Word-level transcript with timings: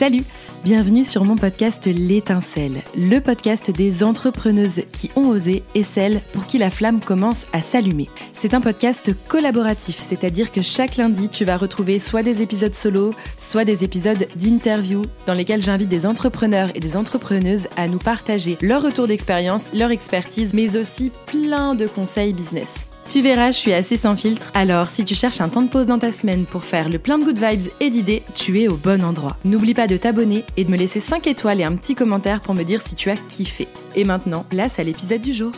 Salut 0.00 0.24
Bienvenue 0.64 1.04
sur 1.04 1.26
mon 1.26 1.36
podcast 1.36 1.84
L'étincelle, 1.84 2.80
le 2.96 3.18
podcast 3.20 3.70
des 3.70 4.02
entrepreneuses 4.02 4.80
qui 4.92 5.10
ont 5.14 5.28
osé 5.28 5.62
et 5.74 5.82
celles 5.82 6.22
pour 6.32 6.46
qui 6.46 6.56
la 6.56 6.70
flamme 6.70 7.00
commence 7.00 7.46
à 7.52 7.60
s'allumer. 7.60 8.08
C'est 8.32 8.54
un 8.54 8.62
podcast 8.62 9.12
collaboratif, 9.28 9.98
c'est-à-dire 9.98 10.52
que 10.52 10.62
chaque 10.62 10.96
lundi, 10.96 11.28
tu 11.28 11.44
vas 11.44 11.58
retrouver 11.58 11.98
soit 11.98 12.22
des 12.22 12.40
épisodes 12.40 12.74
solo, 12.74 13.12
soit 13.36 13.66
des 13.66 13.84
épisodes 13.84 14.26
d'interview 14.36 15.02
dans 15.26 15.34
lesquels 15.34 15.62
j'invite 15.62 15.90
des 15.90 16.06
entrepreneurs 16.06 16.70
et 16.74 16.80
des 16.80 16.96
entrepreneuses 16.96 17.68
à 17.76 17.86
nous 17.86 17.98
partager 17.98 18.56
leur 18.62 18.80
retour 18.80 19.06
d'expérience, 19.06 19.74
leur 19.74 19.90
expertise, 19.90 20.54
mais 20.54 20.78
aussi 20.78 21.12
plein 21.26 21.74
de 21.74 21.86
conseils 21.86 22.32
business. 22.32 22.89
Tu 23.10 23.22
verras, 23.22 23.50
je 23.50 23.56
suis 23.56 23.72
assez 23.72 23.96
sans 23.96 24.14
filtre. 24.14 24.52
Alors, 24.54 24.88
si 24.88 25.04
tu 25.04 25.16
cherches 25.16 25.40
un 25.40 25.48
temps 25.48 25.62
de 25.62 25.68
pause 25.68 25.88
dans 25.88 25.98
ta 25.98 26.12
semaine 26.12 26.46
pour 26.46 26.62
faire 26.62 26.88
le 26.88 27.00
plein 27.00 27.18
de 27.18 27.24
good 27.24 27.38
vibes 27.38 27.72
et 27.80 27.90
d'idées, 27.90 28.22
tu 28.36 28.60
es 28.60 28.68
au 28.68 28.76
bon 28.76 29.02
endroit. 29.02 29.36
N'oublie 29.44 29.74
pas 29.74 29.88
de 29.88 29.96
t'abonner 29.96 30.44
et 30.56 30.62
de 30.62 30.70
me 30.70 30.76
laisser 30.76 31.00
5 31.00 31.26
étoiles 31.26 31.60
et 31.60 31.64
un 31.64 31.74
petit 31.74 31.96
commentaire 31.96 32.40
pour 32.40 32.54
me 32.54 32.62
dire 32.62 32.80
si 32.80 32.94
tu 32.94 33.10
as 33.10 33.16
kiffé. 33.16 33.66
Et 33.96 34.04
maintenant, 34.04 34.44
place 34.44 34.78
à 34.78 34.84
l'épisode 34.84 35.22
du 35.22 35.32
jour. 35.32 35.50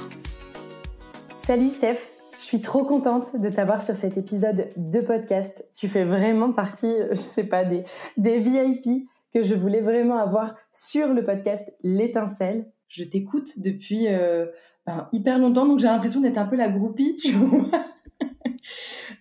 Salut 1.44 1.68
Steph, 1.68 1.98
je 2.40 2.44
suis 2.46 2.62
trop 2.62 2.84
contente 2.84 3.38
de 3.38 3.50
t'avoir 3.50 3.82
sur 3.82 3.96
cet 3.96 4.16
épisode 4.16 4.70
de 4.78 5.00
podcast. 5.00 5.62
Tu 5.78 5.88
fais 5.88 6.04
vraiment 6.04 6.52
partie, 6.54 6.94
je 7.10 7.16
sais 7.16 7.44
pas, 7.44 7.66
des, 7.66 7.84
des 8.16 8.38
VIP 8.38 9.06
que 9.30 9.44
je 9.44 9.54
voulais 9.54 9.82
vraiment 9.82 10.16
avoir 10.16 10.54
sur 10.72 11.08
le 11.08 11.22
podcast 11.22 11.70
L'étincelle. 11.82 12.64
Je 12.88 13.04
t'écoute 13.04 13.58
depuis... 13.58 14.08
Euh, 14.08 14.46
ben, 14.86 15.08
hyper 15.12 15.38
longtemps, 15.38 15.66
donc 15.66 15.78
j'ai 15.78 15.86
l'impression 15.86 16.20
d'être 16.20 16.38
un 16.38 16.46
peu 16.46 16.56
la 16.56 16.68
groupie, 16.68 17.16
tu. 17.16 17.34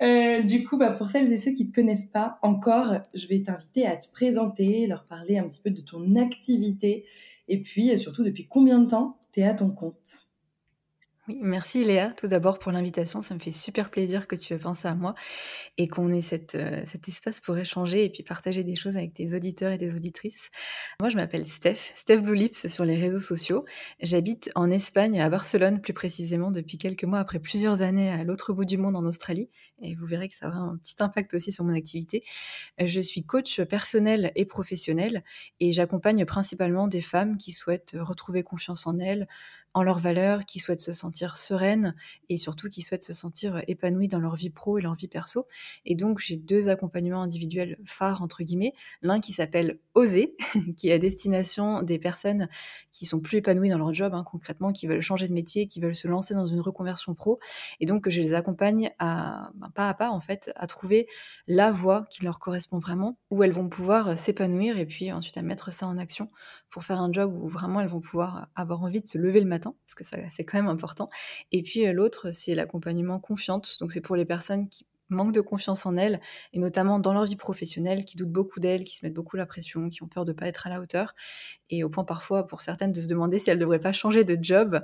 Euh, 0.02 0.42
du 0.42 0.64
coup, 0.64 0.78
bah, 0.78 0.90
pour 0.90 1.10
celles 1.10 1.32
et 1.32 1.38
ceux 1.38 1.52
qui 1.52 1.66
ne 1.66 1.70
te 1.70 1.76
connaissent 1.76 2.08
pas 2.08 2.40
encore, 2.42 2.96
je 3.14 3.28
vais 3.28 3.44
t'inviter 3.44 3.86
à 3.86 3.96
te 3.96 4.12
présenter, 4.12 4.88
leur 4.88 5.06
parler 5.06 5.38
un 5.38 5.48
petit 5.48 5.62
peu 5.62 5.70
de 5.70 5.82
ton 5.82 6.16
activité 6.16 7.06
et 7.48 7.62
puis 7.62 7.96
surtout 8.00 8.24
depuis 8.24 8.48
combien 8.48 8.80
de 8.80 8.88
temps 8.88 9.20
tu 9.32 9.42
es 9.42 9.44
à 9.44 9.54
ton 9.54 9.70
compte? 9.70 10.31
Merci 11.28 11.84
Léa, 11.84 12.12
tout 12.12 12.28
d'abord 12.28 12.60
pour 12.60 12.72
l'invitation. 12.72 13.22
Ça 13.22 13.34
me 13.36 13.40
fait 13.40 13.52
super 13.52 13.90
plaisir 13.90 14.28
que 14.28 14.36
tu 14.36 14.54
aies 14.54 14.58
pensé 14.58 14.88
à 14.88 14.96
moi 14.96 15.14
et 15.78 15.88
qu'on 15.88 16.12
ait 16.12 16.20
euh, 16.56 16.84
cet 16.86 17.08
espace 17.08 17.40
pour 17.40 17.58
échanger 17.58 18.06
et 18.06 18.10
puis 18.10 18.24
partager 18.24 18.64
des 18.64 18.76
choses 18.76 18.98
avec 18.98 19.14
tes 19.14 19.34
auditeurs 19.34 19.72
et 19.72 19.78
des 19.78 19.96
auditrices. 19.96 20.50
Moi, 21.00 21.10
je 21.10 21.16
m'appelle 21.16 21.46
Steph, 21.46 21.94
Steph 21.96 22.18
Blue 22.18 22.36
Lips 22.36 22.68
sur 22.68 22.86
les 22.86 22.98
réseaux 22.98 23.20
sociaux. 23.20 23.66
J'habite 24.00 24.52
en 24.56 24.72
Espagne, 24.72 25.22
à 25.22 25.30
Barcelone 25.30 25.82
plus 25.82 25.94
précisément, 25.94 26.52
depuis 26.52 26.78
quelques 26.78 27.04
mois, 27.04 27.20
après 27.20 27.40
plusieurs 27.40 27.82
années 27.82 28.10
à 28.10 28.24
l'autre 28.24 28.54
bout 28.54 28.66
du 28.66 28.78
monde 28.78 28.96
en 28.96 29.06
Australie. 29.06 29.50
Et 29.82 29.96
vous 29.96 30.06
verrez 30.06 30.28
que 30.28 30.36
ça 30.36 30.48
aura 30.48 30.60
un 30.60 30.78
petit 30.78 30.96
impact 31.00 31.34
aussi 31.34 31.52
sur 31.52 31.64
mon 31.64 31.74
activité. 31.74 32.24
Je 32.80 33.02
suis 33.02 33.24
coach 33.24 33.62
personnel 33.62 34.32
et 34.36 34.46
professionnel 34.46 35.24
et 35.60 35.74
j'accompagne 35.74 36.26
principalement 36.26 36.88
des 36.88 37.02
femmes 37.02 37.38
qui 37.38 37.52
souhaitent 37.52 37.96
retrouver 38.00 38.44
confiance 38.44 38.86
en 38.86 39.00
elles, 39.00 39.28
en 39.74 39.84
leurs 39.84 40.00
valeurs, 40.00 40.46
qui 40.46 40.60
souhaitent 40.60 40.82
se 40.82 40.94
sentir 40.94 41.36
sereines 41.36 41.96
et 42.30 42.38
surtout 42.38 42.70
qui 42.70 42.82
souhaitent 42.82 43.04
se 43.04 43.14
sentir 43.14 43.62
épanouies 43.68 44.08
dans 44.08 44.20
leur 44.20 44.36
vie 44.36 44.50
pro 44.50 44.78
et 44.78 44.82
leur 44.82 44.96
vie 44.96 45.08
perso. 45.08 45.48
Et 45.86 45.96
donc 45.96 46.20
j'ai 46.20 46.38
deux 46.38 46.70
accompagnements 46.70 47.22
individuels 47.22 47.78
phares 47.86 48.22
entre 48.22 48.44
guillemets, 48.44 48.74
l'un 49.02 49.20
qui 49.20 49.32
s'appelle 49.32 49.80
Oser, 49.94 50.36
qui 50.78 50.90
est 50.90 50.94
à 50.94 51.00
destination 51.00 51.82
des 51.82 52.00
personnes 52.00 52.50
qui 52.92 53.06
sont 53.06 53.20
plus 53.20 53.38
épanouies 53.38 53.70
dans 53.70 53.78
leur 53.78 53.94
job 53.94 54.14
hein, 54.14 54.24
concrètement, 54.30 54.72
qui 54.72 54.88
veulent 54.88 55.02
changer 55.02 55.28
de 55.28 55.34
métier, 55.34 55.68
qui 55.68 55.80
veulent 55.80 55.96
se 55.96 56.08
lancer 56.08 56.34
dans 56.34 56.48
une 56.48 56.62
reconversion 56.62 57.14
pro, 57.14 57.40
et 57.80 57.86
donc 57.86 58.10
je 58.10 58.22
les 58.22 58.34
accompagne 58.34 58.92
à 59.00 59.52
ben, 59.56 59.70
pas 59.70 59.90
à 59.90 59.94
pas 59.94 60.10
en 60.10 60.20
fait 60.20 60.52
à 60.56 60.68
trouver 60.68 61.08
la 61.48 61.72
voie 61.72 62.06
qui 62.10 62.24
leur 62.24 62.40
correspond 62.40 62.80
vraiment, 62.80 63.18
où 63.30 63.44
elles 63.44 63.52
vont 63.52 63.70
pouvoir 63.70 64.18
s'épanouir 64.18 64.78
et 64.78 64.86
puis 64.86 65.12
ensuite 65.12 65.38
à 65.38 65.42
mettre 65.42 65.72
ça 65.72 65.88
en 65.88 65.98
action 65.98 66.30
pour 66.70 66.84
faire 66.84 67.00
un 67.00 67.12
job 67.12 67.38
où 67.40 67.48
vraiment 67.48 67.82
elles 67.82 67.90
vont 67.90 68.00
pouvoir 68.00 68.50
avoir 68.56 68.82
envie 68.84 69.02
de 69.02 69.08
se 69.08 69.18
lever 69.18 69.42
le 69.42 69.46
matin, 69.46 69.61
parce 69.62 69.96
que 69.96 70.04
c'est 70.04 70.46
quand 70.46 70.58
même 70.58 70.68
important. 70.68 71.10
Et 71.52 71.64
puis 71.64 71.88
euh, 71.88 71.94
l'autre, 71.94 72.32
c'est 72.32 72.56
l'accompagnement 72.56 73.20
confiante. 73.20 73.78
Donc 73.80 73.92
c'est 73.92 74.02
pour 74.02 74.16
les 74.16 74.26
personnes 74.26 74.70
qui 74.70 74.86
manquent 75.12 75.34
de 75.34 75.42
confiance 75.42 75.86
en 75.86 75.98
elles, 75.98 76.20
et 76.54 76.60
notamment 76.60 77.00
dans 77.00 77.14
leur 77.14 77.26
vie 77.26 77.36
professionnelle, 77.36 78.06
qui 78.06 78.18
doutent 78.18 78.32
beaucoup 78.32 78.60
d'elles, 78.60 78.84
qui 78.84 78.96
se 78.96 79.06
mettent 79.06 79.14
beaucoup 79.14 79.36
la 79.36 79.46
pression, 79.46 79.90
qui 79.90 80.04
ont 80.04 80.08
peur 80.08 80.26
de 80.26 80.32
ne 80.32 80.38
pas 80.38 80.48
être 80.48 80.68
à 80.68 80.70
la 80.70 80.82
hauteur, 80.82 81.14
et 81.70 81.84
au 81.84 81.90
point 81.90 82.04
parfois 82.04 82.48
pour 82.48 82.62
certaines 82.62 82.92
de 82.92 83.02
se 83.02 83.08
demander 83.08 83.38
si 83.40 83.50
elles 83.50 83.58
ne 83.58 83.62
devraient 83.62 83.80
pas 83.80 83.92
changer 83.92 84.24
de 84.24 84.38
job. 84.42 84.82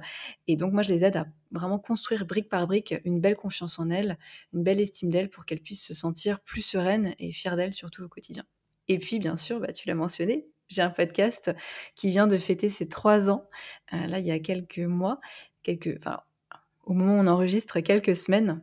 Et 0.47 0.55
donc 0.55 0.73
moi, 0.73 0.83
je 0.83 0.93
les 0.93 1.03
aide 1.03 1.15
à 1.15 1.25
vraiment 1.51 1.79
construire 1.79 2.25
brique 2.25 2.49
par 2.49 2.67
brique 2.67 2.93
une 3.05 3.21
belle 3.21 3.35
confiance 3.35 3.79
en 3.79 3.89
elles, 3.89 4.17
une 4.53 4.63
belle 4.63 4.81
estime 4.81 5.09
d'elles 5.09 5.29
pour 5.29 5.45
qu'elles 5.45 5.61
puissent 5.61 5.85
se 5.85 5.93
sentir 5.93 6.41
plus 6.41 6.61
sereines 6.61 7.13
et 7.19 7.31
fières 7.31 7.55
d'elles, 7.55 7.73
surtout 7.73 8.03
au 8.03 8.09
quotidien. 8.09 8.43
Et 8.89 8.99
puis, 8.99 9.19
bien 9.19 9.37
sûr, 9.37 9.59
bah, 9.59 9.71
tu 9.71 9.87
l'as 9.87 9.95
mentionné, 9.95 10.47
j'ai 10.67 10.81
un 10.81 10.89
podcast 10.89 11.51
qui 11.95 12.09
vient 12.09 12.27
de 12.27 12.37
fêter 12.37 12.69
ses 12.69 12.87
trois 12.87 13.29
ans, 13.29 13.47
euh, 13.93 14.07
là, 14.07 14.19
il 14.19 14.25
y 14.25 14.31
a 14.31 14.39
quelques 14.39 14.79
mois, 14.79 15.19
quelques, 15.63 15.97
enfin, 15.97 16.21
au 16.85 16.93
moment 16.93 17.15
où 17.15 17.23
on 17.23 17.27
enregistre, 17.27 17.79
quelques 17.79 18.15
semaines, 18.15 18.61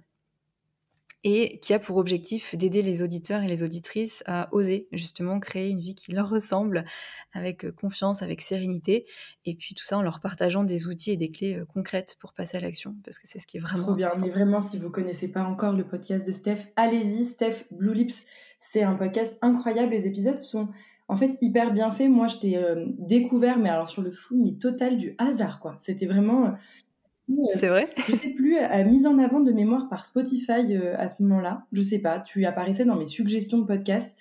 et 1.26 1.58
qui 1.60 1.72
a 1.72 1.78
pour 1.78 1.96
objectif 1.96 2.54
d'aider 2.54 2.82
les 2.82 3.02
auditeurs 3.02 3.42
et 3.42 3.48
les 3.48 3.62
auditrices 3.62 4.22
à 4.26 4.50
oser 4.52 4.88
justement 4.92 5.40
créer 5.40 5.70
une 5.70 5.80
vie 5.80 5.94
qui 5.94 6.12
leur 6.12 6.28
ressemble, 6.28 6.84
avec 7.32 7.70
confiance, 7.74 8.22
avec 8.22 8.42
sérénité, 8.42 9.06
et 9.46 9.54
puis 9.54 9.74
tout 9.74 9.84
ça 9.84 9.96
en 9.96 10.02
leur 10.02 10.20
partageant 10.20 10.64
des 10.64 10.86
outils 10.86 11.12
et 11.12 11.16
des 11.16 11.30
clés 11.30 11.56
euh, 11.56 11.64
concrètes 11.64 12.16
pour 12.20 12.34
passer 12.34 12.58
à 12.58 12.60
l'action, 12.60 12.94
parce 13.04 13.18
que 13.18 13.26
c'est 13.26 13.38
ce 13.38 13.46
qui 13.46 13.56
est 13.56 13.60
vraiment 13.60 13.84
Trop 13.84 13.94
bien, 13.94 14.12
mais 14.20 14.28
vraiment, 14.28 14.60
si 14.60 14.76
vous 14.76 14.90
connaissez 14.90 15.28
pas 15.28 15.42
encore 15.42 15.72
le 15.72 15.86
podcast 15.86 16.26
de 16.26 16.32
Steph, 16.32 16.66
allez-y, 16.76 17.24
Steph 17.24 17.64
Blue 17.70 17.94
Lips, 17.94 18.26
c'est 18.60 18.82
un 18.82 18.94
podcast 18.94 19.38
incroyable, 19.40 19.92
les 19.92 20.06
épisodes 20.06 20.38
sont 20.38 20.68
en 21.08 21.16
fait 21.16 21.36
hyper 21.40 21.72
bien 21.72 21.90
fait. 21.90 22.08
Moi, 22.08 22.28
je 22.28 22.36
t'ai 22.36 22.56
euh, 22.56 22.86
découvert, 22.98 23.58
mais 23.58 23.68
alors 23.68 23.88
sur 23.88 24.02
le 24.02 24.10
fou, 24.10 24.40
mais 24.42 24.52
total 24.52 24.96
du 24.96 25.14
hasard, 25.18 25.60
quoi. 25.60 25.76
C'était 25.78 26.06
vraiment. 26.06 26.46
Euh, 26.46 27.32
c'est 27.54 27.68
vrai. 27.68 27.90
Je 28.08 28.14
sais 28.14 28.30
plus, 28.30 28.58
à 28.58 28.82
mise 28.84 29.06
en 29.06 29.18
avant 29.18 29.40
de 29.40 29.52
mémoire 29.52 29.88
par 29.88 30.04
Spotify 30.04 30.76
euh, 30.76 30.94
à 30.98 31.08
ce 31.08 31.22
moment-là. 31.22 31.66
Je 31.72 31.82
sais 31.82 31.98
pas. 31.98 32.20
Tu 32.20 32.44
apparaissais 32.46 32.84
dans 32.84 32.96
mes 32.96 33.06
suggestions 33.06 33.58
de 33.58 33.64
podcast. 33.64 34.16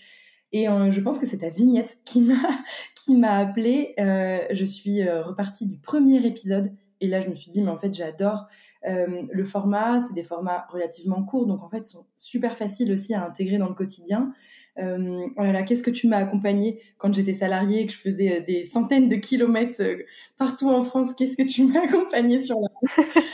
Et 0.55 0.67
je 0.67 1.01
pense 1.01 1.17
que 1.17 1.25
c'est 1.25 1.39
ta 1.39 1.49
vignette 1.49 1.97
qui 2.05 2.21
m'a 2.21 2.35
qui 2.95 3.15
m'a 3.15 3.37
appelé. 3.37 3.95
je 3.97 4.65
suis 4.65 5.03
repartie 5.09 5.65
du 5.65 5.79
premier 5.79 6.23
épisode 6.27 6.71
et 7.01 7.07
là 7.07 7.21
je 7.21 7.29
me 7.29 7.33
suis 7.33 7.49
dit 7.49 7.63
mais 7.63 7.71
en 7.71 7.79
fait 7.79 7.91
j'adore 7.91 8.45
le 8.83 9.43
format. 9.45 9.99
C'est 9.99 10.13
des 10.13 10.21
formats 10.21 10.67
relativement 10.69 11.23
courts 11.23 11.47
donc 11.47 11.63
en 11.63 11.69
fait 11.69 11.87
sont 11.87 12.05
super 12.17 12.55
faciles 12.55 12.91
aussi 12.91 13.15
à 13.15 13.25
intégrer 13.25 13.57
dans 13.57 13.67
le 13.67 13.73
quotidien. 13.73 14.31
Euh, 14.79 15.27
oh 15.37 15.43
là 15.43 15.51
là, 15.51 15.63
qu'est-ce 15.63 15.83
que 15.83 15.91
tu 15.91 16.07
m'as 16.07 16.17
accompagné 16.17 16.81
quand 16.97 17.13
j'étais 17.13 17.33
salariée 17.33 17.81
et 17.81 17.85
que 17.85 17.93
je 17.93 17.97
faisais 17.97 18.39
euh, 18.39 18.43
des 18.43 18.63
centaines 18.63 19.07
de 19.07 19.15
kilomètres 19.15 19.81
euh, 19.81 19.97
partout 20.37 20.69
en 20.69 20.81
France 20.81 21.13
Qu'est-ce 21.13 21.37
que 21.37 21.43
tu 21.43 21.65
m'as 21.65 21.81
accompagné 21.83 22.41
sur 22.41 22.59
la 22.59 22.69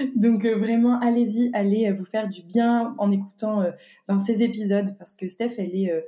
Donc 0.15 0.45
vraiment, 0.45 0.99
allez-y, 0.99 1.49
allez 1.53 1.91
vous 1.91 2.05
faire 2.05 2.27
du 2.27 2.41
bien 2.41 2.93
en 2.97 3.11
écoutant 3.11 3.63
ben, 4.07 4.19
ces 4.19 4.43
épisodes 4.43 4.95
parce 4.97 5.15
que 5.15 5.27
Steph, 5.27 5.53
elle 5.57 5.75
est 5.75 6.05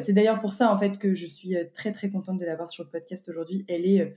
c'est 0.00 0.12
d'ailleurs 0.12 0.40
pour 0.40 0.52
ça 0.52 0.72
en 0.72 0.78
fait 0.78 0.98
que 0.98 1.14
je 1.14 1.26
suis 1.26 1.54
très 1.72 1.92
très 1.92 2.10
contente 2.10 2.38
de 2.38 2.44
l'avoir 2.44 2.68
sur 2.68 2.82
le 2.82 2.90
podcast 2.90 3.28
aujourd'hui. 3.28 3.64
Elle 3.68 3.86
est 3.86 4.14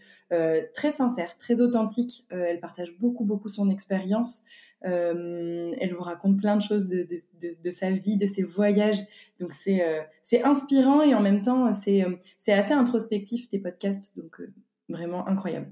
très 0.74 0.92
sincère, 0.92 1.38
très 1.38 1.62
authentique. 1.62 2.26
elle 2.30 2.60
partage 2.60 2.94
beaucoup 3.00 3.26
beaucoup 3.26 3.50
son 3.50 3.70
expérience. 3.70 4.44
Euh, 4.86 5.74
elle 5.80 5.94
vous 5.94 6.04
raconte 6.04 6.38
plein 6.38 6.56
de 6.56 6.62
choses 6.62 6.88
de, 6.88 7.72
sa 7.72 7.92
vie, 7.92 8.18
de 8.18 8.26
ses 8.26 8.44
voyages. 8.44 9.00
Donc 9.40 9.54
c'est 9.54 9.84
euh, 9.84 10.04
inspirant 10.44 11.02
et 11.02 11.16
en 11.16 11.22
même 11.22 11.42
temps 11.42 11.74
c'est 11.74 12.04
euh, 12.04 12.16
c'est 12.38 12.54
assez 12.54 12.74
introspectif 12.74 13.50
tes 13.50 13.60
podcasts. 13.60 14.18
Donc 14.18 14.42
vraiment 14.90 15.28
incroyable. 15.28 15.72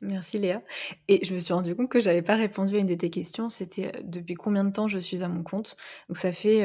Merci 0.00 0.38
Léa. 0.38 0.62
Et 1.08 1.24
je 1.24 1.32
me 1.32 1.38
suis 1.38 1.54
rendu 1.54 1.74
compte 1.74 1.88
que 1.88 2.00
j'avais 2.00 2.22
pas 2.22 2.36
répondu 2.36 2.76
à 2.76 2.78
une 2.78 2.86
de 2.86 2.94
tes 2.94 3.10
questions. 3.10 3.48
C'était 3.48 3.92
depuis 4.04 4.34
combien 4.34 4.64
de 4.64 4.70
temps 4.70 4.88
je 4.88 4.98
suis 4.98 5.22
à 5.22 5.28
mon 5.28 5.42
compte? 5.42 5.76
Donc 6.08 6.18
ça 6.18 6.32
fait 6.32 6.62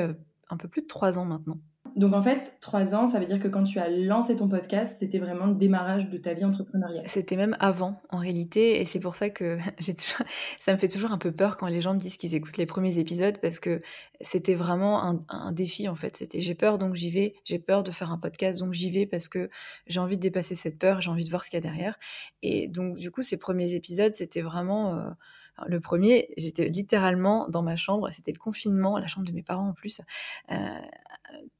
un 0.49 0.57
peu 0.57 0.67
plus 0.67 0.81
de 0.81 0.87
trois 0.87 1.17
ans 1.17 1.25
maintenant. 1.25 1.59
Donc 1.95 2.13
en 2.13 2.21
fait, 2.21 2.55
trois 2.61 2.95
ans, 2.95 3.07
ça 3.07 3.19
veut 3.19 3.25
dire 3.25 3.39
que 3.39 3.47
quand 3.47 3.63
tu 3.63 3.79
as 3.79 3.89
lancé 3.89 4.35
ton 4.35 4.47
podcast, 4.47 4.97
c'était 4.99 5.19
vraiment 5.19 5.45
le 5.45 5.55
démarrage 5.55 6.09
de 6.09 6.17
ta 6.17 6.33
vie 6.33 6.45
entrepreneuriale. 6.45 7.03
C'était 7.05 7.35
même 7.35 7.55
avant, 7.59 8.01
en 8.09 8.17
réalité, 8.17 8.79
et 8.79 8.85
c'est 8.85 8.99
pour 8.99 9.15
ça 9.15 9.29
que 9.29 9.57
ça 10.59 10.73
me 10.73 10.77
fait 10.77 10.87
toujours 10.87 11.11
un 11.11 11.17
peu 11.17 11.31
peur 11.31 11.57
quand 11.57 11.67
les 11.67 11.81
gens 11.81 11.93
me 11.93 11.99
disent 11.99 12.17
qu'ils 12.17 12.35
écoutent 12.35 12.57
les 12.57 12.65
premiers 12.65 12.99
épisodes, 12.99 13.37
parce 13.41 13.59
que 13.59 13.81
c'était 14.21 14.55
vraiment 14.55 15.19
un, 15.29 15.51
défi 15.51 15.87
en 15.87 15.95
fait. 15.95 16.17
C'était 16.17 16.41
j'ai 16.41 16.55
peur 16.55 16.77
donc 16.77 16.95
j'y 16.95 17.11
vais, 17.11 17.33
j'ai 17.45 17.59
peur 17.59 17.83
de 17.83 17.91
faire 17.91 18.11
un 18.11 18.17
podcast 18.17 18.59
donc 18.59 18.73
j'y 18.73 18.89
vais 18.89 19.05
parce 19.05 19.27
que 19.27 19.49
j'ai 19.87 19.99
envie 19.99 20.15
de 20.15 20.21
dépasser 20.21 20.55
cette 20.55 20.77
peur, 20.77 21.01
j'ai 21.01 21.09
envie 21.09 21.25
de 21.25 21.29
voir 21.29 21.43
ce 21.43 21.49
qu'il 21.49 21.57
y 21.57 21.61
a 21.65 21.67
derrière. 21.67 21.97
Et 22.41 22.67
donc 22.67 22.97
du 22.97 23.11
coup, 23.11 23.23
ces 23.23 23.37
premiers 23.37 23.73
épisodes, 23.73 24.13
c'était 24.13 24.41
vraiment 24.41 24.93
euh, 24.95 25.09
le 25.67 25.79
premier, 25.79 26.29
j'étais 26.37 26.69
littéralement 26.69 27.47
dans 27.49 27.61
ma 27.61 27.75
chambre, 27.75 28.09
c'était 28.11 28.31
le 28.31 28.37
confinement, 28.37 28.97
la 28.97 29.07
chambre 29.07 29.27
de 29.27 29.31
mes 29.31 29.43
parents 29.43 29.69
en 29.69 29.73
plus, 29.73 30.01
euh, 30.51 30.55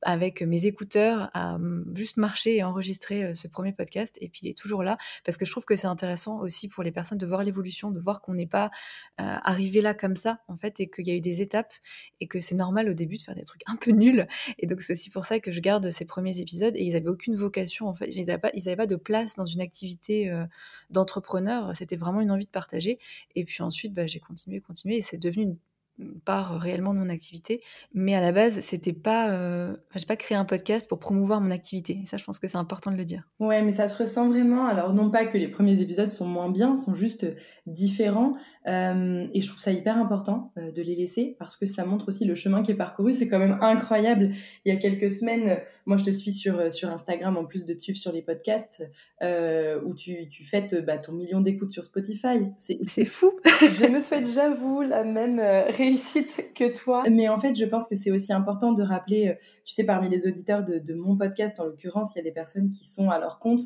avec 0.01 0.42
mes 0.42 0.66
écouteurs 0.66 1.30
à 1.33 1.57
mmh, 1.57 1.94
juste 1.95 2.18
marcher 2.18 2.57
et 2.57 2.63
enregistrer 2.63 3.33
ce 3.36 3.48
premier 3.48 3.74
podcast. 3.74 4.18
Et 4.21 4.30
puis 4.30 4.42
il 4.44 4.50
est 4.50 4.57
toujours 4.57 4.83
là 4.83 4.98
parce 5.25 5.38
que 5.38 5.45
je 5.45 5.51
trouve 5.51 5.66
que 5.66 5.75
c'est 5.75 5.88
intéressant 5.88 6.39
aussi 6.39 6.68
pour 6.69 6.83
les 6.83 6.92
personnes 6.92 7.18
de 7.18 7.25
voir 7.25 7.44
l'évolution, 7.44 7.92
de 7.92 8.00
voir 8.00 8.21
qu'on 8.21 8.33
n'est 8.33 8.48
pas 8.48 8.71
arrivé 9.18 9.81
là 9.81 9.94
comme 9.94 10.16
ça 10.16 10.39
en 10.48 10.57
fait 10.57 10.80
et 10.80 10.89
qu'il 10.89 11.07
y 11.07 11.12
a 11.12 11.16
eu 11.16 11.21
des 11.21 11.42
étapes 11.42 11.74
et 12.21 12.27
que 12.27 12.39
c'est 12.39 12.56
normal 12.56 12.89
au 12.89 12.94
début 12.94 13.18
de 13.18 13.21
faire 13.21 13.36
des 13.36 13.44
trucs 13.44 13.63
un 13.68 13.75
peu 13.75 13.92
nuls. 13.92 14.27
Et 14.57 14.68
donc 14.68 14.81
c'est 14.81 14.94
aussi 14.94 15.10
pour 15.10 15.25
ça 15.25 15.39
que 15.39 15.51
je 15.51 15.60
garde 15.60 15.89
ces 15.92 16.06
premiers 16.06 16.39
épisodes 16.39 16.75
et 16.75 16.83
ils 16.83 16.94
n'avaient 16.94 17.10
aucune 17.10 17.36
vocation 17.36 17.88
en 17.88 17.94
fait, 17.94 18.10
ils 18.12 18.25
n'avaient 18.25 18.75
pas, 18.75 18.88
de 18.88 18.95
place 18.95 19.36
dans 19.36 19.45
une 19.45 19.62
activité 19.62 20.31
d'entrepreneur. 20.89 21.75
C'était 21.75 21.95
vraiment 21.95 22.22
une 22.22 22.31
envie 22.31 22.45
de 22.45 22.51
partager. 22.51 23.00
Et 23.36 23.44
puis 23.45 23.62
ensuite, 23.63 23.94
bah, 23.94 24.07
j'ai 24.07 24.19
continué, 24.19 24.62
continué 24.62 24.98
et 24.98 25.01
c'est 25.01 25.18
devenu 25.18 25.44
une 25.44 25.57
part 26.25 26.60
réellement 26.60 26.94
de 26.94 27.00
mon 27.00 27.10
activité. 27.10 27.62
Mais 27.94 28.16
à 28.16 28.22
la 28.22 28.31
base, 28.31 28.60
c'était 28.62 28.94
pas. 28.94 29.31
Euh... 29.31 29.75
J'ai 29.96 30.06
pas 30.06 30.16
créé 30.16 30.38
un 30.38 30.46
podcast 30.46 30.88
pour 30.88 31.00
promouvoir 31.00 31.42
mon 31.42 31.51
activité. 31.51 32.00
Et 32.01 32.06
ça, 32.06 32.18
je 32.18 32.24
pense 32.24 32.40
que 32.40 32.48
c'est 32.48 32.57
important 32.57 32.92
de 32.92 32.98
le 32.98 33.06
dire. 33.06 33.28
Ouais, 33.40 33.62
mais 33.62 33.72
ça 33.72 33.88
se 33.88 33.98
ressent 33.98 34.30
vraiment. 34.30 34.68
Alors, 34.68 34.94
non 34.94 35.10
pas 35.10 35.25
que 35.25 35.38
les 35.38 35.48
premiers 35.48 35.81
épisodes 35.81 36.10
sont 36.10 36.28
moins 36.28 36.50
bien, 36.50 36.75
sont 36.75 36.96
juste 36.96 37.25
différents. 37.66 38.34
Euh, 38.68 39.28
et 39.34 39.42
je 39.42 39.48
trouve 39.48 39.60
ça 39.60 39.72
hyper 39.72 39.98
important 39.98 40.51
euh, 40.57 40.72
de 40.72 40.81
les 40.81 40.96
laisser 40.96 41.36
parce 41.40 41.56
que 41.56 41.66
ça 41.66 41.86
montre 41.86 42.10
aussi 42.10 42.25
le 42.25 42.36
chemin 42.36 42.62
qui 42.62 42.72
est 42.72 42.75
parcouru. 42.75 43.13
C'est 43.13 43.28
quand 43.28 43.40
même 43.40 43.57
incroyable. 43.62 44.31
Il 44.66 44.74
y 44.74 44.75
a 44.75 44.80
quelques 44.80 45.12
semaines, 45.12 45.60
moi, 45.89 45.97
je 45.97 46.03
te 46.03 46.12
suis 46.12 46.31
sur, 46.31 46.59
euh, 46.59 46.69
sur 46.69 46.89
Instagram 46.89 47.36
en 47.36 47.45
plus 47.45 47.65
de 47.65 47.74
te 47.74 47.80
suivre 47.80 47.97
sur 47.97 48.12
les 48.12 48.21
podcasts 48.21 48.83
où 49.21 49.94
tu, 49.95 50.30
tu 50.30 50.45
fêtes 50.45 50.75
bah, 50.86 51.00
ton 51.00 51.13
million 51.13 51.41
d'écoutes 51.41 51.71
sur 51.71 51.83
Spotify. 51.83 52.45
C'est 52.57 53.06
fou. 53.06 53.31
je 53.59 53.88
me 53.88 54.00
souhaite, 54.00 54.27
j'avoue, 54.27 54.81
la 54.81 55.03
même 55.03 55.39
réussite 55.39 56.53
que 56.53 56.71
toi. 56.71 57.03
Mais 57.09 57.27
en 57.27 57.39
fait, 57.39 57.56
je 57.56 57.65
pense 57.65 57.88
que 57.88 57.95
c'est 57.95 58.12
aussi 58.12 58.31
important 58.31 58.71
de 58.71 58.83
rappeler, 58.83 59.36
tu 59.65 59.74
sais, 59.74 59.83
parmi 59.83 60.09
les 60.09 60.27
auditeurs 60.27 60.63
de, 60.63 60.77
de 60.77 60.94
mon 60.94 61.18
podcast, 61.18 61.59
en 61.59 61.65
l'occurrence, 61.65 62.15
il 62.15 62.19
y 62.19 62.21
a 62.21 62.24
des 62.24 62.31
personnes 62.31 62.69
qui 62.69 62.86
sont 62.86 63.09
à 63.09 63.19
leur 63.19 63.39
compte, 63.39 63.62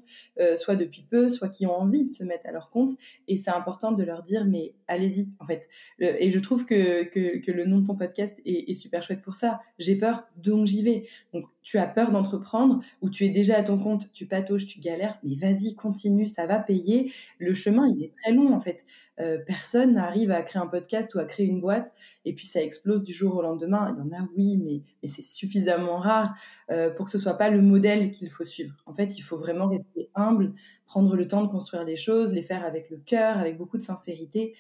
soit 0.56 0.76
depuis 0.76 1.06
peu, 1.10 1.30
soit 1.30 1.50
qui 1.50 1.66
ont 1.66 1.76
envie 1.76 2.06
de 2.06 2.12
se 2.12 2.24
mettre 2.24 2.48
à 2.48 2.52
leur 2.52 2.70
compte. 2.70 2.92
Et 3.28 3.38
c'est 3.38 3.52
important 3.52 3.92
de 3.92 4.04
leur 4.04 4.24
dire, 4.24 4.46
mais 4.46 4.74
allez-y, 4.88 5.28
en 5.40 5.46
fait. 5.46 5.68
et 6.00 6.32
je 6.32 6.40
trouve 6.40 6.66
que, 6.66 7.04
que, 7.04 7.52
le 7.52 7.66
nom 7.66 7.80
de 7.80 7.88
ton 7.88 7.96
podcast 7.96 8.40
est, 8.46 8.74
super 8.74 9.04
chouette 9.04 9.22
pour 9.22 9.36
ça. 9.36 9.60
J'ai 9.78 9.96
peur, 9.96 10.24
donc 10.38 10.66
j'y 10.66 10.82
vais. 10.84 11.06
Donc, 11.34 11.44
tu 11.62 11.78
as 11.78 11.88
peur 11.88 12.12
d'entreprendre 12.14 12.80
ou 13.02 13.10
tu 13.10 13.26
es 13.26 13.30
déjà 13.30 13.58
à 13.58 13.64
ton 13.64 13.78
compte, 13.78 14.12
tu 14.14 14.26
patauges, 14.26 14.66
tu 14.66 14.80
galères, 14.80 15.20
mais 15.24 15.36
vas-y, 15.36 15.76
continue, 15.76 16.28
ça 16.28 16.46
va 16.46 16.60
payer. 16.60 17.12
Le 17.40 17.54
chemin, 17.54 17.88
il 17.88 18.04
est 18.04 18.14
très 18.22 18.32
long, 18.32 18.54
en 18.54 18.62
fait. 18.62 18.86
Euh, 19.20 19.38
personne 19.46 19.94
n'arrive 19.94 20.32
à 20.32 20.42
créer 20.42 20.62
un 20.62 20.68
podcast 20.68 21.14
ou 21.14 21.20
à 21.20 21.26
créer 21.26 21.46
une 21.46 21.62
boîte 21.62 21.94
et 22.26 22.34
puis 22.34 22.48
ça 22.48 22.64
explose 22.64 23.04
du 23.04 23.14
jour 23.14 23.36
au 23.36 23.42
lendemain. 23.42 23.96
Il 23.96 24.00
y 24.00 24.02
en 24.02 24.18
a, 24.18 24.28
oui, 24.38 24.58
mais, 24.58 24.82
mais 25.02 25.10
c'est 25.10 25.22
suffisamment 25.22 25.98
rare 25.98 26.34
euh, 26.72 26.90
pour 26.90 27.06
que 27.06 27.12
ce 27.12 27.20
soit 27.20 27.38
pas 27.38 27.50
le 27.50 27.62
modèle 27.62 28.12
qu'il 28.12 28.30
faut 28.30 28.44
suivre. 28.44 28.76
En 28.86 28.94
fait, 28.94 29.18
il 29.18 29.22
faut 29.22 29.38
vraiment 29.38 29.68
rester 29.68 30.10
humble, 30.16 30.54
prendre 30.86 31.16
le 31.16 31.28
temps 31.28 31.44
de 31.44 31.48
construire 31.50 31.84
les 31.84 31.98
choses, 31.98 32.32
les 32.32 32.42
faire 32.42 32.66
avec 32.66 32.90
le 32.90 32.98
cœur, 32.98 33.38
avec 33.38 33.58
beaucoup 33.58 33.78
de 33.78 33.84
sincérité. 33.84 34.56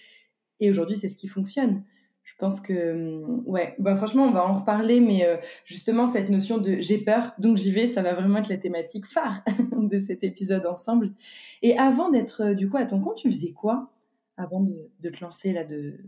Et 0.60 0.70
aujourd'hui, 0.70 0.96
c'est 0.96 1.08
ce 1.08 1.18
qui 1.18 1.28
fonctionne. 1.28 1.84
Je 2.34 2.38
pense 2.40 2.60
que, 2.60 2.94
hum, 2.94 3.44
ouais, 3.46 3.76
bah 3.80 3.96
franchement, 3.96 4.26
on 4.26 4.32
va 4.32 4.46
en 4.46 4.54
reparler, 4.60 5.00
mais 5.00 5.26
euh, 5.26 5.38
justement, 5.66 6.08
cette 6.08 6.30
notion 6.30 6.58
de 6.58 6.78
j'ai 6.80 6.98
peur, 6.98 7.34
donc 7.38 7.58
j'y 7.58 7.72
vais, 7.72 7.88
ça 7.88 8.02
va 8.02 8.14
vraiment 8.14 8.40
être 8.40 8.50
la 8.50 8.58
thématique 8.58 9.06
phare 9.06 9.44
de 9.72 10.00
cet 10.00 10.24
épisode 10.24 10.66
ensemble. 10.66 11.12
Et 11.62 11.78
avant 11.78 12.10
d'être, 12.10 12.54
du 12.54 12.70
coup, 12.70 12.78
à 12.78 12.86
ton 12.86 13.00
compte, 13.00 13.18
tu 13.18 13.30
faisais 13.30 13.52
quoi? 13.52 13.93
Avant 14.38 14.62
de, 14.62 15.10
te 15.10 15.22
lancer 15.22 15.54
là 15.54 15.64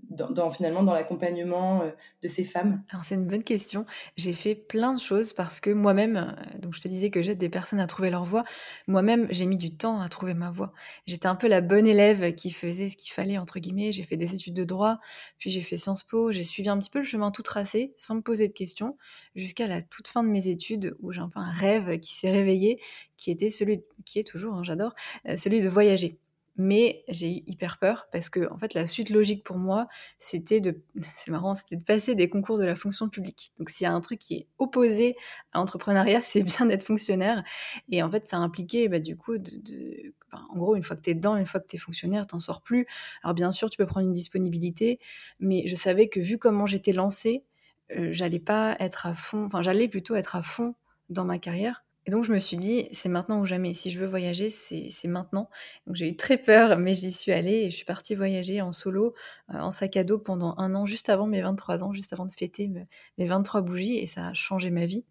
dans, 0.10 0.50
finalement 0.50 0.84
dans 0.84 0.94
l'accompagnement 0.94 1.84
euh, 1.84 1.92
de 2.24 2.28
ces 2.28 2.44
femmes? 2.44 2.84
C'est 3.04 3.16
une 3.16 3.28
bonne 3.28 3.44
question. 3.44 3.86
J'ai 4.18 4.34
fait 4.34 4.56
plein 4.56 4.94
de 4.94 5.00
choses 5.00 5.34
parce 5.34 5.60
que 5.60 5.70
moi-même, 5.70 6.18
euh, 6.18 6.60
donc 6.60 6.74
je 6.74 6.82
te 6.82 6.88
disais 6.88 7.12
que 7.12 7.22
j'aide 7.22 7.38
des 7.38 7.50
personnes 7.50 7.80
à 7.80 7.88
trouver 7.88 8.10
leur 8.10 8.26
voie. 8.26 8.44
Moi-même, 8.88 9.28
j'ai 9.30 9.46
mis 9.46 9.58
du 9.58 9.76
temps 9.76 10.02
à 10.02 10.10
trouver 10.10 10.34
ma 10.34 10.50
voie. 10.50 10.74
J'étais 11.06 11.28
un 11.28 11.36
peu 11.36 11.48
la 11.48 11.62
bonne 11.62 11.86
élève 11.86 12.34
qui 12.34 12.50
faisait 12.50 12.90
ce 12.90 12.98
qu'il 12.98 13.12
fallait 13.12 13.38
entre 13.38 13.60
guillemets. 13.60 13.92
J'ai 13.92 14.04
fait 14.04 14.18
des 14.18 14.34
études 14.34 14.56
de 14.56 14.64
droit, 14.64 15.00
puis 15.38 15.52
j'ai 15.52 15.62
fait 15.62 15.78
Sciences 15.78 16.04
Po. 16.04 16.32
J'ai 16.32 16.44
suivi 16.44 16.70
un 16.70 16.80
petit 16.80 16.90
peu 16.90 17.00
le 17.00 17.06
chemin 17.06 17.30
tout 17.30 17.44
tracé, 17.44 17.94
sans 17.96 18.16
me 18.16 18.22
poser 18.22 18.48
de 18.48 18.54
questions, 18.54 18.98
jusqu'à 19.36 19.68
la 19.68 19.84
toute 19.84 20.08
fin 20.08 20.24
de 20.24 20.30
mes 20.30 20.48
études 20.48 20.96
où 21.00 21.12
j'ai 21.12 21.22
un 21.22 21.30
peu 21.30 21.40
un 21.40 21.52
rêve 21.52 22.00
qui 22.00 22.16
s'est 22.16 22.32
réveillé, 22.32 22.80
qui 23.18 23.30
était 23.30 23.50
celui, 23.50 23.84
qui 24.06 24.20
est 24.20 24.24
toujours, 24.24 24.56
hein, 24.56 24.64
j'adore, 24.64 24.94
euh, 25.28 25.36
celui 25.36 25.62
de 25.62 25.70
voyager. 25.70 26.18
Mais 26.58 27.04
j'ai 27.10 27.40
eu 27.40 27.44
hyper 27.48 27.78
peur 27.80 28.08
parce 28.12 28.30
que, 28.30 28.50
en 28.52 28.58
fait, 28.58 28.74
la 28.74 28.88
suite 28.88 29.10
logique 29.10 29.44
pour 29.44 29.58
moi, 29.58 29.88
c'était 30.20 30.62
de, 30.62 30.82
c'est 31.18 31.32
marrant, 31.32 31.54
c'était 31.56 31.76
de 31.76 31.84
passer 31.84 32.16
des 32.16 32.30
concours 32.30 32.58
de 32.58 32.64
la 32.64 32.76
fonction 32.76 33.10
publique. 33.10 33.52
Donc, 33.60 33.70
s'il 33.70 33.84
y 33.86 33.88
a 33.88 33.94
un 33.94 34.00
truc 34.02 34.20
qui 34.20 34.36
est 34.36 34.48
opposé 34.58 35.16
à 35.52 35.60
l'entrepreneuriat, 35.60 36.22
c'est 36.22 36.44
bien 36.44 36.66
d'être 36.66 36.84
fonctionnaire. 36.84 37.44
Et 37.90 38.02
en 38.04 38.10
fait, 38.10 38.28
ça 38.28 38.38
impliquait, 38.38 38.88
bah, 38.88 39.00
du 39.00 39.18
coup, 39.18 39.38
de, 39.38 40.14
en 40.32 40.58
gros, 40.58 40.76
une 40.76 40.84
fois 40.84 40.96
que 40.96 41.02
tu 41.02 41.10
es 41.10 41.14
dedans, 41.16 41.36
une 41.36 41.46
fois 41.46 41.60
que 41.60 41.68
tu 41.68 41.76
es 41.76 41.80
fonctionnaire, 41.80 42.28
t'en 42.28 42.40
sors 42.40 42.62
plus. 42.62 42.88
Alors, 43.24 43.34
bien 43.34 43.52
sûr, 43.52 43.70
tu 43.70 43.78
peux 43.78 43.86
prendre 43.86 44.08
une 44.08 44.14
disponibilité, 44.14 45.00
mais 45.40 45.68
je 45.68 45.76
savais 45.76 46.08
que 46.10 46.20
vu 46.20 46.38
comment 46.38 46.66
j'étais 46.66 46.94
lancée, 46.94 47.44
euh, 47.92 48.10
j'allais 48.12 48.40
pas 48.40 48.76
être 48.80 49.06
à 49.06 49.14
fond, 49.14 49.46
enfin, 49.46 49.62
j'allais 49.62 49.88
plutôt 49.88 50.16
être 50.16 50.36
à 50.36 50.42
fond 50.42 50.76
dans 51.10 51.26
ma 51.26 51.38
carrière 51.38 51.85
et 52.06 52.12
donc 52.12 52.24
je 52.24 52.32
me 52.32 52.38
suis 52.40 52.58
dit, 52.58 52.88
c'est 52.92 53.10
maintenant 53.10 53.40
ou 53.42 53.46
jamais. 53.46 53.74
Si 53.74 53.90
je 53.90 54.00
veux 54.00 54.06
voyager, 54.06 54.50
c'est 54.52 54.90
maintenant. 55.08 55.50
Donc 55.88 55.96
j'ai 55.96 56.08
eu 56.10 56.16
très 56.16 56.38
peur, 56.38 56.78
mais 56.78 56.94
j'y 56.94 57.12
suis 57.12 57.32
allée 57.32 57.64
et 57.64 57.72
je 57.72 57.76
suis 57.78 57.86
partie 57.86 58.14
voyager 58.16 58.62
en 58.62 58.72
solo, 58.72 59.16
euh, 59.54 59.58
en 59.60 59.72
sac 59.72 59.98
à 59.98 60.04
dos 60.04 60.20
pendant 60.20 60.56
un 60.58 60.76
an, 60.76 60.86
juste 60.86 61.10
avant 61.10 61.26
mes 61.28 61.42
23 61.42 61.84
ans, 61.84 61.94
juste 61.94 62.14
avant 62.14 62.26
de 62.26 62.32
fêter 62.32 62.70
mes 63.18 63.26
23 63.26 63.62
bougies. 63.62 63.98
Et 63.98 64.06
ça 64.06 64.28
a 64.28 64.34
changé 64.34 64.70
ma 64.70 64.86
vie 64.86 65.06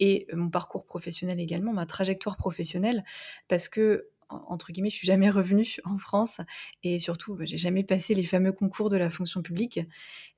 et 0.00 0.26
mon 0.32 0.48
parcours 0.50 0.86
professionnel 0.86 1.40
également, 1.40 1.72
ma 1.72 1.86
trajectoire 1.86 2.36
professionnelle, 2.38 3.04
parce 3.48 3.68
que 3.68 4.08
entre 4.30 4.72
guillemets, 4.72 4.90
je 4.90 4.96
suis 4.96 5.06
jamais 5.06 5.30
revenue 5.30 5.64
en 5.84 5.98
France 5.98 6.40
et 6.82 6.98
surtout, 6.98 7.34
bah, 7.34 7.44
j'ai 7.46 7.58
jamais 7.58 7.82
passé 7.84 8.14
les 8.14 8.24
fameux 8.24 8.52
concours 8.52 8.90
de 8.90 8.96
la 8.96 9.10
fonction 9.10 9.42
publique. 9.42 9.80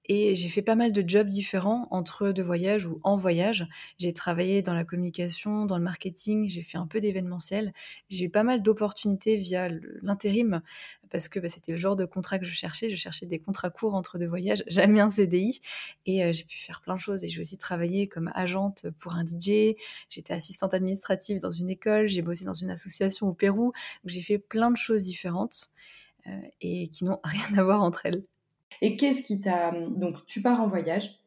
Et 0.06 0.34
j'ai 0.34 0.48
fait 0.48 0.62
pas 0.62 0.74
mal 0.74 0.92
de 0.92 1.04
jobs 1.06 1.28
différents 1.28 1.86
entre 1.90 2.32
de 2.32 2.42
voyage 2.42 2.86
ou 2.86 3.00
en 3.04 3.16
voyage. 3.16 3.66
J'ai 3.98 4.12
travaillé 4.12 4.62
dans 4.62 4.74
la 4.74 4.84
communication, 4.84 5.66
dans 5.66 5.78
le 5.78 5.84
marketing, 5.84 6.48
j'ai 6.48 6.62
fait 6.62 6.78
un 6.78 6.86
peu 6.86 7.00
d'événementiel. 7.00 7.72
J'ai 8.08 8.24
eu 8.24 8.30
pas 8.30 8.42
mal 8.42 8.62
d'opportunités 8.62 9.36
via 9.36 9.68
l'intérim 10.02 10.62
parce 11.10 11.28
que 11.28 11.38
bah, 11.38 11.48
c'était 11.48 11.72
le 11.72 11.78
genre 11.78 11.96
de 11.96 12.04
contrat 12.04 12.38
que 12.38 12.46
je 12.46 12.52
cherchais. 12.52 12.90
Je 12.90 12.96
cherchais 12.96 13.26
des 13.26 13.38
contrats 13.38 13.70
courts 13.70 13.94
entre 13.94 14.18
deux 14.18 14.26
voyages, 14.26 14.64
jamais 14.68 15.00
un 15.00 15.10
CDI. 15.10 15.60
Et 16.06 16.24
euh, 16.24 16.32
j'ai 16.32 16.44
pu 16.44 16.58
faire 16.58 16.80
plein 16.80 16.94
de 16.94 17.00
choses. 17.00 17.22
Et 17.22 17.28
j'ai 17.28 17.40
aussi 17.40 17.58
travaillé 17.58 18.08
comme 18.08 18.30
agente 18.34 18.86
pour 18.98 19.14
un 19.14 19.24
DJ. 19.24 19.76
J'étais 20.08 20.32
assistante 20.32 20.74
administrative 20.74 21.40
dans 21.40 21.50
une 21.50 21.68
école. 21.70 22.08
J'ai 22.08 22.22
bossé 22.22 22.44
dans 22.44 22.54
une 22.54 22.70
association 22.70 23.28
au 23.28 23.34
Pérou. 23.34 23.72
J'ai 24.04 24.22
fait 24.22 24.38
plein 24.38 24.70
de 24.70 24.76
choses 24.76 25.02
différentes 25.02 25.70
euh, 26.26 26.40
et 26.60 26.88
qui 26.88 27.04
n'ont 27.04 27.20
rien 27.24 27.58
à 27.58 27.62
voir 27.62 27.82
entre 27.82 28.06
elles. 28.06 28.24
Et 28.80 28.96
qu'est-ce 28.96 29.22
qui 29.22 29.40
t'a... 29.40 29.72
Donc, 29.72 30.24
tu 30.26 30.42
pars 30.42 30.60
en 30.60 30.68
voyage 30.68 31.20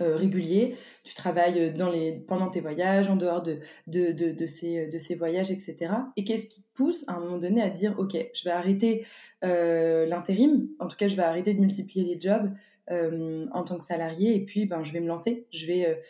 euh, 0.00 0.16
régulier, 0.16 0.74
tu 1.04 1.14
travailles 1.14 1.72
dans 1.72 1.88
les... 1.88 2.12
pendant 2.12 2.48
tes 2.50 2.60
voyages, 2.60 3.08
en 3.08 3.14
dehors 3.14 3.42
de, 3.42 3.60
de, 3.86 4.10
de, 4.10 4.46
ces, 4.46 4.88
de 4.88 4.98
ces 4.98 5.14
voyages, 5.14 5.52
etc. 5.52 5.92
Et 6.16 6.24
qu'est-ce 6.24 6.48
qui 6.48 6.62
te 6.62 6.68
pousse 6.74 7.08
à 7.08 7.12
un 7.12 7.20
moment 7.20 7.38
donné 7.38 7.62
à 7.62 7.70
dire, 7.70 7.94
OK, 7.98 8.16
je 8.34 8.44
vais 8.44 8.50
arrêter 8.50 9.06
euh, 9.44 10.04
l'intérim, 10.06 10.68
en 10.80 10.88
tout 10.88 10.96
cas, 10.96 11.06
je 11.06 11.14
vais 11.14 11.22
arrêter 11.22 11.54
de 11.54 11.60
multiplier 11.60 12.04
les 12.04 12.20
jobs 12.20 12.52
euh, 12.90 13.46
en 13.52 13.62
tant 13.62 13.78
que 13.78 13.84
salarié, 13.84 14.34
et 14.34 14.44
puis, 14.44 14.66
ben, 14.66 14.82
je 14.82 14.92
vais 14.92 15.00
me 15.00 15.06
lancer. 15.06 15.46
Je 15.52 15.66
vais... 15.66 16.02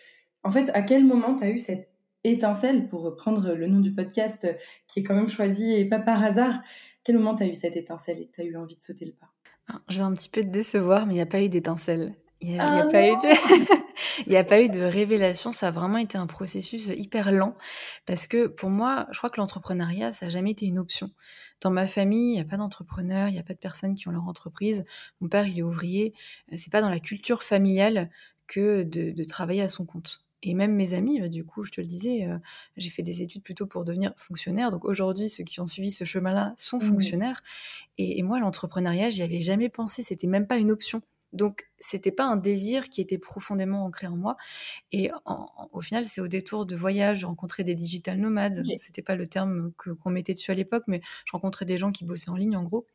En 0.45 0.51
fait, 0.51 0.71
à 0.73 0.81
quel 0.81 1.05
moment 1.05 1.37
tu 1.37 1.45
as 1.45 1.51
eu 1.51 1.59
cette 1.59 1.91
étincelle, 2.25 2.89
pour 2.89 3.03
reprendre 3.03 3.53
le 3.53 3.67
nom 3.67 3.81
du 3.81 3.93
podcast 3.93 4.49
qui 4.87 5.01
est 5.01 5.03
quand 5.03 5.15
même 5.15 5.29
choisi 5.29 5.75
et 5.75 5.85
pas 5.85 5.99
par 5.99 6.25
hasard, 6.25 6.63
quel 7.03 7.19
moment 7.19 7.35
tu 7.35 7.43
as 7.43 7.47
eu 7.49 7.55
cette 7.55 7.77
étincelle 7.77 8.21
et 8.21 8.31
tu 8.33 8.41
as 8.41 8.45
eu 8.45 8.57
envie 8.57 8.77
de 8.77 8.83
sauter 8.83 9.05
le 9.05 9.13
pas? 9.13 9.34
Ah, 9.69 9.81
je 9.89 9.99
vais 9.99 10.05
un 10.05 10.13
petit 10.13 10.29
peu 10.29 10.43
te 10.43 10.49
décevoir, 10.49 11.07
mais 11.07 11.15
il 11.15 11.17
n'y 11.17 11.23
a 11.23 11.27
pas 11.27 11.41
eu 11.41 11.49
d'étincelle. 11.49 12.15
Il 12.41 12.53
n'y 12.53 12.59
a, 12.59 12.81
ah 12.81 12.89
pas 12.91 13.09
eu 13.09 13.13
de... 13.13 14.37
a 14.37 14.45
pas 14.45 14.61
eu 14.61 14.69
de 14.69 14.81
révélation, 14.81 15.51
ça 15.53 15.69
a 15.69 15.71
vraiment 15.71 15.97
été 15.97 16.19
un 16.19 16.27
processus 16.27 16.89
hyper 16.89 17.33
lent 17.33 17.57
parce 18.05 18.27
que 18.27 18.49
pour 18.49 18.69
moi, 18.69 19.07
je 19.13 19.19
crois 19.19 19.31
que 19.31 19.41
l'entrepreneuriat, 19.41 20.13
ça 20.13 20.27
n'a 20.27 20.31
jamais 20.31 20.51
été 20.51 20.67
une 20.67 20.79
option. 20.79 21.11
Dans 21.63 21.71
ma 21.71 21.87
famille, 21.87 22.33
il 22.33 22.35
n'y 22.35 22.41
a 22.41 22.45
pas 22.45 22.59
d'entrepreneurs, 22.59 23.29
il 23.29 23.33
n'y 23.33 23.39
a 23.39 23.45
pas 23.45 23.55
de 23.55 23.59
personnes 23.59 23.95
qui 23.95 24.09
ont 24.09 24.13
leur 24.13 24.29
entreprise. 24.29 24.85
Mon 25.21 25.29
père, 25.29 25.47
il 25.47 25.59
est 25.59 25.63
ouvrier. 25.63 26.13
C'est 26.55 26.71
pas 26.71 26.83
dans 26.83 26.91
la 26.91 27.01
culture 27.01 27.43
familiale 27.43 28.11
que 28.47 28.83
de 28.83 29.25
travailler 29.25 29.63
à 29.63 29.69
son 29.69 29.87
compte. 29.87 30.24
Et 30.45 30.53
même 30.55 30.75
mes 30.75 30.93
amis, 30.93 31.21
bah, 31.21 31.29
du 31.29 31.45
coup, 31.45 31.65
je 31.65 31.73
te 31.73 31.81
le 31.81 31.87
disais, 31.87 32.27
euh, 32.27 32.39
j'ai 32.77 32.91
fait 32.91 33.03
des 33.03 33.23
études 33.23 33.43
plutôt 33.43 33.67
pour 33.67 33.85
devenir 33.85 34.13
fonctionnaire. 34.19 34.71
Donc 34.71 34.85
aujourd'hui, 34.85 35.29
ceux 35.31 35.43
qui 35.43 35.59
ont 35.61 35.67
suivi 35.67 35.91
ce 35.91 36.05
chemin-là 36.05 36.55
sont 36.59 36.77
mmh 36.77 36.83
fonctionnaires. 36.83 37.43
Et, 37.99 38.23
moi, 38.23 38.41
l'entrepreneuriat, 38.41 39.11
j'y 39.11 39.23
avais 39.23 39.41
jamais 39.41 39.71
pensé. 39.71 40.03
C'était 40.03 40.27
même 40.27 40.47
pas 40.47 40.59
une 40.59 40.71
option. 40.71 41.03
Donc, 41.33 41.69
c'était 41.79 42.13
pas 42.13 42.27
un 42.27 42.37
désir 42.37 42.91
qui 42.91 43.01
était 43.01 43.19
profondément 43.19 43.87
ancré 43.87 44.07
en 44.07 44.17
moi. 44.17 44.37
Et 44.93 45.11
au 45.73 45.81
final, 45.81 46.05
c'est 46.05 46.21
au 46.21 46.29
détour 46.29 46.67
de 46.67 46.77
voyages, 46.77 47.25
rencontrer 47.25 47.65
des 47.65 47.75
digital 47.75 48.19
nomades. 48.19 48.63
Ce 48.65 48.77
C'était 48.77 49.03
pas 49.03 49.17
le 49.17 49.27
terme 49.27 49.73
qu'on 49.79 50.11
mettait 50.11 50.35
dessus 50.35 50.51
à 50.53 50.55
l'époque, 50.55 50.85
mais 50.87 51.01
je 51.27 51.33
rencontrais 51.33 51.65
des 51.65 51.79
gens 51.79 51.91
qui 51.93 52.05
bossaient 52.05 52.31
en 52.31 52.37
ligne, 52.37 52.57
en 52.57 52.65
gros. 52.65 52.87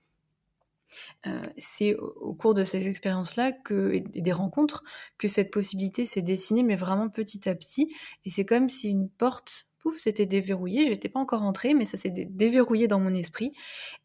C'est 1.57 1.95
au, 1.95 2.33
cours 2.33 2.53
de 2.53 2.63
ces 2.63 2.87
expériences-là 2.87 3.51
que, 3.51 3.93
et 3.93 4.21
des 4.21 4.31
rencontres 4.31 4.83
que 5.17 5.27
cette 5.27 5.51
possibilité 5.51 6.05
s'est 6.05 6.21
dessinée, 6.21 6.63
mais 6.63 6.75
vraiment 6.75 7.09
petit 7.09 7.49
à 7.49 7.55
petit. 7.55 7.93
Et 8.25 8.29
c'est 8.29 8.45
comme 8.45 8.69
si 8.69 8.89
une 8.89 9.09
porte 9.09 9.65
pouf, 9.79 9.97
c'était 9.97 10.25
déverrouillé. 10.25 10.85
Je 10.85 10.91
n'étais 10.91 11.09
pas 11.09 11.19
encore 11.19 11.43
entrée, 11.43 11.73
mais 11.73 11.85
ça 11.85 11.97
s'est 11.97 12.11
déverrouillé 12.11 12.87
dans 12.87 12.99
mon 12.99 13.13
esprit. 13.13 13.53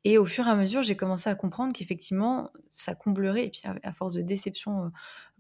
Et 0.04 0.18
au 0.18 0.26
fur 0.26 0.46
et 0.46 0.50
à 0.50 0.54
mesure, 0.54 0.82
j'ai 0.82 0.96
commencé 0.96 1.28
à 1.28 1.34
comprendre 1.34 1.72
qu'effectivement, 1.72 2.50
ça 2.70 2.94
comblerait. 2.94 3.46
Et 3.46 3.50
puis, 3.50 3.62
à, 3.82 3.92
force 3.92 4.14
de 4.14 4.22
déception 4.22 4.90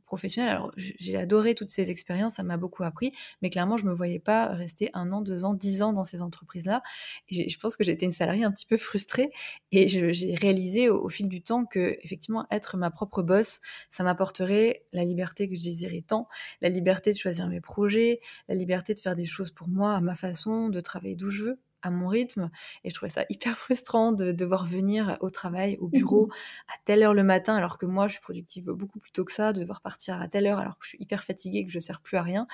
professionnelle. 0.04 0.50
Alors, 0.50 0.72
j'ai 0.76 1.16
adoré 1.16 1.54
toutes 1.54 1.70
ces 1.70 1.90
expériences, 1.90 2.34
ça 2.34 2.42
m'a 2.42 2.56
beaucoup 2.56 2.84
appris, 2.84 3.12
mais 3.42 3.50
clairement, 3.50 3.76
je 3.76 3.84
me 3.84 3.92
voyais 3.92 4.18
pas 4.18 4.48
rester 4.48 4.90
un 4.94 5.12
an, 5.12 5.20
deux 5.20 5.44
ans, 5.44 5.54
dix 5.54 5.82
ans 5.82 5.92
dans 5.92 6.04
ces 6.04 6.22
entreprises-là. 6.22 6.82
Je 7.30 7.58
pense 7.58 7.76
que 7.76 7.84
j'étais 7.84 8.06
une 8.06 8.12
salariée 8.12 8.44
un 8.44 8.52
petit 8.52 8.66
peu 8.66 8.76
frustrée 8.76 9.30
et 9.72 9.88
j'ai 9.88 10.34
réalisé 10.34 10.88
au, 10.88 11.08
fil 11.08 11.28
du 11.28 11.42
temps 11.42 11.64
que, 11.64 11.98
effectivement, 12.02 12.46
être 12.50 12.76
ma 12.76 12.90
propre 12.90 13.22
boss, 13.22 13.60
ça 13.90 14.04
m'apporterait 14.04 14.84
la 14.92 15.04
liberté 15.04 15.48
que 15.48 15.54
je 15.54 15.62
désirais 15.62 16.02
tant, 16.06 16.28
la 16.60 16.68
liberté 16.68 17.12
de 17.12 17.16
choisir 17.16 17.48
mes 17.48 17.60
projets, 17.60 18.20
la 18.48 18.54
liberté 18.54 18.94
de 18.94 19.00
faire 19.00 19.14
des 19.14 19.26
choses 19.26 19.50
pour 19.50 19.68
moi, 19.68 19.94
à 19.94 20.00
ma 20.00 20.14
façon, 20.14 20.68
de 20.68 20.80
travailler 20.80 21.16
d'où 21.16 21.30
je 21.30 21.44
veux 21.44 21.63
à 21.86 21.90
mon 21.90 22.08
rythme. 22.08 22.50
Et 22.84 22.90
je 22.90 22.94
trouvais 22.94 23.10
ça 23.10 23.24
hyper 23.28 23.56
frustrant 23.58 24.12
de 24.12 24.32
devoir 24.32 24.66
venir 24.66 25.16
au 25.20 25.30
travail, 25.30 25.76
au 25.80 25.88
bureau, 25.88 26.28
à 26.68 26.74
telle 26.84 27.02
heure 27.02 27.14
le 27.14 27.24
matin, 27.24 27.54
alors 27.54 27.78
que 27.78 27.86
moi, 27.86 28.06
je 28.08 28.14
suis 28.14 28.22
productive 28.22 28.66
beaucoup 28.66 28.98
plus 28.98 29.12
tôt 29.12 29.24
que 29.24 29.32
ça, 29.32 29.52
de 29.52 29.60
devoir 29.60 29.80
partir 29.80 30.20
à 30.20 30.28
telle 30.28 30.46
heure 30.46 30.58
alors 30.58 30.78
que 30.78 30.84
je 30.84 30.90
suis 30.90 30.98
hyper 31.00 31.24
fatiguée, 31.24 31.64
que 31.64 31.70
je 31.70 31.78
ne 31.78 31.82
sers 31.82 32.00
plus 32.00 32.16
à 32.16 32.22
rien. 32.22 32.46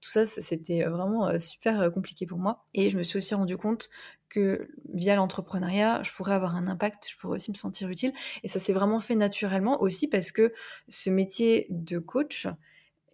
Tout 0.00 0.10
ça, 0.10 0.26
c'était 0.26 0.84
vraiment 0.84 1.28
euh, 1.28 1.38
super 1.38 1.80
euh, 1.80 1.90
compliqué 1.90 2.26
pour 2.26 2.38
moi. 2.38 2.64
Et 2.74 2.90
je 2.90 2.98
me 2.98 3.02
suis 3.02 3.18
aussi 3.18 3.34
rendu 3.34 3.56
compte 3.56 3.88
que 4.28 4.68
via 4.92 5.14
l'entrepreneuriat, 5.16 6.02
je 6.02 6.10
pourrais 6.12 6.34
avoir 6.34 6.56
un 6.56 6.66
impact, 6.66 7.06
je 7.08 7.16
pourrais 7.16 7.36
aussi 7.36 7.50
me 7.50 7.56
sentir 7.56 7.88
utile. 7.88 8.12
Et 8.42 8.48
ça 8.48 8.58
s'est 8.58 8.72
vraiment 8.72 9.00
fait 9.00 9.14
naturellement 9.14 9.80
aussi 9.80 10.08
parce 10.08 10.32
que 10.32 10.52
ce 10.88 11.10
métier 11.10 11.66
de 11.70 11.98
coach, 11.98 12.48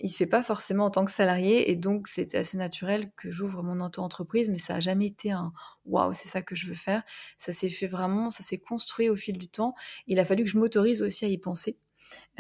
il 0.01 0.09
se 0.09 0.17
fait 0.17 0.27
pas 0.27 0.43
forcément 0.43 0.87
en 0.87 0.91
tant 0.91 1.05
que 1.05 1.11
salarié 1.11 1.71
et 1.71 1.77
donc 1.77 2.09
c'était 2.09 2.39
assez 2.39 2.57
naturel 2.57 3.11
que 3.17 3.31
j'ouvre 3.31 3.63
mon 3.63 3.81
auto-entreprise, 3.85 4.49
mais 4.49 4.57
ça 4.57 4.77
a 4.77 4.81
jamais 4.81 5.07
été 5.07 5.31
un 5.31 5.53
waouh, 5.85 6.15
c'est 6.15 6.29
ça 6.29 6.43
que 6.43 6.55
je 6.55 6.67
veux 6.67 6.75
faire. 6.75 7.03
Ça 7.37 7.53
s'est 7.53 7.69
fait 7.69 7.87
vraiment, 7.87 8.31
ça 8.31 8.43
s'est 8.43 8.59
construit 8.59 9.09
au 9.11 9.17
fil 9.17 9.37
du 9.37 9.49
temps. 9.49 9.75
Il 10.07 10.19
a 10.19 10.25
fallu 10.25 10.45
que 10.45 10.51
je 10.51 10.59
m'autorise 10.59 11.03
aussi 11.03 11.25
à 11.25 11.29
y 11.29 11.39
penser. 11.39 11.79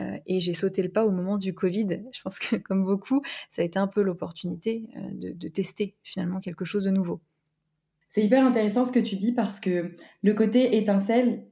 Euh, 0.00 0.18
et 0.26 0.40
j'ai 0.40 0.54
sauté 0.54 0.82
le 0.82 0.88
pas 0.88 1.04
au 1.04 1.10
moment 1.12 1.36
du 1.36 1.54
Covid. 1.54 2.02
Je 2.12 2.22
pense 2.22 2.38
que 2.38 2.56
comme 2.56 2.84
beaucoup, 2.84 3.22
ça 3.50 3.62
a 3.62 3.64
été 3.64 3.78
un 3.78 3.86
peu 3.86 4.02
l'opportunité 4.02 4.88
euh, 4.96 5.00
de, 5.12 5.32
de 5.32 5.48
tester 5.48 5.96
finalement 6.02 6.40
quelque 6.40 6.64
chose 6.64 6.84
de 6.84 6.90
nouveau. 6.90 7.20
C'est 8.08 8.24
hyper 8.24 8.44
intéressant 8.44 8.84
ce 8.84 8.90
que 8.90 8.98
tu 8.98 9.14
dis 9.14 9.30
parce 9.30 9.60
que 9.60 9.94
le 10.22 10.34
côté 10.34 10.76
étincelle, 10.76 11.46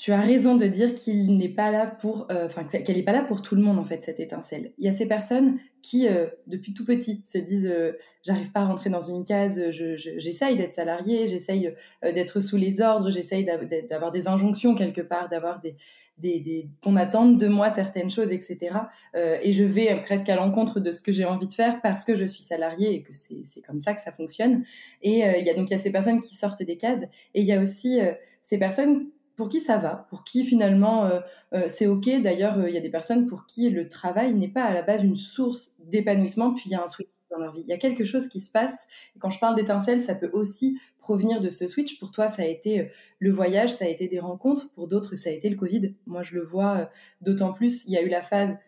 tu 0.00 0.12
as 0.12 0.20
raison 0.22 0.56
de 0.56 0.64
dire 0.66 0.94
qu'il 0.94 1.36
n'est 1.36 1.50
pas 1.50 1.70
là 1.70 1.84
pour, 1.84 2.26
euh, 2.30 2.46
enfin 2.46 2.64
qu'elle 2.64 2.96
n'est 2.96 3.02
pas 3.02 3.12
là 3.12 3.22
pour 3.22 3.42
tout 3.42 3.54
le 3.54 3.60
monde 3.60 3.78
en 3.78 3.84
fait 3.84 4.00
cette 4.00 4.18
étincelle. 4.18 4.72
Il 4.78 4.86
y 4.86 4.88
a 4.88 4.92
ces 4.92 5.04
personnes 5.04 5.58
qui, 5.82 6.08
euh, 6.08 6.26
depuis 6.46 6.72
tout 6.72 6.86
petit, 6.86 7.20
se 7.26 7.36
disent 7.36 7.70
euh, 7.70 7.92
j'arrive 8.24 8.50
pas 8.50 8.60
à 8.60 8.64
rentrer 8.64 8.88
dans 8.88 9.02
une 9.02 9.26
case, 9.26 9.62
j'essaye 9.70 10.56
d'être 10.56 10.72
salarié, 10.72 11.26
j'essaye 11.26 11.74
d'être 12.02 12.40
sous 12.40 12.56
les 12.56 12.80
ordres, 12.80 13.10
j'essaye 13.10 13.44
d'avoir 13.44 14.10
des 14.10 14.26
injonctions 14.26 14.74
quelque 14.74 15.02
part, 15.02 15.28
d'avoir 15.28 15.60
des, 15.60 15.76
des, 16.16 16.40
des 16.40 16.70
qu'on 16.82 16.96
attende 16.96 17.38
de 17.38 17.46
moi 17.46 17.68
certaines 17.68 18.08
choses, 18.08 18.32
etc. 18.32 18.76
et 19.14 19.52
je 19.52 19.64
vais 19.64 20.00
presque 20.00 20.30
à 20.30 20.34
l'encontre 20.36 20.80
de 20.80 20.90
ce 20.90 21.02
que 21.02 21.12
j'ai 21.12 21.26
envie 21.26 21.46
de 21.46 21.52
faire 21.52 21.82
parce 21.82 22.04
que 22.04 22.14
je 22.14 22.24
suis 22.24 22.42
salarié 22.42 22.94
et 22.94 23.02
que 23.02 23.12
c'est 23.12 23.60
comme 23.66 23.78
ça 23.78 23.92
que 23.92 24.00
ça 24.00 24.12
fonctionne. 24.12 24.64
Et 25.02 25.18
il 25.38 25.44
y 25.44 25.50
a 25.50 25.54
donc 25.54 25.68
il 25.68 25.72
y 25.72 25.76
a 25.76 25.78
ces 25.78 25.92
personnes 25.92 26.20
qui 26.20 26.34
sortent 26.34 26.62
des 26.62 26.78
cases 26.78 27.02
et 27.34 27.42
il 27.42 27.46
y 27.46 27.52
a 27.52 27.60
aussi 27.60 28.00
ces 28.42 28.56
personnes 28.56 29.10
pour 29.40 29.48
qui 29.48 29.60
ça 29.60 29.78
va, 29.78 30.06
pour 30.10 30.22
qui 30.22 30.44
finalement 30.44 31.06
euh, 31.06 31.20
euh, 31.54 31.64
c'est 31.66 31.86
ok. 31.86 32.10
D'ailleurs, 32.20 32.58
euh, 32.58 32.68
il 32.68 32.74
y 32.74 32.76
a 32.76 32.82
des 32.82 32.90
personnes 32.90 33.26
pour 33.26 33.46
qui 33.46 33.70
le 33.70 33.88
travail 33.88 34.34
n'est 34.34 34.50
pas 34.50 34.64
à 34.64 34.74
la 34.74 34.82
base 34.82 35.02
une 35.02 35.16
source 35.16 35.76
d'épanouissement, 35.78 36.52
puis 36.52 36.64
il 36.66 36.72
y 36.72 36.74
a 36.74 36.82
un 36.82 36.86
switch 36.86 37.08
dans 37.30 37.38
leur 37.38 37.50
vie. 37.54 37.62
Il 37.62 37.68
y 37.68 37.72
a 37.72 37.78
quelque 37.78 38.04
chose 38.04 38.28
qui 38.28 38.38
se 38.38 38.50
passe. 38.50 38.86
Quand 39.18 39.30
je 39.30 39.38
parle 39.38 39.54
d'étincelle, 39.54 40.02
ça 40.02 40.14
peut 40.14 40.28
aussi 40.34 40.78
provenir 40.98 41.40
de 41.40 41.48
ce 41.48 41.66
switch. 41.66 41.98
Pour 41.98 42.10
toi, 42.10 42.28
ça 42.28 42.42
a 42.42 42.44
été 42.44 42.90
le 43.18 43.32
voyage, 43.32 43.70
ça 43.70 43.86
a 43.86 43.88
été 43.88 44.08
des 44.08 44.18
rencontres. 44.18 44.70
Pour 44.74 44.88
d'autres, 44.88 45.14
ça 45.14 45.30
a 45.30 45.32
été 45.32 45.48
le 45.48 45.56
Covid. 45.56 45.94
Moi, 46.04 46.22
je 46.22 46.34
le 46.34 46.44
vois 46.44 46.90
d'autant 47.22 47.54
plus. 47.54 47.86
Il 47.86 47.94
y 47.94 47.96
a 47.96 48.02
eu 48.02 48.10
la 48.10 48.20
phase, 48.20 48.58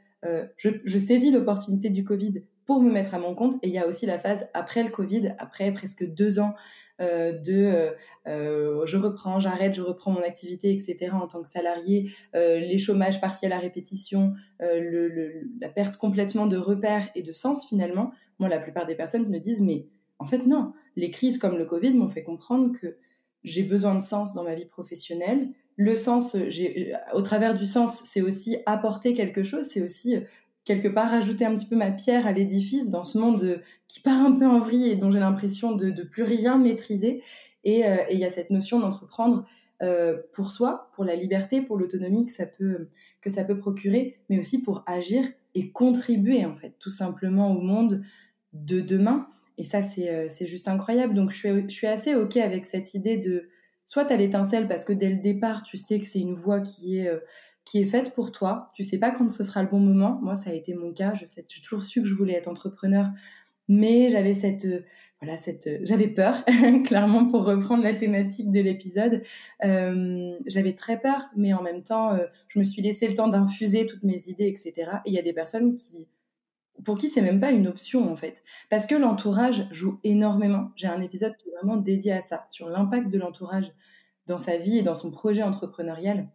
je 0.56 0.98
saisis 0.98 1.30
l'opportunité 1.30 1.90
du 1.90 2.02
Covid 2.02 2.44
pour 2.64 2.80
me 2.80 2.90
mettre 2.90 3.14
à 3.14 3.18
mon 3.18 3.34
compte. 3.34 3.56
Et 3.56 3.68
il 3.68 3.74
y 3.74 3.78
a 3.78 3.86
aussi 3.86 4.06
la 4.06 4.16
phase 4.16 4.48
après 4.54 4.82
le 4.82 4.88
Covid, 4.88 5.34
après 5.38 5.70
presque 5.72 6.06
deux 6.06 6.38
ans 6.38 6.54
euh, 7.02 7.32
de 7.32 7.52
euh, 7.52 7.90
euh, 8.28 8.86
je 8.86 8.96
reprends, 8.96 9.40
j'arrête, 9.40 9.74
je 9.74 9.82
reprends 9.82 10.12
mon 10.12 10.22
activité, 10.22 10.70
etc. 10.70 11.10
en 11.12 11.26
tant 11.26 11.42
que 11.42 11.48
salarié, 11.48 12.10
les 12.34 12.78
chômages 12.78 13.20
partiels 13.20 13.52
à 13.52 13.58
répétition, 13.58 14.34
la 14.60 15.68
perte 15.68 15.96
complètement 15.96 16.46
de 16.46 16.56
repères 16.56 17.08
et 17.14 17.22
de 17.22 17.32
sens 17.32 17.66
finalement. 17.68 18.12
Moi, 18.38 18.48
la 18.48 18.58
plupart 18.58 18.86
des 18.86 18.94
personnes 18.94 19.28
me 19.28 19.38
disent 19.38 19.60
mais 19.60 19.86
en 20.18 20.26
fait 20.26 20.46
non, 20.46 20.72
les 20.96 21.10
crises 21.10 21.38
comme 21.38 21.58
le 21.58 21.64
Covid 21.64 21.94
m'ont 21.94 22.08
fait 22.08 22.22
comprendre 22.22 22.72
que 22.78 22.96
j'ai 23.44 23.64
besoin 23.64 23.94
de 23.94 24.02
sens 24.02 24.34
dans 24.34 24.44
ma 24.44 24.54
vie 24.54 24.66
professionnelle. 24.66 25.48
Le 25.76 25.96
sens, 25.96 26.36
au 27.14 27.22
travers 27.22 27.56
du 27.56 27.66
sens, 27.66 28.02
c'est 28.04 28.20
aussi 28.20 28.58
apporter 28.66 29.14
quelque 29.14 29.42
chose, 29.42 29.64
c'est 29.64 29.82
aussi 29.82 30.16
quelque 30.64 30.88
part 30.88 31.10
rajouter 31.10 31.44
un 31.44 31.54
petit 31.54 31.66
peu 31.66 31.76
ma 31.76 31.90
pierre 31.90 32.26
à 32.26 32.32
l'édifice 32.32 32.88
dans 32.88 33.04
ce 33.04 33.18
monde 33.18 33.42
euh, 33.42 33.58
qui 33.88 34.00
part 34.00 34.24
un 34.24 34.32
peu 34.32 34.46
en 34.46 34.60
vrille 34.60 34.90
et 34.90 34.96
dont 34.96 35.10
j'ai 35.10 35.18
l'impression 35.18 35.72
de, 35.72 35.90
de 35.90 36.02
plus 36.02 36.22
rien 36.22 36.58
maîtriser. 36.58 37.22
Euh, 37.66 37.70
et 38.08 38.14
il 38.14 38.18
y 38.18 38.24
a 38.24 38.30
cette 38.30 38.50
notion 38.50 38.80
d'entreprendre 38.80 39.46
euh, 39.82 40.18
pour 40.32 40.50
soi, 40.50 40.90
pour 40.94 41.04
la 41.04 41.16
liberté, 41.16 41.60
pour 41.60 41.76
l'autonomie 41.76 42.26
que 42.26 42.32
ça 42.32 42.46
peut 42.46 42.88
que 43.20 43.30
ça 43.30 43.44
peut 43.44 43.58
procurer, 43.58 44.18
mais 44.28 44.38
aussi 44.38 44.62
pour 44.62 44.82
agir 44.86 45.24
et 45.54 45.70
contribuer 45.70 46.44
en 46.44 46.56
fait 46.56 46.74
tout 46.78 46.90
simplement 46.90 47.52
au 47.56 47.60
monde 47.60 48.02
de 48.52 48.80
demain. 48.80 49.26
Et 49.58 49.64
ça 49.64 49.82
c'est 49.82 50.46
juste 50.46 50.68
incroyable. 50.68 51.14
Donc 51.14 51.30
je 51.32 51.36
suis, 51.36 51.48
je 51.68 51.74
suis 51.74 51.86
assez 51.86 52.14
ok 52.14 52.36
avec 52.36 52.64
cette 52.64 52.94
idée 52.94 53.16
de 53.16 53.48
soit 53.84 54.10
à 54.10 54.16
l'étincelle 54.16 54.66
parce 54.66 54.84
que 54.84 54.92
dès 54.92 55.08
le 55.08 55.20
départ 55.20 55.62
tu 55.62 55.76
sais 55.76 55.98
que 56.00 56.06
c'est 56.06 56.20
une 56.20 56.34
voie 56.34 56.60
qui 56.60 56.98
est 56.98 57.10
qui 57.64 57.80
est 57.80 57.86
faite 57.86 58.14
pour 58.14 58.32
toi. 58.32 58.68
Tu 58.74 58.84
sais 58.84 58.98
pas 58.98 59.10
quand 59.10 59.28
ce 59.28 59.44
sera 59.44 59.62
le 59.62 59.68
bon 59.68 59.80
moment. 59.80 60.18
Moi, 60.22 60.34
ça 60.34 60.50
a 60.50 60.52
été 60.52 60.74
mon 60.74 60.92
cas. 60.92 61.14
Je 61.14 61.26
sais, 61.26 61.44
j'ai 61.48 61.62
toujours 61.62 61.82
su 61.82 62.02
que 62.02 62.08
je 62.08 62.14
voulais 62.14 62.34
être 62.34 62.48
entrepreneur, 62.48 63.10
mais 63.68 64.10
j'avais 64.10 64.34
cette, 64.34 64.64
euh, 64.64 64.84
voilà, 65.20 65.36
cette, 65.38 65.66
euh, 65.66 65.78
j'avais 65.82 66.08
peur, 66.08 66.44
clairement, 66.84 67.28
pour 67.28 67.44
reprendre 67.44 67.82
la 67.82 67.94
thématique 67.94 68.50
de 68.50 68.60
l'épisode. 68.60 69.22
Euh, 69.64 70.36
j'avais 70.46 70.74
très 70.74 71.00
peur, 71.00 71.28
mais 71.36 71.52
en 71.52 71.62
même 71.62 71.82
temps, 71.82 72.16
je 72.48 72.58
me 72.58 72.64
suis 72.64 72.82
laissé 72.82 73.08
le 73.08 73.14
temps 73.14 73.28
d'infuser 73.28 73.86
toutes 73.86 74.02
mes 74.02 74.28
idées, 74.28 74.46
etc. 74.46 74.72
Et 75.04 75.10
il 75.10 75.14
y 75.14 75.18
a 75.18 75.22
des 75.22 75.32
personnes 75.32 75.76
qui, 75.76 76.08
pour 76.84 76.98
qui 76.98 77.08
c'est 77.08 77.22
même 77.22 77.40
pas 77.40 77.52
une 77.52 77.68
option 77.68 78.10
en 78.10 78.16
fait, 78.16 78.42
parce 78.70 78.86
que 78.86 78.94
l'entourage 78.94 79.68
joue 79.70 80.00
énormément. 80.04 80.70
J'ai 80.74 80.88
un 80.88 81.00
épisode 81.00 81.36
qui 81.36 81.48
est 81.48 81.52
vraiment 81.52 81.76
dédié 81.76 82.12
à 82.12 82.20
ça, 82.20 82.44
sur 82.48 82.68
l'impact 82.68 83.08
de 83.08 83.18
l'entourage 83.18 83.72
dans 84.26 84.38
sa 84.38 84.56
vie 84.56 84.78
et 84.78 84.82
dans 84.82 84.94
son 84.94 85.10
projet 85.10 85.42
entrepreneurial. 85.42 86.28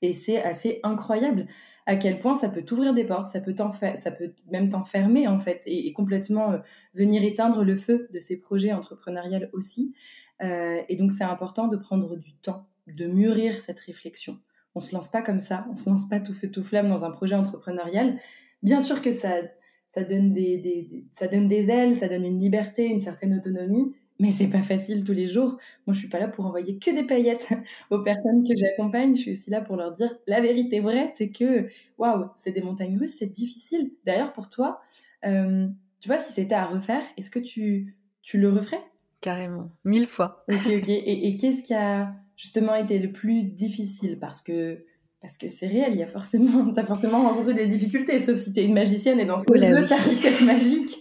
Et 0.00 0.12
c'est 0.12 0.40
assez 0.42 0.80
incroyable 0.82 1.46
à 1.86 1.96
quel 1.96 2.20
point 2.20 2.34
ça 2.34 2.48
peut 2.48 2.62
t'ouvrir 2.62 2.94
des 2.94 3.04
portes, 3.04 3.28
ça 3.28 3.40
peut, 3.40 3.54
ça 3.94 4.10
peut 4.10 4.34
même 4.50 4.68
t'enfermer 4.68 5.26
en 5.26 5.38
fait 5.38 5.62
et, 5.66 5.92
complètement 5.92 6.52
euh, 6.52 6.58
venir 6.94 7.22
éteindre 7.24 7.64
le 7.64 7.76
feu 7.76 8.08
de 8.12 8.20
ces 8.20 8.36
projets 8.36 8.72
entrepreneuriales 8.72 9.48
aussi. 9.52 9.94
Euh, 10.42 10.82
et 10.88 10.96
donc 10.96 11.12
c'est 11.12 11.24
important 11.24 11.66
de 11.66 11.76
prendre 11.76 12.16
du 12.16 12.34
temps, 12.34 12.68
de 12.86 13.06
mûrir 13.06 13.58
cette 13.58 13.80
réflexion. 13.80 14.38
On 14.74 14.80
se 14.80 14.94
lance 14.94 15.08
pas 15.08 15.22
comme 15.22 15.40
ça, 15.40 15.66
on 15.70 15.74
se 15.74 15.88
lance 15.88 16.08
pas 16.08 16.20
tout 16.20 16.34
feu 16.34 16.50
tout 16.50 16.62
flamme 16.62 16.88
dans 16.88 17.04
un 17.04 17.10
projet 17.10 17.34
entrepreneurial. 17.34 18.18
Bien 18.62 18.80
sûr 18.80 19.00
que 19.00 19.10
ça, 19.10 19.40
ça 19.88 20.04
donne 20.04 20.32
des, 20.34 21.06
ça 21.12 21.26
donne 21.26 21.48
des 21.48 21.70
ailes, 21.70 21.96
ça 21.96 22.08
donne 22.08 22.24
une 22.24 22.38
liberté, 22.38 22.86
une 22.86 23.00
certaine 23.00 23.34
autonomie, 23.34 23.94
mais 24.18 24.32
c'est 24.32 24.48
pas 24.48 24.62
facile 24.62 25.04
tous 25.04 25.12
les 25.12 25.28
jours. 25.28 25.56
Moi, 25.86 25.94
je 25.94 26.00
suis 26.00 26.08
pas 26.08 26.18
là 26.18 26.28
pour 26.28 26.44
envoyer 26.46 26.78
que 26.78 26.90
des 26.90 27.04
paillettes 27.04 27.48
aux 27.90 28.00
personnes 28.00 28.46
que 28.46 28.54
j'accompagne. 28.56 29.14
Je 29.14 29.22
suis 29.22 29.32
aussi 29.32 29.50
là 29.50 29.60
pour 29.60 29.76
leur 29.76 29.92
dire 29.92 30.16
la 30.26 30.40
vérité 30.40 30.80
vraie, 30.80 31.10
c'est 31.14 31.30
que 31.30 31.68
waouh, 31.98 32.26
c'est 32.34 32.52
des 32.52 32.62
montagnes 32.62 32.98
russes, 32.98 33.16
c'est 33.18 33.32
difficile. 33.32 33.92
D'ailleurs, 34.04 34.32
pour 34.32 34.48
toi, 34.48 34.80
euh, 35.24 35.68
tu 36.00 36.08
vois, 36.08 36.18
si 36.18 36.32
c'était 36.32 36.54
à 36.54 36.66
refaire, 36.66 37.02
est-ce 37.16 37.30
que 37.30 37.38
tu, 37.38 37.96
tu 38.22 38.38
le 38.38 38.48
referais? 38.48 38.82
Carrément, 39.20 39.70
mille 39.84 40.06
fois. 40.06 40.44
Ok, 40.50 40.66
ok. 40.66 40.88
Et, 40.88 41.36
qu'est-ce 41.36 41.62
qui 41.62 41.74
a 41.74 42.12
justement 42.36 42.74
été 42.74 42.98
le 42.98 43.10
plus 43.12 43.42
difficile? 43.42 44.18
Parce 44.18 44.42
que 44.42 44.84
parce 45.20 45.36
que 45.36 45.48
c'est 45.48 45.66
réel, 45.66 45.94
il 45.94 45.98
y 45.98 46.04
a 46.04 46.06
forcément, 46.06 46.72
as 46.76 46.86
forcément 46.86 47.28
rencontré 47.28 47.52
des 47.52 47.66
difficultés, 47.66 48.20
sauf 48.20 48.36
si 48.36 48.52
tu 48.52 48.60
es 48.60 48.64
une 48.64 48.74
magicienne 48.74 49.18
et 49.18 49.24
dans 49.24 49.36
ce 49.36 49.46
oh 49.48 49.52
cas, 49.52 49.84
tu 49.84 49.92
as 49.92 49.96
recette 49.96 50.40
magique. 50.42 51.00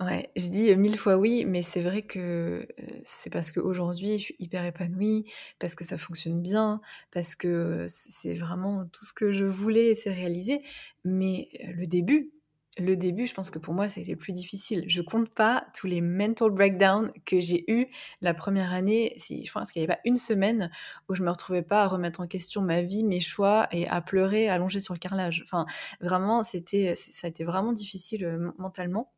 Ouais, 0.00 0.28
je 0.34 0.48
dis 0.48 0.74
mille 0.74 0.98
fois 0.98 1.16
oui, 1.16 1.44
mais 1.44 1.62
c'est 1.62 1.80
vrai 1.80 2.02
que 2.02 2.66
c'est 3.04 3.30
parce 3.30 3.52
qu'aujourd'hui, 3.52 4.18
je 4.18 4.24
suis 4.24 4.36
hyper 4.40 4.64
épanouie, 4.64 5.24
parce 5.60 5.76
que 5.76 5.84
ça 5.84 5.96
fonctionne 5.96 6.42
bien, 6.42 6.80
parce 7.12 7.36
que 7.36 7.86
c'est 7.88 8.34
vraiment 8.34 8.86
tout 8.86 9.04
ce 9.04 9.12
que 9.12 9.30
je 9.30 9.44
voulais, 9.44 9.94
c'est 9.94 10.10
réalisé. 10.12 10.62
Mais 11.04 11.48
le 11.76 11.86
début, 11.86 12.32
le 12.76 12.96
début, 12.96 13.24
je 13.26 13.34
pense 13.34 13.50
que 13.52 13.60
pour 13.60 13.72
moi, 13.72 13.88
ça 13.88 14.00
a 14.00 14.02
été 14.02 14.10
le 14.10 14.18
plus 14.18 14.32
difficile. 14.32 14.82
Je 14.88 15.00
compte 15.00 15.28
pas 15.32 15.64
tous 15.78 15.86
les 15.86 16.00
mental 16.00 16.50
breakdowns 16.50 17.12
que 17.24 17.38
j'ai 17.38 17.64
eu 17.70 17.86
la 18.20 18.34
première 18.34 18.72
année. 18.72 19.14
Si, 19.16 19.44
je 19.44 19.52
pense 19.52 19.70
qu'il 19.70 19.80
n'y 19.80 19.84
avait 19.86 19.94
pas 19.94 20.00
une 20.04 20.16
semaine 20.16 20.72
où 21.08 21.14
je 21.14 21.22
me 21.22 21.30
retrouvais 21.30 21.62
pas 21.62 21.82
à 21.82 21.86
remettre 21.86 22.18
en 22.20 22.26
question 22.26 22.62
ma 22.62 22.82
vie, 22.82 23.04
mes 23.04 23.20
choix 23.20 23.68
et 23.70 23.86
à 23.86 24.00
pleurer 24.02 24.48
allongée 24.48 24.80
sur 24.80 24.92
le 24.92 24.98
carrelage. 24.98 25.42
Enfin, 25.44 25.66
vraiment, 26.00 26.42
c'était, 26.42 26.96
ça 26.96 27.28
a 27.28 27.30
été 27.30 27.44
vraiment 27.44 27.72
difficile 27.72 28.26
mentalement. 28.58 29.12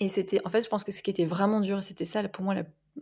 Et 0.00 0.08
c'était, 0.08 0.40
en 0.46 0.50
fait, 0.50 0.62
je 0.62 0.68
pense 0.68 0.84
que 0.84 0.92
ce 0.92 1.02
qui 1.02 1.10
était 1.10 1.24
vraiment 1.24 1.60
dur, 1.60 1.82
c'était 1.82 2.04
ça 2.04 2.26
pour 2.28 2.44
moi, 2.44 2.54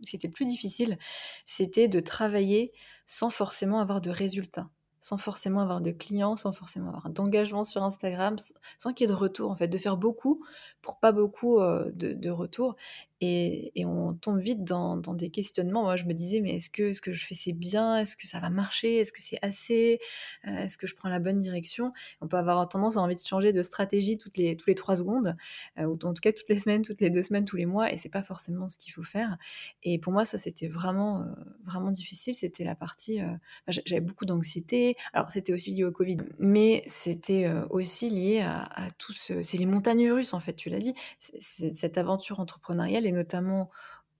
ce 0.02 0.10
qui 0.10 0.16
était 0.16 0.28
le 0.28 0.32
plus 0.32 0.46
difficile, 0.46 0.98
c'était 1.44 1.88
de 1.88 2.00
travailler 2.00 2.72
sans 3.06 3.30
forcément 3.30 3.80
avoir 3.80 4.00
de 4.00 4.10
résultats 4.10 4.70
sans 5.06 5.18
forcément 5.18 5.60
avoir 5.60 5.80
de 5.80 5.92
clients, 5.92 6.34
sans 6.34 6.50
forcément 6.50 6.88
avoir 6.88 7.10
d'engagement 7.10 7.62
sur 7.62 7.84
Instagram, 7.84 8.34
sans 8.76 8.92
qu'il 8.92 9.06
y 9.06 9.08
ait 9.08 9.14
de 9.14 9.16
retour, 9.16 9.52
en 9.52 9.54
fait, 9.54 9.68
de 9.68 9.78
faire 9.78 9.96
beaucoup 9.96 10.44
pour 10.86 10.98
pas 11.00 11.12
beaucoup 11.12 11.58
de, 11.60 12.12
de 12.12 12.30
retour. 12.30 12.76
Et, 13.22 13.72
on 13.86 14.14
tombe 14.14 14.40
vite 14.40 14.62
dans, 14.64 14.96
des 14.96 15.30
questionnements. 15.30 15.82
Moi, 15.84 15.96
je 15.96 16.04
me 16.04 16.12
disais, 16.12 16.40
mais 16.40 16.56
est-ce 16.56 16.68
que 16.68 16.92
ce 16.92 17.00
que 17.00 17.12
je 17.12 17.24
fais, 17.24 17.34
c'est 17.34 17.52
bien? 17.52 17.98
Est-ce 17.98 18.16
que 18.16 18.26
ça 18.26 18.40
va 18.40 18.50
marcher? 18.50 18.98
Est-ce 18.98 19.12
que 19.12 19.22
c'est 19.22 19.38
assez? 19.42 20.00
Euh, 20.46 20.50
Est-ce 20.58 20.76
que 20.76 20.86
je 20.86 20.94
prends 20.94 21.08
la 21.08 21.18
bonne 21.18 21.38
direction? 21.38 21.92
On 22.20 22.28
peut 22.28 22.36
avoir 22.36 22.68
tendance 22.68 22.96
à 22.96 23.00
envie 23.00 23.14
de 23.14 23.24
changer 23.24 23.52
de 23.52 23.62
stratégie 23.62 24.18
toutes 24.18 24.36
les, 24.36 24.56
toutes 24.56 24.68
les 24.68 24.74
trois 24.74 24.96
secondes, 24.96 25.34
euh, 25.78 25.84
ou 25.84 25.92
en 25.94 26.12
tout 26.12 26.20
cas 26.20 26.32
toutes 26.32 26.48
les 26.48 26.58
semaines, 26.58 26.82
toutes 26.82 27.00
les 27.00 27.08
deux 27.08 27.22
semaines, 27.22 27.46
tous 27.46 27.56
les 27.56 27.66
mois, 27.66 27.90
et 27.92 27.96
c'est 27.96 28.10
pas 28.10 28.22
forcément 28.22 28.68
ce 28.68 28.76
qu'il 28.76 28.92
faut 28.92 29.04
faire. 29.04 29.38
Et 29.82 29.98
pour 29.98 30.12
moi, 30.12 30.24
ça, 30.24 30.36
c'était 30.36 30.68
vraiment, 30.68 31.24
vraiment 31.64 31.90
difficile. 31.90 32.34
C'était 32.34 32.64
la 32.64 32.74
partie... 32.74 33.20
J'avais 33.68 34.00
beaucoup 34.00 34.26
d'anxiété. 34.26 34.96
Alors, 35.14 35.30
c'était 35.30 35.52
aussi 35.52 35.72
lié 35.72 35.84
au 35.84 35.92
Covid, 35.92 36.18
mais 36.38 36.82
c'était 36.86 37.50
aussi 37.70 38.10
lié 38.10 38.40
à, 38.40 38.62
à 38.62 38.90
tout 38.90 39.12
ce... 39.12 39.42
C'est 39.42 39.58
les 39.58 39.66
montagnes 39.66 40.10
russes, 40.10 40.34
en 40.34 40.40
fait, 40.40 40.54
tu 40.54 40.68
l'as 40.76 40.82
dit. 40.82 40.94
Cette 41.18 41.98
aventure 41.98 42.40
entrepreneuriale 42.40 43.06
et 43.06 43.12
notamment 43.12 43.70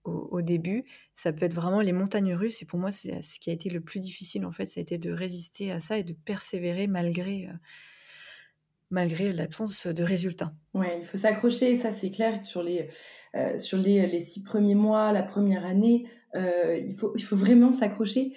au, 0.07 0.43
début, 0.43 0.85
ça 1.15 1.33
peut 1.33 1.45
être 1.45 1.55
vraiment 1.55 1.81
les 1.81 1.93
montagnes 1.93 2.35
russes. 2.35 2.63
Et 2.63 2.65
pour 2.65 2.79
moi, 2.79 2.91
c'est 2.91 3.23
ce 3.23 3.41
qui 3.41 3.51
a 3.51 3.53
été 3.53 3.71
le 3.71 3.81
plus 3.81 4.01
difficile, 4.01 4.45
en 4.45 4.53
fait, 4.53 4.67
ça 4.67 4.81
a 4.81 4.83
été 4.83 4.99
de 4.99 5.11
résister 5.11 5.73
à 5.73 5.81
ça 5.81 5.99
et 5.99 6.05
de 6.05 6.13
persévérer 6.13 6.87
malgré, 6.87 7.47
euh, 7.47 7.57
malgré 8.91 9.33
l'absence 9.33 9.87
de 9.87 10.03
résultats. 10.03 10.53
Ouais, 10.75 10.99
il 11.01 11.07
faut 11.07 11.17
s'accrocher, 11.17 11.77
ça 11.77 11.91
c'est 11.91 12.11
clair, 12.11 12.45
sur 12.47 12.63
les, 12.63 12.89
euh, 13.35 13.59
sur 13.59 13.79
les, 13.79 14.07
les, 14.07 14.21
six 14.21 14.43
premiers 14.43 14.75
mois, 14.75 15.13
la 15.13 15.23
première 15.23 15.65
année, 15.65 16.07
euh, 16.35 16.79
il, 16.87 16.97
faut, 16.97 17.13
il 17.17 17.23
faut 17.23 17.37
vraiment 17.37 17.73
s'accrocher. 17.73 18.33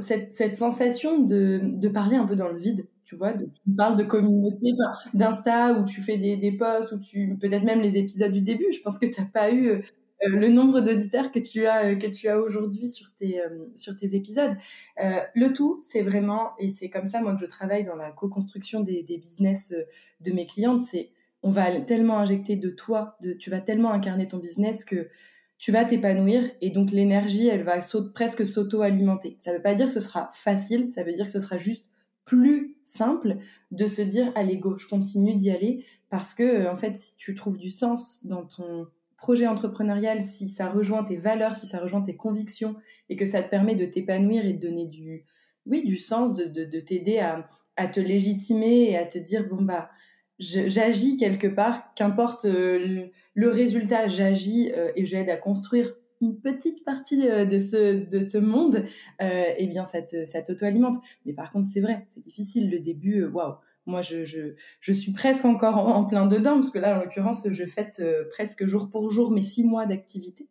cette, 0.00 0.30
cette 0.30 0.56
sensation 0.56 1.18
de, 1.18 1.60
de 1.62 1.88
parler 1.88 2.16
un 2.16 2.26
peu 2.26 2.36
dans 2.36 2.48
le 2.48 2.58
vide, 2.58 2.86
tu 3.08 3.16
vois, 3.16 3.32
tu 3.32 3.46
parles 3.74 3.96
de 3.96 4.02
communauté, 4.02 4.72
d'Insta 5.14 5.72
où 5.72 5.86
tu 5.86 6.02
fais 6.02 6.18
des, 6.18 6.52
posts, 6.52 6.92
ou 6.92 6.98
tu 6.98 7.38
peut-être 7.40 7.64
même 7.64 7.80
les 7.80 7.96
épisodes 7.96 8.30
du 8.30 8.42
début. 8.42 8.66
Je 8.70 8.82
pense 8.82 8.98
que 8.98 9.06
tu 9.06 9.18
n'as 9.18 9.26
pas 9.26 9.50
eu 9.50 9.70
euh, 9.70 9.80
le 10.22 10.48
nombre 10.50 10.82
d'auditeurs 10.82 11.32
que 11.32 11.38
tu 11.38 11.64
as 11.64 11.86
euh, 11.86 12.28
as 12.28 12.38
aujourd'hui 12.38 12.86
sur 12.86 13.10
tes 13.14 13.40
euh, 13.40 13.48
sur 13.76 13.96
tes 13.96 14.14
épisodes. 14.14 14.54
le 14.98 15.52
tout, 15.54 15.78
c'est 15.80 16.02
vraiment 16.02 16.50
et 16.58 16.68
c'est 16.68 16.90
comme 16.90 17.06
ça 17.06 17.22
moi 17.22 17.34
que 17.34 17.40
je 17.40 17.46
travaille 17.46 17.84
dans 17.84 17.96
la 17.96 18.10
co-construction 18.10 18.80
des, 18.80 19.02
des 19.02 19.16
business 19.16 19.74
de 20.20 20.32
mes 20.32 20.46
clientes. 20.46 20.82
C'est 20.82 21.08
on 21.42 21.50
va 21.50 21.80
tellement 21.80 22.18
injecter 22.18 22.56
de 22.56 22.68
toi, 22.68 23.16
de, 23.22 23.32
tu 23.32 23.48
vas 23.48 23.60
tellement 23.62 23.92
incarner 23.92 24.28
ton 24.28 24.36
business 24.36 24.84
que 24.84 25.08
tu 25.56 25.72
vas 25.72 25.86
t'épanouir 25.86 26.44
et 26.60 26.68
donc 26.68 26.90
l'énergie, 26.90 27.48
elle 27.48 27.62
va 27.62 27.80
presque 28.14 28.46
s'auto-alimenter. 28.46 29.36
Ça 29.38 29.50
ne 29.50 29.56
veut 29.56 29.62
pas 29.62 29.74
dire 29.74 29.86
que 29.86 29.92
ce 29.94 30.00
sera 30.00 30.28
facile, 30.30 30.90
ça 30.90 31.02
veut 31.02 31.14
dire 31.14 31.24
que 31.24 31.32
ce 31.32 31.40
sera 31.40 31.56
juste 31.56 31.87
plus 32.28 32.76
simple 32.84 33.38
de 33.70 33.86
se 33.86 34.02
dire 34.02 34.30
allez 34.34 34.58
go, 34.58 34.76
je 34.76 34.86
continue 34.86 35.34
d'y 35.34 35.50
aller. 35.50 35.84
Parce 36.10 36.34
que 36.34 36.42
euh, 36.42 36.72
en 36.72 36.76
fait 36.76 36.96
si 36.96 37.16
tu 37.16 37.34
trouves 37.34 37.58
du 37.58 37.70
sens 37.70 38.24
dans 38.24 38.44
ton 38.44 38.86
projet 39.16 39.46
entrepreneurial, 39.46 40.22
si 40.22 40.48
ça 40.48 40.68
rejoint 40.68 41.02
tes 41.02 41.16
valeurs, 41.16 41.56
si 41.56 41.66
ça 41.66 41.80
rejoint 41.80 42.02
tes 42.02 42.16
convictions 42.16 42.76
et 43.08 43.16
que 43.16 43.26
ça 43.26 43.42
te 43.42 43.50
permet 43.50 43.74
de 43.74 43.86
t'épanouir 43.86 44.44
et 44.44 44.52
de 44.52 44.60
donner 44.60 44.86
du 44.86 45.24
oui 45.66 45.84
du 45.84 45.96
sens, 45.96 46.34
de, 46.34 46.80
t'aider 46.80 47.18
à, 47.18 47.88
te 47.88 48.00
légitimer 48.00 48.90
et 48.90 48.96
à 48.96 49.04
te 49.04 49.18
dire 49.18 49.48
bon 49.48 49.62
bah 49.62 49.90
j'agis 50.38 51.16
quelque 51.16 51.48
part, 51.48 51.94
qu'importe 51.94 52.44
euh, 52.44 53.08
le 53.34 53.48
résultat, 53.48 54.06
j'agis 54.06 54.70
euh, 54.72 54.92
et 54.94 55.04
j'aide 55.04 55.30
à 55.30 55.36
construire 55.36 55.94
une 56.20 56.38
petite 56.40 56.84
partie 56.84 57.28
euh, 57.28 57.44
de 57.44 57.58
ce, 57.58 58.08
de 58.08 58.20
ce 58.20 58.38
monde, 58.38 58.84
euh, 59.22 59.44
eh 59.56 59.66
bien, 59.66 59.84
ça, 59.84 60.02
t'auto-alimente. 60.42 60.96
Mais 61.26 61.32
par 61.32 61.50
contre, 61.50 61.66
c'est 61.66 61.80
vrai, 61.80 62.06
c'est 62.08 62.22
difficile. 62.22 62.70
Le 62.70 62.80
début, 62.80 63.22
euh, 63.22 63.30
waouh, 63.30 63.54
moi, 63.86 64.02
je, 64.02 64.24
je, 64.24 64.54
je, 64.80 64.92
suis 64.92 65.12
presque 65.12 65.44
encore 65.44 65.78
en, 65.78 66.04
plein 66.04 66.26
dedans, 66.26 66.54
parce 66.54 66.70
que 66.70 66.78
là, 66.78 66.98
en 66.98 67.02
l'occurrence, 67.02 67.48
je 67.50 67.64
fête 67.64 68.02
presque 68.30 68.66
jour 68.66 68.90
pour 68.90 69.10
jour 69.10 69.30
mes 69.30 69.42
six 69.42 69.64
mois 69.64 69.86
d'activité. 69.86 70.46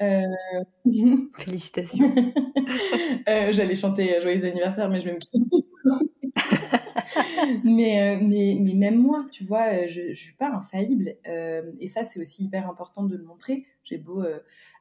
Félicitations. 1.38 2.14
J'allais 3.26 3.76
chanter 3.76 4.20
Joyeux 4.20 4.44
anniversaire, 4.44 4.90
mais 4.90 5.00
je 5.00 5.06
vais 5.06 5.14
me 5.14 5.20
mais, 7.64 8.18
mais, 8.20 8.56
mais, 8.60 8.74
même 8.74 8.98
moi, 8.98 9.26
tu 9.30 9.44
vois, 9.44 9.86
je 9.86 10.00
ne 10.10 10.14
suis 10.14 10.34
pas 10.34 10.50
infaillible. 10.50 11.16
et 11.24 11.88
ça, 11.88 12.04
c'est 12.04 12.20
aussi 12.20 12.44
hyper 12.44 12.68
important 12.68 13.04
de 13.04 13.16
le 13.16 13.24
montrer. 13.24 13.66
J'ai 13.84 13.98
beau 13.98 14.22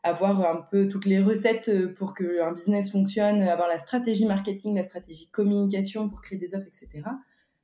avoir 0.03 0.41
un 0.49 0.61
peu 0.61 0.87
toutes 0.87 1.05
les 1.05 1.19
recettes 1.19 1.69
euh, 1.69 1.93
pour 1.93 2.13
que 2.13 2.41
un 2.41 2.51
business 2.53 2.91
fonctionne, 2.91 3.41
avoir 3.43 3.67
la 3.67 3.77
stratégie 3.77 4.25
marketing, 4.25 4.75
la 4.75 4.83
stratégie 4.83 5.27
communication 5.29 6.09
pour 6.09 6.21
créer 6.21 6.39
des 6.39 6.55
offres, 6.55 6.67
etc. 6.67 7.07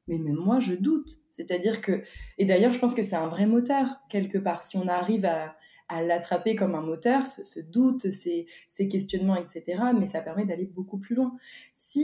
Mais 0.07 0.17
même 0.17 0.35
moi, 0.35 0.59
je 0.59 0.73
doute. 0.73 1.19
C'est-à-dire 1.31 1.81
que, 1.81 2.03
et 2.37 2.45
d'ailleurs, 2.45 2.73
je 2.73 2.79
pense 2.79 2.93
que 2.93 3.03
c'est 3.03 3.15
un 3.15 3.27
vrai 3.27 3.45
moteur, 3.45 3.99
quelque 4.09 4.37
part. 4.37 4.63
Si 4.63 4.77
on 4.77 4.87
arrive 4.87 5.25
à, 5.25 5.55
l'attraper 5.89 6.55
comme 6.57 6.75
un 6.75 6.81
moteur, 6.81 7.25
ce, 7.27 7.61
doute, 7.61 8.09
ces, 8.09 8.45
questionnements, 8.89 9.37
etc. 9.37 9.81
Mais 9.97 10.05
ça 10.05 10.19
permet 10.19 10.43
d'aller 10.43 10.65
beaucoup 10.65 10.97
plus 10.97 11.15
loin. 11.15 11.33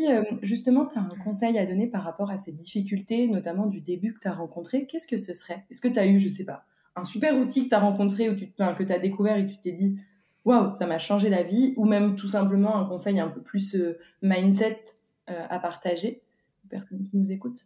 Euh, 0.10 0.24
justement 0.42 0.86
tu 0.86 0.98
as 0.98 1.02
un 1.02 1.16
conseil 1.24 1.58
à 1.58 1.66
donner 1.66 1.88
par 1.88 2.04
rapport 2.04 2.32
à 2.32 2.38
ces 2.38 2.52
difficultés, 2.52 3.28
notamment 3.28 3.68
du 3.68 3.82
début 3.82 4.14
que 4.14 4.20
tu 4.20 4.28
as 4.28 4.34
rencontré, 4.34 4.86
qu'est-ce 4.86 5.08
que 5.08 5.18
ce 5.18 5.34
serait? 5.34 5.66
Est-ce 5.70 5.82
que 5.82 5.88
tu 5.88 6.00
as 6.00 6.08
eu, 6.08 6.20
je 6.20 6.30
sais 6.30 6.44
pas, 6.46 6.66
un 6.96 7.04
super 7.04 7.38
outil 7.38 7.66
que 7.66 7.70
tu 7.70 7.76
as 7.76 7.80
rencontré 7.80 8.30
ou 8.30 8.36
que 8.36 8.84
tu 8.84 8.94
as 8.94 9.00
découvert 9.00 9.38
et 9.38 9.46
que 9.46 9.52
tu 9.52 9.58
t'es 9.58 9.72
dit, 9.72 9.98
waouh, 10.46 10.74
ça 10.74 10.86
m'a 10.86 11.00
changé 11.00 11.30
la 11.30 11.44
vie, 11.44 11.74
ou 11.78 11.86
même 11.86 12.16
tout 12.16 12.28
simplement 12.28 12.76
un 12.76 12.86
conseil 12.86 13.20
un 13.20 13.30
peu 13.30 13.42
plus 13.42 13.76
euh, 13.76 13.98
mindset 14.22 14.84
euh, 15.30 15.46
à 15.50 15.60
partager 15.60 16.22
aux 16.66 16.68
personnes 16.68 17.04
qui 17.04 17.18
nous 17.18 17.32
écoutent? 17.32 17.66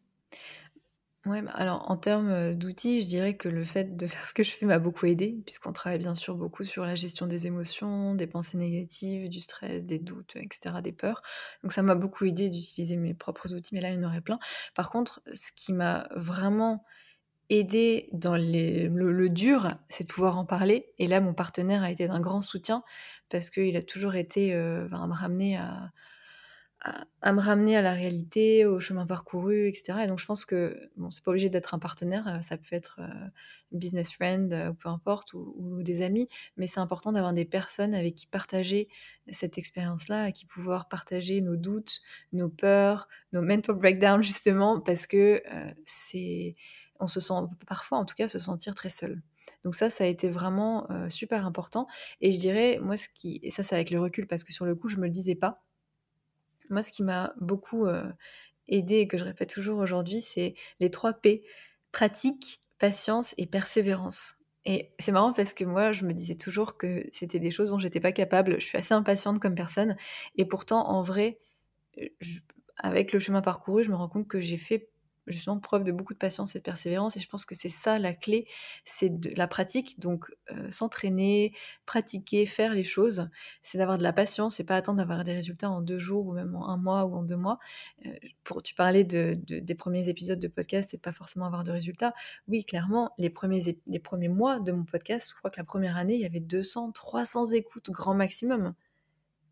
Ouais, 1.27 1.41
bah, 1.41 1.51
alors 1.55 1.91
en 1.91 1.97
termes 1.97 2.53
d'outils, 2.53 3.01
je 3.01 3.07
dirais 3.07 3.35
que 3.35 3.49
le 3.49 3.65
fait 3.65 3.97
de 3.97 4.07
faire 4.07 4.25
ce 4.27 4.33
que 4.33 4.43
je 4.43 4.51
fais 4.51 4.65
m'a 4.65 4.79
beaucoup 4.79 5.07
aidé, 5.07 5.37
puisqu'on 5.45 5.73
travaille 5.73 5.99
bien 5.99 6.15
sûr 6.15 6.35
beaucoup 6.35 6.63
sur 6.63 6.85
la 6.85 6.95
gestion 6.95 7.27
des 7.27 7.47
émotions, 7.47 8.15
des 8.15 8.27
pensées 8.27 8.57
négatives, 8.57 9.27
du 9.27 9.41
stress, 9.41 9.83
des 9.83 9.99
doutes, 9.99 10.37
etc., 10.37 10.81
des 10.81 10.93
peurs. 10.93 11.21
Donc 11.63 11.73
ça 11.73 11.81
m'a 11.81 11.95
beaucoup 11.95 12.23
aidé 12.25 12.49
d'utiliser 12.49 12.95
mes 12.95 13.13
propres 13.13 13.53
outils, 13.53 13.75
mais 13.75 13.81
là 13.81 13.89
il 13.89 13.95
y 13.95 13.97
en 13.97 14.07
aurait 14.07 14.21
plein. 14.21 14.37
Par 14.73 14.89
contre, 14.89 15.21
ce 15.33 15.51
qui 15.53 15.73
m'a 15.73 16.07
vraiment 16.15 16.85
aider 17.49 18.09
dans 18.13 18.35
le, 18.37 19.27
dur, 19.27 19.75
c'est 19.89 20.05
de 20.05 20.13
pouvoir 20.13 20.37
en 20.37 20.45
parler. 20.45 20.93
Et 20.97 21.07
là, 21.07 21.21
mon 21.21 21.33
partenaire 21.33 21.83
a 21.83 21.91
été 21.91 22.07
d'un 22.07 22.19
grand 22.21 22.41
soutien 22.41 22.83
parce 23.29 23.49
qu'il 23.49 23.75
a 23.75 23.83
toujours 23.83 24.15
été 24.15 24.53
euh, 24.53 24.87
à 24.93 25.07
me 25.07 25.13
ramener 25.13 25.57
à, 25.57 25.91
à, 26.81 27.33
me 27.33 27.41
ramener 27.41 27.75
à 27.75 27.81
la 27.81 27.93
réalité, 27.93 28.65
au 28.65 28.79
chemin 28.79 29.05
parcouru, 29.05 29.67
etc. 29.67 29.99
Et 30.03 30.07
donc, 30.07 30.19
je 30.19 30.25
pense 30.25 30.45
que 30.45 30.89
bon, 30.95 31.11
c'est 31.11 31.23
pas 31.23 31.31
obligé 31.31 31.49
d'être 31.49 31.73
un 31.73 31.79
partenaire, 31.79 32.27
euh, 32.27 32.41
ça 32.41 32.57
peut 32.57 32.75
être 32.75 32.99
euh, 32.99 33.27
business 33.71 34.13
friend 34.13 34.53
ou 34.69 34.73
peu 34.73 34.89
importe, 34.89 35.33
ou, 35.33 35.81
des 35.81 36.01
amis, 36.01 36.29
mais 36.55 36.67
c'est 36.67 36.79
important 36.79 37.11
d'avoir 37.11 37.33
des 37.33 37.45
personnes 37.45 37.93
avec 37.93 38.15
qui 38.15 38.27
partager 38.27 38.87
cette 39.29 39.57
expérience-là, 39.57 40.23
à 40.23 40.31
qui 40.31 40.45
pouvoir 40.45 40.87
partager 40.87 41.41
nos 41.41 41.55
doutes, 41.55 42.01
nos 42.31 42.49
peurs, 42.49 43.07
nos 43.33 43.41
mental 43.41 43.75
breakdowns 43.75 44.23
justement, 44.23 44.79
parce 44.79 45.07
que 45.07 45.41
c'est 45.85 46.55
on 46.99 47.07
se 47.07 47.19
sent 47.19 47.33
parfois 47.67 47.97
en 47.97 48.05
tout 48.05 48.15
cas 48.15 48.27
se 48.27 48.39
sentir 48.39 48.75
très 48.75 48.89
seul. 48.89 49.21
Donc 49.63 49.75
ça, 49.75 49.89
ça 49.89 50.03
a 50.03 50.07
été 50.07 50.29
vraiment 50.29 50.89
euh, 50.91 51.09
super 51.09 51.45
important. 51.45 51.87
Et 52.21 52.31
je 52.31 52.39
dirais, 52.39 52.79
moi, 52.81 52.97
ce 52.97 53.07
qui, 53.09 53.39
et 53.43 53.51
ça 53.51 53.63
c'est 53.63 53.75
avec 53.75 53.91
le 53.91 53.99
recul, 53.99 54.27
parce 54.27 54.43
que 54.43 54.53
sur 54.53 54.65
le 54.65 54.75
coup, 54.75 54.89
je 54.89 54.97
me 54.97 55.05
le 55.05 55.11
disais 55.11 55.35
pas, 55.35 55.63
moi, 56.69 56.83
ce 56.83 56.91
qui 56.91 57.03
m'a 57.03 57.33
beaucoup 57.39 57.87
aidé 58.67 58.95
et 58.95 59.07
que 59.07 59.17
je 59.17 59.23
répète 59.23 59.49
toujours 59.49 59.79
aujourd'hui, 59.79 60.21
c'est 60.21 60.55
les 60.79 60.91
trois 60.91 61.13
P, 61.13 61.43
pratique, 61.91 62.61
patience 62.79 63.33
et 63.37 63.47
persévérance. 63.47 64.37
Et 64.65 64.91
c'est 64.99 65.13
marrant 65.13 65.31
parce 65.31 65.53
que 65.53 65.63
moi, 65.63 65.93
je 65.93 66.05
me 66.05 66.13
disais 66.13 66.35
toujours 66.35 66.77
que 66.77 67.07
c'était 67.13 67.39
des 67.39 67.51
choses 67.51 67.69
dont 67.69 67.79
j'étais 67.79 68.01
pas 68.01 68.11
capable. 68.11 68.59
Je 68.59 68.65
suis 68.65 68.77
assez 68.77 68.93
impatiente 68.93 69.39
comme 69.39 69.55
personne. 69.55 69.95
Et 70.35 70.45
pourtant, 70.45 70.89
en 70.89 71.01
vrai, 71.01 71.39
avec 72.75 73.13
le 73.13 73.19
chemin 73.19 73.41
parcouru, 73.41 73.83
je 73.83 73.89
me 73.89 73.95
rends 73.95 74.09
compte 74.09 74.27
que 74.27 74.41
j'ai 74.41 74.57
fait 74.57 74.89
justement 75.27 75.59
preuve 75.59 75.83
de 75.83 75.91
beaucoup 75.91 76.13
de 76.13 76.17
patience 76.17 76.55
et 76.55 76.59
de 76.59 76.63
persévérance. 76.63 77.17
Et 77.17 77.19
je 77.19 77.27
pense 77.27 77.45
que 77.45 77.55
c'est 77.55 77.69
ça 77.69 77.99
la 77.99 78.13
clé, 78.13 78.47
c'est 78.85 79.19
de 79.19 79.31
la 79.35 79.47
pratique. 79.47 79.99
Donc 79.99 80.25
euh, 80.51 80.69
s'entraîner, 80.71 81.53
pratiquer, 81.85 82.45
faire 82.45 82.73
les 82.73 82.83
choses, 82.83 83.29
c'est 83.61 83.77
d'avoir 83.77 83.97
de 83.97 84.03
la 84.03 84.13
patience 84.13 84.59
et 84.59 84.63
pas 84.63 84.75
attendre 84.75 84.97
d'avoir 84.97 85.23
des 85.23 85.33
résultats 85.33 85.69
en 85.69 85.81
deux 85.81 85.99
jours 85.99 86.27
ou 86.27 86.33
même 86.33 86.55
en 86.55 86.69
un 86.69 86.77
mois 86.77 87.05
ou 87.05 87.15
en 87.15 87.23
deux 87.23 87.37
mois. 87.37 87.59
Euh, 88.05 88.13
pour, 88.43 88.63
tu 88.63 88.73
parlais 88.73 89.03
de, 89.03 89.37
des 89.37 89.75
premiers 89.75 90.09
épisodes 90.09 90.39
de 90.39 90.47
podcast 90.47 90.93
et 90.93 90.97
de 90.97 91.01
pas 91.01 91.11
forcément 91.11 91.45
avoir 91.45 91.63
de 91.63 91.71
résultats. 91.71 92.13
Oui, 92.47 92.65
clairement, 92.65 93.11
les 93.17 93.29
premiers, 93.29 93.79
les 93.85 93.99
premiers 93.99 94.29
mois 94.29 94.59
de 94.59 94.71
mon 94.71 94.85
podcast, 94.85 95.29
je 95.29 95.35
crois 95.35 95.51
que 95.51 95.57
la 95.59 95.65
première 95.65 95.97
année, 95.97 96.15
il 96.15 96.21
y 96.21 96.25
avait 96.25 96.39
200, 96.39 96.91
300 96.91 97.51
écoutes 97.51 97.91
grand 97.91 98.15
maximum. 98.15 98.73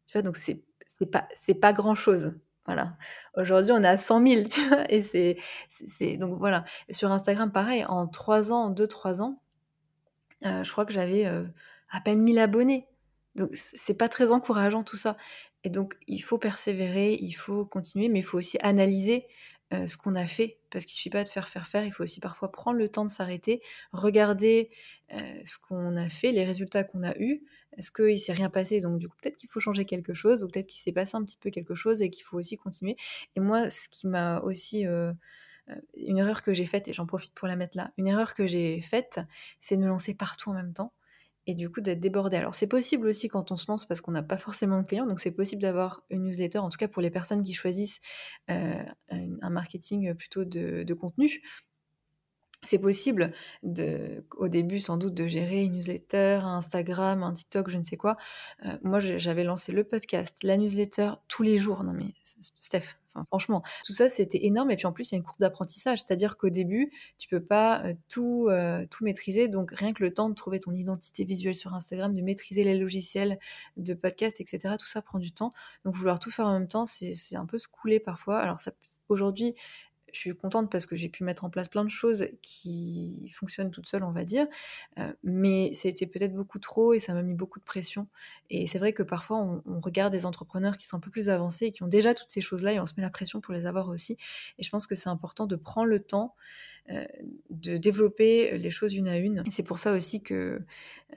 Tu 0.06 0.14
vois, 0.14 0.22
donc 0.22 0.38
c'est 0.38 0.62
c'est 0.88 1.08
pas 1.08 1.28
pas 1.62 1.74
grand 1.74 1.96
chose 1.96 2.34
voilà. 2.66 2.98
Aujourd'hui, 3.36 3.72
on 3.72 3.84
à 3.84 3.98
100 3.98 4.28
000, 4.28 4.48
tu 4.50 4.68
vois, 4.68 4.92
et 4.92 5.02
c'est, 5.02 6.18
donc 6.18 6.40
voilà. 6.40 6.66
sur 6.90 7.12
Instagram, 7.12 7.52
pareil, 7.52 7.86
en 7.86 8.08
3 8.08 8.52
ans, 8.52 8.66
en 8.66 8.72
2-3 8.72 9.22
ans, 9.22 9.42
euh, 10.46 10.64
je 10.64 10.72
crois 10.72 10.86
que 10.86 10.94
j'avais 10.94 11.26
euh, 11.26 11.44
à 11.90 12.02
peine 12.02 12.22
1000 12.22 12.40
abonnés. 12.40 12.88
Donc 13.36 13.50
c'est 13.54 13.98
pas 13.98 14.10
très 14.10 14.32
encourageant 14.32 14.84
tout 14.84 14.98
ça. 14.98 15.18
Et 15.64 15.70
donc 15.70 15.98
il 16.08 16.20
faut 16.20 16.38
persévérer, 16.38 17.18
il 17.20 17.34
faut 17.34 17.66
continuer, 17.66 18.10
mais 18.10 18.20
il 18.20 18.24
faut 18.24 18.38
aussi 18.38 18.58
analyser 18.62 19.28
euh, 19.84 19.88
ce 19.88 19.98
qu'on 19.98 20.16
a 20.16 20.26
fait, 20.26 20.58
parce 20.70 20.86
qu'il 20.86 20.94
ne 20.94 20.98
suffit 20.98 21.10
pas 21.10 21.24
de 21.24 21.30
faire, 21.30 21.48
faire, 21.48 21.68
faire, 21.68 21.86
il 21.86 21.92
faut 21.92 22.04
aussi 22.04 22.20
parfois 22.20 22.52
prendre 22.52 22.78
le 22.78 22.90
temps 22.90 23.06
de 23.06 23.10
s'arrêter, 23.10 23.62
regarder 23.92 24.70
ce 25.44 25.58
qu'on 25.60 25.96
a 25.98 26.10
fait, 26.10 26.32
les 26.32 26.44
résultats 26.44 26.84
qu'on 26.84 27.04
a 27.04 27.16
eus, 27.20 27.44
est-ce 27.78 27.92
qu'il 27.92 28.20
s'est 28.20 28.34
rien 28.34 28.50
passé? 28.50 28.82
Donc 28.82 29.00
du 29.00 29.08
coup, 29.08 29.18
peut-être 29.22 29.38
qu'il 29.38 29.50
faut 29.50 29.60
changer 29.60 29.86
quelque 29.86 30.14
chose, 30.14 30.44
ou 30.44 30.48
peut-être 30.48 30.68
qu'il 30.68 30.82
s'est 30.82 30.92
passé 30.92 31.16
un 31.16 31.24
petit 31.24 31.38
peu 31.38 31.50
quelque 31.50 31.76
chose 31.76 32.02
et 32.02 32.10
qu'il 32.10 32.24
faut 32.24 32.38
aussi 32.38 32.58
continuer. 32.58 32.96
Et 33.36 33.40
moi, 33.40 33.70
ce 33.70 33.88
qui 33.90 34.08
m'a 34.08 34.40
aussi... 34.42 34.86
Euh, 34.88 35.14
euh, 35.72 35.76
une 35.96 36.20
erreur 36.20 36.44
que 36.44 36.54
j'ai 36.54 36.68
faite, 36.68 36.88
et 36.88 36.94
j'en 36.94 37.08
profite 37.08 37.34
pour 37.34 37.48
la 37.48 37.56
mettre 37.56 37.76
là, 37.76 37.92
une 37.98 38.06
erreur 38.06 38.36
que 38.36 38.46
j'ai 38.46 38.80
faite, 38.82 39.20
c'est 39.62 39.76
de 39.76 39.82
me 39.82 39.88
lancer 39.88 40.14
partout 40.14 40.52
en 40.52 40.54
même 40.54 40.74
temps 40.74 40.94
et 41.48 41.56
du 41.56 41.70
coup 41.70 41.82
d'être 41.82 42.00
débordé. 42.00 42.38
Alors 42.38 42.56
c'est 42.56 42.68
possible 42.68 43.08
aussi 43.08 43.28
quand 43.28 43.52
on 43.52 43.58
se 43.58 43.66
lance 43.68 43.86
parce 43.86 44.02
qu'on 44.02 44.12
n'a 44.12 44.24
pas 44.24 44.38
forcément 44.38 44.82
de 44.82 44.86
clients, 44.86 45.06
donc 45.06 45.20
c'est 45.20 45.32
possible 45.32 45.62
d'avoir 45.62 46.04
une 46.10 46.24
newsletter, 46.24 46.60
en 46.60 46.70
tout 46.70 46.78
cas 46.78 46.88
pour 46.88 47.02
les 47.02 47.12
personnes 47.12 47.44
qui 47.44 47.54
choisissent 47.54 48.02
euh, 48.50 48.84
un 49.10 49.50
marketing 49.50 50.14
plutôt 50.16 50.46
de 50.46 50.94
contenu, 50.94 51.42
c'est 52.66 52.80
possible 52.80 53.32
au 53.64 54.48
début 54.48 54.80
sans 54.80 54.98
doute 54.98 55.14
de 55.14 55.28
gérer 55.28 55.64
une 55.64 55.74
newsletter, 55.74 56.40
un 56.44 56.58
Instagram, 56.58 57.24
un 57.24 57.34
TikTok, 57.34 57.70
je 57.70 57.78
ne 57.78 57.84
sais 57.84 57.98
quoi. 57.98 58.18
Euh, 58.66 58.78
moi, 58.84 59.00
j'avais 59.00 59.44
lancé 59.44 59.72
le 59.72 59.84
podcast, 59.84 60.44
la 60.44 60.58
newsletter 60.58 61.12
tous 61.28 61.44
les 61.44 61.58
jours. 61.58 61.84
Non 61.84 61.94
mais 61.94 62.14
Steph, 62.24 62.98
franchement, 63.28 63.64
tout 63.86 63.94
ça 63.94 64.10
c'était 64.10 64.46
énorme. 64.46 64.72
Et 64.72 64.76
puis 64.76 64.88
en 64.88 64.92
plus, 64.92 65.12
il 65.12 65.14
y 65.14 65.16
a 65.16 65.18
une 65.18 65.24
courbe 65.24 65.40
d'apprentissage, 65.40 66.00
c'est-à-dire 66.00 66.38
qu'au 66.38 66.50
début, 66.50 66.92
tu 67.18 67.28
peux 67.28 67.44
pas 67.44 67.86
euh, 67.86 67.94
tout, 68.10 68.48
euh, 68.50 68.86
tout 68.90 69.04
maîtriser. 69.04 69.48
Donc 69.48 69.72
rien 69.72 69.94
que 69.94 70.04
le 70.04 70.14
temps 70.14 70.30
de 70.30 70.36
trouver 70.36 70.60
ton 70.60 70.74
identité 70.74 71.24
visuelle 71.24 71.56
sur 71.56 71.74
Instagram, 71.74 72.14
de 72.14 72.22
maîtriser 72.22 72.64
les 72.64 72.78
logiciels 72.78 73.40
de 73.78 73.94
podcast, 73.94 74.42
etc. 74.42 74.76
Tout 74.80 74.88
ça 74.88 75.02
prend 75.02 75.20
du 75.20 75.32
temps. 75.32 75.52
Donc 75.84 75.96
vouloir 75.96 76.20
tout 76.20 76.32
faire 76.32 76.48
en 76.48 76.54
même 76.54 76.68
temps, 76.68 76.86
c'est 76.86 77.36
un 77.36 77.46
peu 77.46 77.58
se 77.58 77.68
couler 77.68 78.00
parfois. 78.00 78.40
Alors 78.40 78.60
aujourd'hui, 79.10 79.56
je 80.16 80.22
suis 80.22 80.36
contente 80.36 80.72
parce 80.72 80.86
que 80.86 80.96
j'ai 80.96 81.10
pu 81.10 81.24
mettre 81.24 81.44
en 81.44 81.50
place 81.50 81.68
plein 81.68 81.84
de 81.84 81.90
choses 81.90 82.28
qui 82.42 83.32
fonctionnent 83.36 83.72
toutes 83.72 83.88
seules, 83.88 84.04
on 84.04 84.12
va 84.12 84.24
dire. 84.24 84.48
Euh, 84.98 85.14
mais 85.24 85.72
c'était 85.74 86.08
peut-être 86.08 86.34
beaucoup 86.34 86.60
trop 86.60 86.94
et 86.94 87.00
ça 87.00 87.14
m'a 87.14 87.22
mis 87.22 87.34
beaucoup 87.34 87.60
de 87.60 87.66
pression. 87.66 88.08
Et 88.50 88.68
c'est 88.68 88.80
vrai 88.80 88.94
que 88.94 89.04
parfois, 89.04 89.38
on, 89.66 89.80
regarde 89.82 90.12
des 90.14 90.26
entrepreneurs 90.26 90.78
qui 90.78 90.88
sont 90.88 90.98
un 90.98 91.02
peu 91.02 91.12
plus 91.12 91.30
avancés 91.30 91.66
et 91.66 91.72
qui 91.72 91.84
ont 91.84 91.88
déjà 91.88 92.14
toutes 92.14 92.30
ces 92.30 92.42
choses-là 92.42 92.74
et 92.74 92.80
on 92.80 92.86
se 92.86 92.94
met 92.98 93.04
la 93.04 93.10
pression 93.10 93.42
pour 93.42 93.54
les 93.54 93.66
avoir 93.66 93.90
aussi. 93.90 94.18
Et 94.58 94.64
je 94.64 94.70
pense 94.70 94.88
que 94.88 94.96
c'est 94.96 95.10
important 95.10 95.46
de 95.46 95.56
prendre 95.56 95.88
le 95.88 96.00
temps 96.00 96.36
de 97.50 97.78
développer 97.78 98.58
les 98.58 98.70
choses 98.70 98.94
une 98.94 99.08
à 99.08 99.18
une. 99.18 99.44
C'est 99.50 99.64
pour 99.64 99.80
ça 99.80 99.94
aussi 99.94 100.22
que 100.22 100.62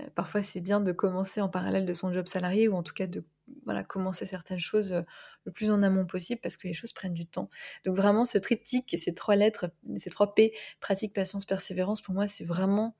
euh, 0.01 0.07
parfois 0.15 0.41
c'est 0.41 0.61
bien 0.61 0.81
de 0.81 0.93
commencer 0.93 1.43
en 1.43 1.49
parallèle 1.49 1.85
de 1.85 1.93
son 1.93 2.13
job 2.13 2.27
salarié 2.27 2.69
ou 2.69 2.75
en 2.75 2.83
tout 2.83 2.95
cas 2.95 3.07
de 3.07 3.23
voilà, 3.67 3.85
commencer 3.85 4.25
certaines 4.25 4.59
choses 4.59 4.93
euh, 4.93 5.03
le 5.45 5.53
plus 5.53 5.71
en 5.71 5.83
amont 5.83 6.07
possible 6.07 6.41
parce 6.43 6.57
que 6.57 6.69
les 6.69 6.75
choses 6.75 6.93
prennent 6.95 7.13
du 7.13 7.27
temps. 7.27 7.51
Donc 7.85 7.97
vraiment 7.97 8.25
ce 8.25 8.39
triptyque 8.39 8.97
ces 8.99 9.13
trois 9.13 9.37
lettres, 9.37 9.71
ces 9.99 10.11
trois 10.11 10.35
P, 10.35 10.55
pratique, 10.81 11.13
patience, 11.13 11.45
persévérance, 11.45 12.01
pour 12.01 12.15
moi 12.15 12.27
c'est 12.27 12.45
vraiment 12.45 12.97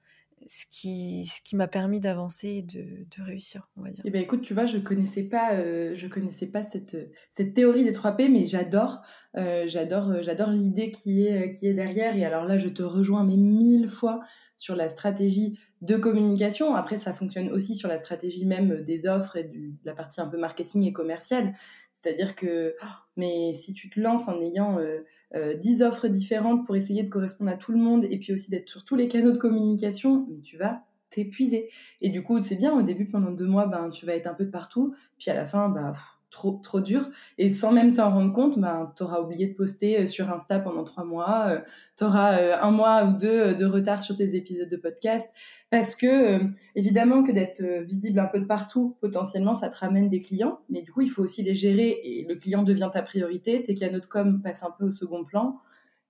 ce 0.47 0.65
qui, 0.71 1.27
ce 1.27 1.41
qui 1.43 1.57
m'a 1.57 1.69
permis 1.69 2.01
d'avancer 2.01 2.49
et 2.49 2.63
de, 2.63 2.83
de, 2.83 3.23
réussir, 3.23 3.69
on 3.77 3.83
va 3.83 3.91
dire. 3.91 4.03
Eh 4.07 4.11
ben 4.11 4.23
écoute, 4.23 4.43
tu 4.43 4.55
vois, 4.55 4.67
je 4.67 4.79
connaissais 4.79 5.23
pas, 5.23 5.55
euh, 5.55 5.93
je 5.95 6.07
connaissais 6.07 6.47
pas 6.47 6.63
cette, 6.63 6.97
cette 7.31 7.55
théorie 7.55 7.85
des 7.85 7.93
3 7.93 8.13
P, 8.13 8.29
mais 8.29 8.45
j'adore, 8.45 9.03
euh, 9.37 9.65
j'adore, 9.67 10.11
euh, 10.11 10.23
j'adore 10.23 10.51
l'idée 10.51 10.91
qui 10.91 11.27
est, 11.27 11.53
qui 11.53 11.67
est 11.67 11.75
derrière. 11.75 12.17
Et 12.17 12.25
alors 12.25 12.45
là, 12.45 12.59
je 12.59 12.69
te 12.69 12.83
rejoins 12.83 13.25
mais 13.25 13.37
mille 13.37 13.89
fois 13.89 14.21
sur 14.57 14.75
la 14.75 14.89
stratégie 14.89 15.59
de 15.83 15.97
communication. 15.97 16.75
Après, 16.75 16.97
ça 16.97 17.15
fonctionne 17.15 17.51
aussi 17.51 17.75
sur 17.75 17.89
la 17.89 17.99
stratégie 17.99 18.47
même 18.47 18.83
des 18.83 19.07
offres 19.07 19.37
et 19.37 19.45
du, 19.45 19.71
de 19.71 19.87
la 19.87 19.95
partie 19.95 20.21
un 20.21 20.29
peu 20.29 20.39
marketing 20.39 20.85
et 20.85 20.93
commerciale. 20.93 21.55
C'est-à-dire 21.95 22.37
que, 22.37 22.77
oh, 22.83 22.87
mais 23.17 23.53
si 23.53 23.75
tu 23.75 23.91
te 23.91 23.99
lances 23.99 24.29
en 24.29 24.41
ayant 24.41 24.79
euh, 24.79 25.01
10 25.35 25.83
offres 25.83 26.09
différentes 26.09 26.65
pour 26.65 26.75
essayer 26.77 27.03
de 27.03 27.11
correspondre 27.11 27.51
à 27.51 27.57
tout 27.57 27.73
le 27.73 27.79
monde 27.79 28.05
et 28.09 28.19
puis 28.19 28.33
aussi 28.33 28.51
d'être 28.51 28.69
sur 28.69 28.85
tous 28.85 28.97
les 28.97 29.09
canaux 29.09 29.33
de 29.33 29.39
communication, 29.39 30.27
tu 30.43 30.57
vas 30.57 30.85
t'épuiser. 31.11 31.69
Et 32.01 32.11
du 32.11 32.23
coup, 32.23 32.41
c'est 32.41 32.57
bien, 32.57 32.73
au 32.73 32.83
début, 32.83 33.07
pendant 33.07 33.31
deux 33.31 33.47
mois, 33.47 33.67
ben, 33.67 33.91
tu 33.91 34.07
vas 34.07 34.15
être 34.15 34.27
un 34.27 34.35
peu 34.35 34.45
de 34.45 34.51
partout, 34.51 34.95
puis 35.19 35.31
à 35.31 35.35
la 35.35 35.45
fin, 35.45 35.69
ben, 35.69 35.95
trop, 36.31 36.61
trop 36.63 36.81
dur. 36.81 37.09
Et 37.39 37.51
sans 37.51 37.73
même 37.73 37.93
t'en 37.93 38.11
rendre 38.11 38.33
compte, 38.33 38.59
ben, 38.59 38.93
tu 38.97 39.03
auras 39.03 39.21
oublié 39.21 39.47
de 39.47 39.55
poster 39.55 40.01
euh, 40.01 40.07
sur 40.07 40.31
Insta 40.31 40.59
pendant 40.59 40.85
trois 40.85 41.05
mois, 41.05 41.49
euh, 41.49 41.61
tu 41.97 42.05
auras 42.05 42.39
euh, 42.39 42.57
un 42.61 42.71
mois 42.71 43.05
ou 43.05 43.19
deux 43.19 43.55
de 43.55 43.65
retard 43.65 44.03
sur 44.03 44.17
tes 44.17 44.35
épisodes 44.35 44.69
de 44.69 44.77
podcast. 44.77 45.31
Parce 45.71 45.95
que, 45.95 46.41
évidemment, 46.77 47.23
que 47.23 47.31
d'être 47.31 47.63
visible 47.85 48.19
un 48.21 48.27
peu 48.27 48.41
de 48.41 48.47
partout, 48.47 48.97
potentiellement, 49.03 49.53
ça 49.53 49.69
te 49.69 49.77
ramène 49.77 50.09
des 50.09 50.23
clients. 50.23 50.61
Mais 50.71 50.81
du 50.81 50.91
coup, 50.91 51.03
il 51.03 51.11
faut 51.11 51.23
aussi 51.23 51.43
les 51.43 51.53
gérer 51.53 52.01
et 52.03 52.25
le 52.27 52.37
client 52.37 52.63
devient 52.63 52.89
ta 52.91 53.03
priorité. 53.03 53.63
Tes 53.63 53.75
canaux 53.75 54.01
de 54.01 54.07
com 54.07 54.41
passent 54.43 54.63
un 54.63 54.71
peu 54.79 54.87
au 54.87 54.91
second 54.91 55.25
plan. 55.25 55.61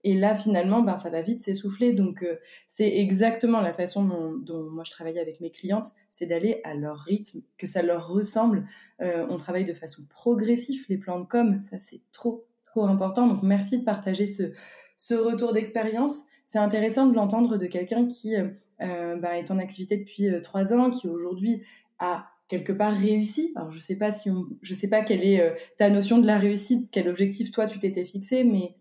Et 0.05 0.15
là, 0.15 0.35
finalement, 0.35 0.83
ben, 0.83 0.97
ça 0.97 1.11
va 1.11 1.23
vite 1.23 1.43
s'essouffler. 1.43 1.93
Donc, 1.93 2.23
euh, 2.23 2.37
c'est 2.67 2.99
exactement 2.99 3.61
la 3.61 3.73
façon 3.73 4.05
dont, 4.05 4.71
moi 4.71 4.85
je 4.85 4.91
travaille 4.91 5.19
avec 5.19 5.41
mes 5.41 5.51
clientes, 5.51 5.89
c'est 6.09 6.27
d'aller 6.27 6.61
à 6.65 6.75
leur 6.75 6.99
rythme, 6.99 7.41
que 7.57 7.67
ça 7.67 7.83
leur 7.83 8.09
ressemble. 8.09 8.65
Euh, 9.01 9.27
on 9.29 9.37
travaille 9.37 9.65
de 9.65 9.75
façon 9.75 10.03
progressive, 10.09 10.85
les 10.89 10.99
plans 10.99 11.21
de 11.21 11.27
com, 11.27 11.61
ça 11.63 11.79
c'est 11.79 12.01
trop, 12.13 12.47
trop 12.67 12.85
important. 12.85 13.27
Donc, 13.27 13.43
merci 13.43 13.79
de 13.79 13.85
partager 13.85 14.27
ce, 14.27 15.15
retour 15.15 15.53
d'expérience. 15.53 16.25
C'est 16.45 16.59
intéressant 16.59 17.07
de 17.07 17.15
l'entendre 17.15 17.57
de 17.57 17.67
quelqu'un 17.67 18.07
qui 18.07 18.37
euh, 18.37 18.47
ben, 18.79 19.33
est 19.33 19.51
en 19.51 19.59
activité 19.59 19.97
depuis 19.97 20.29
trois 20.43 20.73
ans, 20.73 20.91
qui 20.91 21.09
aujourd'hui 21.09 21.63
a 21.99 22.29
quelque 22.47 22.73
part 22.73 22.93
réussi. 22.93 23.53
Alors, 23.57 23.73
je 23.73 23.79
sais 23.81 23.97
pas 23.97 24.13
si 24.13 24.31
sais 24.63 24.89
pas 24.89 25.03
quelle 25.03 25.25
est 25.25 25.55
ta 25.77 25.91
notion 25.91 26.19
de 26.19 26.27
la 26.27 26.39
réussite, 26.39 26.89
quel 26.91 27.09
objectif 27.09 27.51
toi 27.51 27.67
tu 27.67 27.79
t'étais 27.79 28.07
fixé, 28.07 28.45
mais 28.45 28.77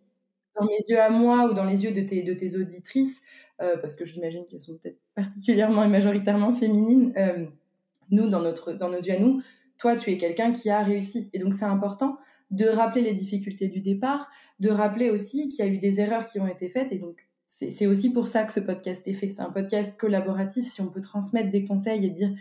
dans 0.59 0.65
mes 0.65 0.83
yeux 0.87 0.99
à 0.99 1.09
moi 1.09 1.49
ou 1.49 1.53
dans 1.53 1.65
les 1.65 1.83
yeux 1.83 1.91
de 1.91 2.01
tes, 2.01 2.57
auditrices, 2.57 3.21
euh, 3.61 3.77
parce 3.77 3.95
que 3.95 4.05
j'imagine 4.05 4.45
qu'elles 4.47 4.61
sont 4.61 4.77
peut-être 4.77 4.99
particulièrement 5.15 5.83
et 5.83 5.87
majoritairement 5.87 6.53
féminines, 6.53 7.13
euh, 7.17 7.45
nous, 8.09 8.29
dans 8.29 8.41
nos 8.41 8.97
yeux 8.99 9.13
à 9.13 9.19
nous, 9.19 9.41
toi, 9.77 9.95
tu 9.95 10.11
es 10.11 10.17
quelqu'un 10.17 10.51
qui 10.51 10.69
a 10.69 10.81
réussi. 10.81 11.29
Et 11.33 11.39
donc, 11.39 11.53
c'est 11.53 11.65
important 11.65 12.17
de 12.49 12.65
rappeler 12.65 13.01
les 13.01 13.13
difficultés 13.13 13.67
du 13.67 13.81
départ, 13.81 14.29
de 14.59 14.69
rappeler 14.69 15.09
aussi 15.09 15.49
qu'il 15.49 15.65
y 15.65 15.67
a 15.67 15.71
eu 15.71 15.77
des 15.77 15.99
erreurs 15.99 16.25
qui 16.25 16.39
ont 16.39 16.47
été 16.47 16.69
faites. 16.69 16.91
Et 16.91 16.97
donc, 16.97 17.27
c'est 17.47 17.87
aussi 17.87 18.11
pour 18.11 18.27
ça 18.27 18.43
que 18.43 18.53
ce 18.53 18.59
podcast 18.59 19.07
est 19.07 19.13
fait. 19.13 19.29
C'est 19.29 19.41
un 19.41 19.51
podcast 19.51 19.99
collaboratif. 19.99 20.65
Si 20.65 20.81
on 20.81 20.87
peut 20.87 21.01
transmettre 21.01 21.49
des 21.49 21.63
conseils 21.65 22.05
et 22.05 22.09
dire 22.09 22.31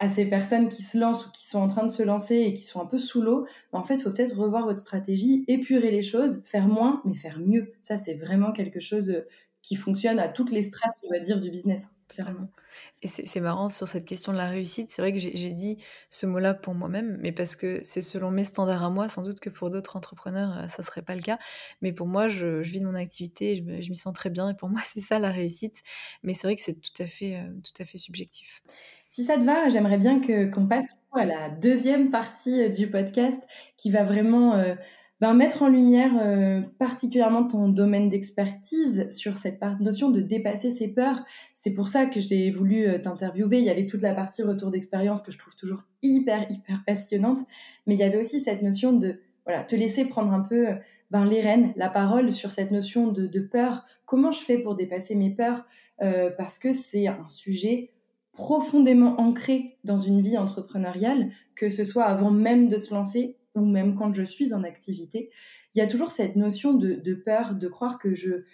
à 0.00 0.08
ces 0.08 0.26
personnes 0.26 0.68
qui 0.68 0.82
se 0.82 0.98
lancent 0.98 1.26
ou 1.26 1.30
qui 1.30 1.46
sont 1.46 1.60
en 1.60 1.68
train 1.68 1.84
de 1.86 1.90
se 1.90 2.02
lancer 2.02 2.36
et 2.36 2.54
qui 2.54 2.62
sont 2.64 2.80
un 2.80 2.86
peu 2.86 2.98
sous 2.98 3.22
l'eau, 3.22 3.46
bah, 3.72 3.78
en 3.78 3.84
fait, 3.84 3.96
il 3.96 4.02
faut 4.02 4.10
peut-être 4.10 4.36
revoir 4.36 4.64
votre 4.66 4.80
stratégie, 4.80 5.44
épurer 5.48 5.90
les 5.90 6.02
choses, 6.02 6.42
faire 6.44 6.68
moins, 6.68 7.02
mais 7.04 7.14
faire 7.14 7.38
mieux. 7.40 7.72
Ça, 7.82 7.96
c'est 7.96 8.14
vraiment 8.14 8.52
quelque 8.52 8.80
chose 8.80 9.10
euh, 9.10 9.28
qui 9.62 9.76
fonctionne 9.76 10.18
à 10.18 10.28
toutes 10.28 10.52
les 10.52 10.62
strates, 10.62 10.94
on 11.04 11.10
va 11.10 11.20
dire, 11.20 11.40
du 11.40 11.50
business. 11.50 11.99
Clairement. 12.10 12.48
Et 13.02 13.08
c'est 13.08 13.40
marrant 13.40 13.68
sur 13.68 13.88
cette 13.88 14.04
question 14.04 14.32
de 14.32 14.36
la 14.36 14.48
réussite. 14.48 14.90
C'est 14.90 15.00
vrai 15.00 15.12
que 15.12 15.18
j'ai 15.18 15.52
dit 15.52 15.78
ce 16.10 16.26
mot-là 16.26 16.54
pour 16.54 16.74
moi-même, 16.74 17.18
mais 17.20 17.32
parce 17.32 17.56
que 17.56 17.80
c'est 17.82 18.02
selon 18.02 18.30
mes 18.30 18.44
standards 18.44 18.84
à 18.84 18.90
moi. 18.90 19.08
Sans 19.08 19.22
doute 19.22 19.40
que 19.40 19.50
pour 19.50 19.70
d'autres 19.70 19.96
entrepreneurs, 19.96 20.58
euh, 20.58 20.68
ça 20.68 20.82
serait 20.82 21.02
pas 21.02 21.14
le 21.14 21.22
cas. 21.22 21.38
Mais 21.82 21.92
pour 21.92 22.06
moi, 22.06 22.28
je, 22.28 22.60
vis 22.60 22.80
de 22.80 22.86
mon 22.86 22.94
activité, 22.94 23.56
je 23.56 23.90
m'y 23.90 23.96
sens 23.96 24.12
très 24.12 24.30
bien. 24.30 24.50
Et 24.50 24.54
pour 24.54 24.68
moi, 24.68 24.80
c'est 24.84 25.00
ça 25.00 25.18
la 25.18 25.30
réussite. 25.30 25.82
Mais 26.22 26.34
c'est 26.34 26.46
vrai 26.46 26.56
que 26.56 26.62
c'est 26.62 26.80
tout 26.80 27.02
à 27.02 27.06
fait, 27.06 27.36
euh, 27.36 27.48
tout 27.62 27.82
à 27.82 27.84
fait 27.84 27.98
subjectif. 27.98 28.62
Si 29.06 29.24
ça 29.24 29.36
te 29.36 29.44
va, 29.44 29.68
j'aimerais 29.68 29.98
bien 29.98 30.20
qu'on 30.50 30.66
passe 30.66 30.84
à 31.12 31.24
la 31.24 31.50
deuxième 31.50 32.10
partie 32.10 32.62
euh, 32.62 32.68
du 32.68 32.88
podcast 32.88 33.42
qui 33.76 33.90
va 33.90 34.04
vraiment 34.04 34.54
euh, 34.54 34.74
ben, 35.20 35.34
mettre 35.34 35.62
en 35.62 35.68
lumière 35.68 36.12
euh, 36.20 36.62
particulièrement 36.78 37.46
ton 37.46 37.68
domaine 37.68 38.08
d'expertise 38.08 39.08
sur 39.10 39.36
cette 39.36 39.60
notion 39.80 40.10
de 40.10 40.20
dépasser 40.20 40.70
ses 40.70 40.88
peurs. 40.88 41.24
C'est 41.52 41.74
pour 41.74 41.88
ça 41.88 42.06
que 42.06 42.20
j'ai 42.20 42.50
voulu 42.50 42.86
t'interviewer. 43.02 43.58
Il 43.58 43.64
y 43.64 43.70
avait 43.70 43.86
toute 43.86 44.02
la 44.02 44.14
partie 44.14 44.42
retour 44.42 44.70
d'expérience 44.70 45.22
que 45.22 45.30
je 45.30 45.38
trouve 45.38 45.54
toujours 45.56 45.84
hyper 46.02 46.50
hyper 46.50 46.82
passionnante, 46.86 47.40
mais 47.86 47.94
il 47.94 48.00
y 48.00 48.04
avait 48.04 48.18
aussi 48.18 48.40
cette 48.40 48.62
notion 48.62 48.92
de 48.92 49.20
voilà 49.44 49.62
te 49.64 49.74
laisser 49.76 50.04
prendre 50.04 50.32
un 50.32 50.40
peu 50.40 50.68
ben, 51.10 51.24
les 51.24 51.40
rênes, 51.40 51.72
la 51.76 51.88
parole 51.88 52.32
sur 52.32 52.52
cette 52.52 52.70
notion 52.70 53.08
de, 53.08 53.40
peur. 53.40 53.84
Comment 54.06 54.32
je 54.32 54.40
fais 54.40 54.58
pour 54.58 54.76
dépasser 54.76 55.16
mes 55.16 55.30
peurs 55.30 55.64
euh, 56.02 56.30
Parce 56.36 56.58
que 56.58 56.72
c'est 56.72 57.08
un 57.08 57.28
sujet 57.28 57.90
profondément 58.32 59.20
ancré 59.20 59.76
dans 59.82 59.98
une 59.98 60.22
vie 60.22 60.38
entrepreneuriale, 60.38 61.30
que 61.56 61.68
ce 61.68 61.84
soit 61.84 62.04
avant 62.04 62.30
même 62.30 62.68
de 62.68 62.78
se 62.78 62.94
lancer 62.94 63.36
ou 63.54 63.64
même 63.64 63.94
quand 63.94 64.12
je 64.14 64.22
suis 64.22 64.54
en 64.54 64.62
activité. 64.62 65.30
Il 65.74 65.78
y 65.78 65.82
a 65.82 65.86
toujours 65.86 66.10
cette 66.10 66.36
notion 66.36 66.74
de, 66.74 67.14
peur, 67.14 67.54
de 67.54 67.68
croire 67.68 67.98
que 67.98 68.14
je, 68.14 68.44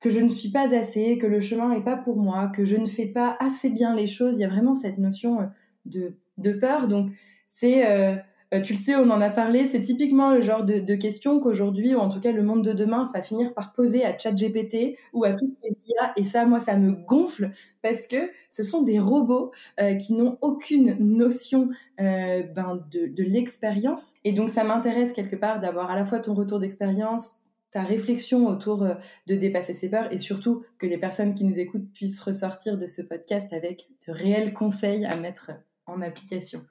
que 0.00 0.10
je 0.10 0.20
ne 0.20 0.28
suis 0.28 0.50
pas 0.50 0.74
assez, 0.74 1.18
que 1.18 1.26
le 1.26 1.40
chemin 1.40 1.74
n'est 1.74 1.84
pas 1.84 1.96
pour 1.96 2.16
moi, 2.16 2.50
que 2.54 2.64
je 2.64 2.76
ne 2.76 2.86
fais 2.86 3.06
pas 3.06 3.36
assez 3.40 3.70
bien 3.70 3.94
les 3.94 4.06
choses. 4.06 4.36
Il 4.38 4.42
y 4.42 4.44
a 4.44 4.48
vraiment 4.48 4.74
cette 4.74 4.98
notion 4.98 5.40
euh, 5.40 5.46
de, 5.84 6.16
de 6.38 6.52
peur. 6.52 6.88
Donc, 6.88 7.12
c'est, 7.46 7.86
euh, 7.90 8.16
euh, 8.54 8.60
tu 8.62 8.72
le 8.72 8.78
sais, 8.78 8.96
on 8.96 9.10
en 9.10 9.20
a 9.20 9.30
parlé, 9.30 9.66
c'est 9.66 9.82
typiquement 9.82 10.32
le 10.32 10.40
genre 10.40 10.64
de, 10.64 10.94
questions 10.94 11.40
qu'aujourd'hui, 11.40 11.94
ou 11.94 11.98
en 11.98 12.08
tout 12.08 12.20
cas 12.20 12.32
le 12.32 12.42
monde 12.42 12.64
de 12.64 12.72
demain, 12.72 13.10
va 13.12 13.22
finir 13.22 13.54
par 13.54 13.72
poser 13.72 14.04
à 14.04 14.16
ChatGPT 14.16 14.96
ou 15.12 15.24
à 15.24 15.34
toutes 15.34 15.52
ces 15.52 15.90
IA. 15.90 16.12
Et 16.16 16.24
ça, 16.24 16.44
moi, 16.46 16.58
ça 16.58 16.76
me 16.76 16.92
gonfle 16.92 17.50
parce 17.82 18.06
que 18.06 18.30
ce 18.50 18.62
sont 18.62 18.82
des 18.82 18.98
robots 18.98 19.52
qui 20.00 20.14
n'ont 20.14 20.38
aucune 20.40 20.96
notion 20.98 21.68
ben, 21.98 22.84
de, 22.90 23.06
de 23.06 23.22
l'expérience. 23.22 24.16
Et 24.24 24.32
donc, 24.32 24.50
ça 24.50 24.64
m'intéresse 24.64 25.12
quelque 25.12 25.36
part 25.36 25.60
d'avoir 25.60 25.90
à 25.90 25.96
la 25.96 26.04
fois 26.04 26.18
ton 26.18 26.34
retour 26.34 26.58
d'expérience, 26.58 27.48
ta 27.70 27.82
réflexion 27.82 28.46
autour 28.46 28.82
euh, 28.82 28.94
de 29.26 29.34
dépasser 29.34 29.72
ses 29.72 29.90
peurs 29.90 30.12
et 30.12 30.18
surtout 30.18 30.64
que 30.78 30.86
les 30.86 30.98
personnes 30.98 31.34
qui 31.34 31.44
nous 31.44 31.58
écoutent 31.58 31.92
puissent 31.92 32.20
ressortir 32.20 32.78
de 32.78 32.86
ce 32.86 33.02
podcast 33.02 33.52
avec 33.52 33.88
de 34.06 34.12
réels 34.12 34.54
conseils 34.54 35.04
à 35.04 35.16
mettre 35.16 35.52
en 35.86 36.00
application. 36.00 36.64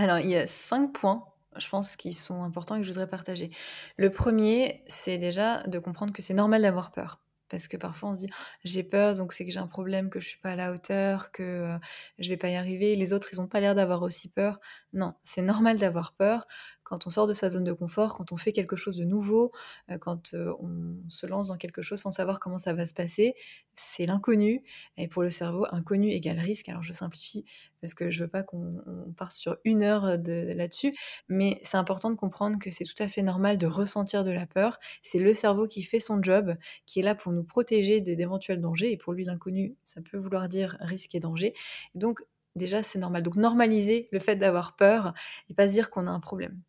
Alors, 0.00 0.18
il 0.18 0.30
y 0.30 0.36
a 0.36 0.46
cinq 0.46 0.94
points, 0.94 1.26
je 1.58 1.68
pense, 1.68 1.94
qui 1.94 2.14
sont 2.14 2.42
importants 2.42 2.76
et 2.76 2.78
que 2.78 2.84
je 2.84 2.90
voudrais 2.90 3.06
partager. 3.06 3.50
Le 3.98 4.10
premier, 4.10 4.82
c'est 4.86 5.18
déjà 5.18 5.62
de 5.64 5.78
comprendre 5.78 6.14
que 6.14 6.22
c'est 6.22 6.32
normal 6.32 6.62
d'avoir 6.62 6.90
peur. 6.90 7.20
Parce 7.50 7.68
que 7.68 7.76
parfois 7.76 8.08
on 8.10 8.14
se 8.14 8.20
dit 8.20 8.30
j'ai 8.64 8.82
peur, 8.82 9.14
donc 9.14 9.34
c'est 9.34 9.44
que 9.44 9.50
j'ai 9.50 9.58
un 9.58 9.66
problème, 9.66 10.08
que 10.08 10.18
je 10.18 10.26
suis 10.26 10.38
pas 10.38 10.52
à 10.52 10.56
la 10.56 10.72
hauteur, 10.72 11.32
que 11.32 11.42
euh, 11.42 11.78
je 12.18 12.30
vais 12.30 12.38
pas 12.38 12.48
y 12.48 12.54
arriver. 12.56 12.96
Les 12.96 13.12
autres, 13.12 13.28
ils 13.32 13.42
ont 13.42 13.46
pas 13.46 13.60
l'air 13.60 13.74
d'avoir 13.74 14.00
aussi 14.00 14.30
peur. 14.30 14.58
Non, 14.94 15.12
c'est 15.20 15.42
normal 15.42 15.76
d'avoir 15.78 16.14
peur 16.14 16.46
quand 16.90 17.06
on 17.06 17.10
sort 17.10 17.28
de 17.28 17.32
sa 17.32 17.48
zone 17.48 17.62
de 17.62 17.72
confort, 17.72 18.16
quand 18.16 18.32
on 18.32 18.36
fait 18.36 18.50
quelque 18.50 18.74
chose 18.74 18.96
de 18.96 19.04
nouveau, 19.04 19.52
euh, 19.90 19.98
quand 19.98 20.34
euh, 20.34 20.52
on 20.58 21.08
se 21.08 21.24
lance 21.24 21.48
dans 21.48 21.56
quelque 21.56 21.82
chose 21.82 22.00
sans 22.00 22.10
savoir 22.10 22.40
comment 22.40 22.58
ça 22.58 22.72
va 22.72 22.84
se 22.84 22.94
passer, 22.94 23.34
c'est 23.74 24.06
l'inconnu. 24.06 24.64
Et 24.96 25.06
pour 25.06 25.22
le 25.22 25.30
cerveau, 25.30 25.66
inconnu 25.70 26.10
égale 26.10 26.40
risque. 26.40 26.68
Alors 26.68 26.82
je 26.82 26.92
simplifie 26.92 27.44
parce 27.80 27.94
que 27.94 28.10
je 28.10 28.24
veux 28.24 28.28
pas 28.28 28.42
qu'on 28.42 28.82
parte 29.16 29.32
sur 29.32 29.56
une 29.64 29.84
heure 29.84 30.18
de, 30.18 30.52
là-dessus, 30.52 30.96
mais 31.28 31.60
c'est 31.62 31.76
important 31.76 32.10
de 32.10 32.16
comprendre 32.16 32.58
que 32.58 32.72
c'est 32.72 32.84
tout 32.84 33.00
à 33.00 33.06
fait 33.06 33.22
normal 33.22 33.56
de 33.56 33.68
ressentir 33.68 34.24
de 34.24 34.32
la 34.32 34.46
peur. 34.46 34.80
C'est 35.02 35.20
le 35.20 35.32
cerveau 35.32 35.68
qui 35.68 35.82
fait 35.82 36.00
son 36.00 36.20
job, 36.20 36.56
qui 36.86 36.98
est 36.98 37.02
là 37.04 37.14
pour 37.14 37.30
nous 37.30 37.44
protéger 37.44 38.00
d'éventuels 38.00 38.60
dangers. 38.60 38.90
Et 38.90 38.96
pour 38.96 39.12
lui, 39.12 39.24
l'inconnu, 39.24 39.76
ça 39.84 40.00
peut 40.02 40.18
vouloir 40.18 40.48
dire 40.48 40.76
risque 40.80 41.14
et 41.14 41.20
danger. 41.20 41.54
Donc 41.94 42.20
déjà, 42.56 42.82
c'est 42.82 42.98
normal. 42.98 43.22
Donc 43.22 43.36
normaliser 43.36 44.08
le 44.10 44.18
fait 44.18 44.34
d'avoir 44.34 44.74
peur 44.74 45.14
et 45.48 45.54
pas 45.54 45.68
se 45.68 45.72
dire 45.74 45.88
qu'on 45.90 46.08
a 46.08 46.10
un 46.10 46.20
problème. 46.20 46.60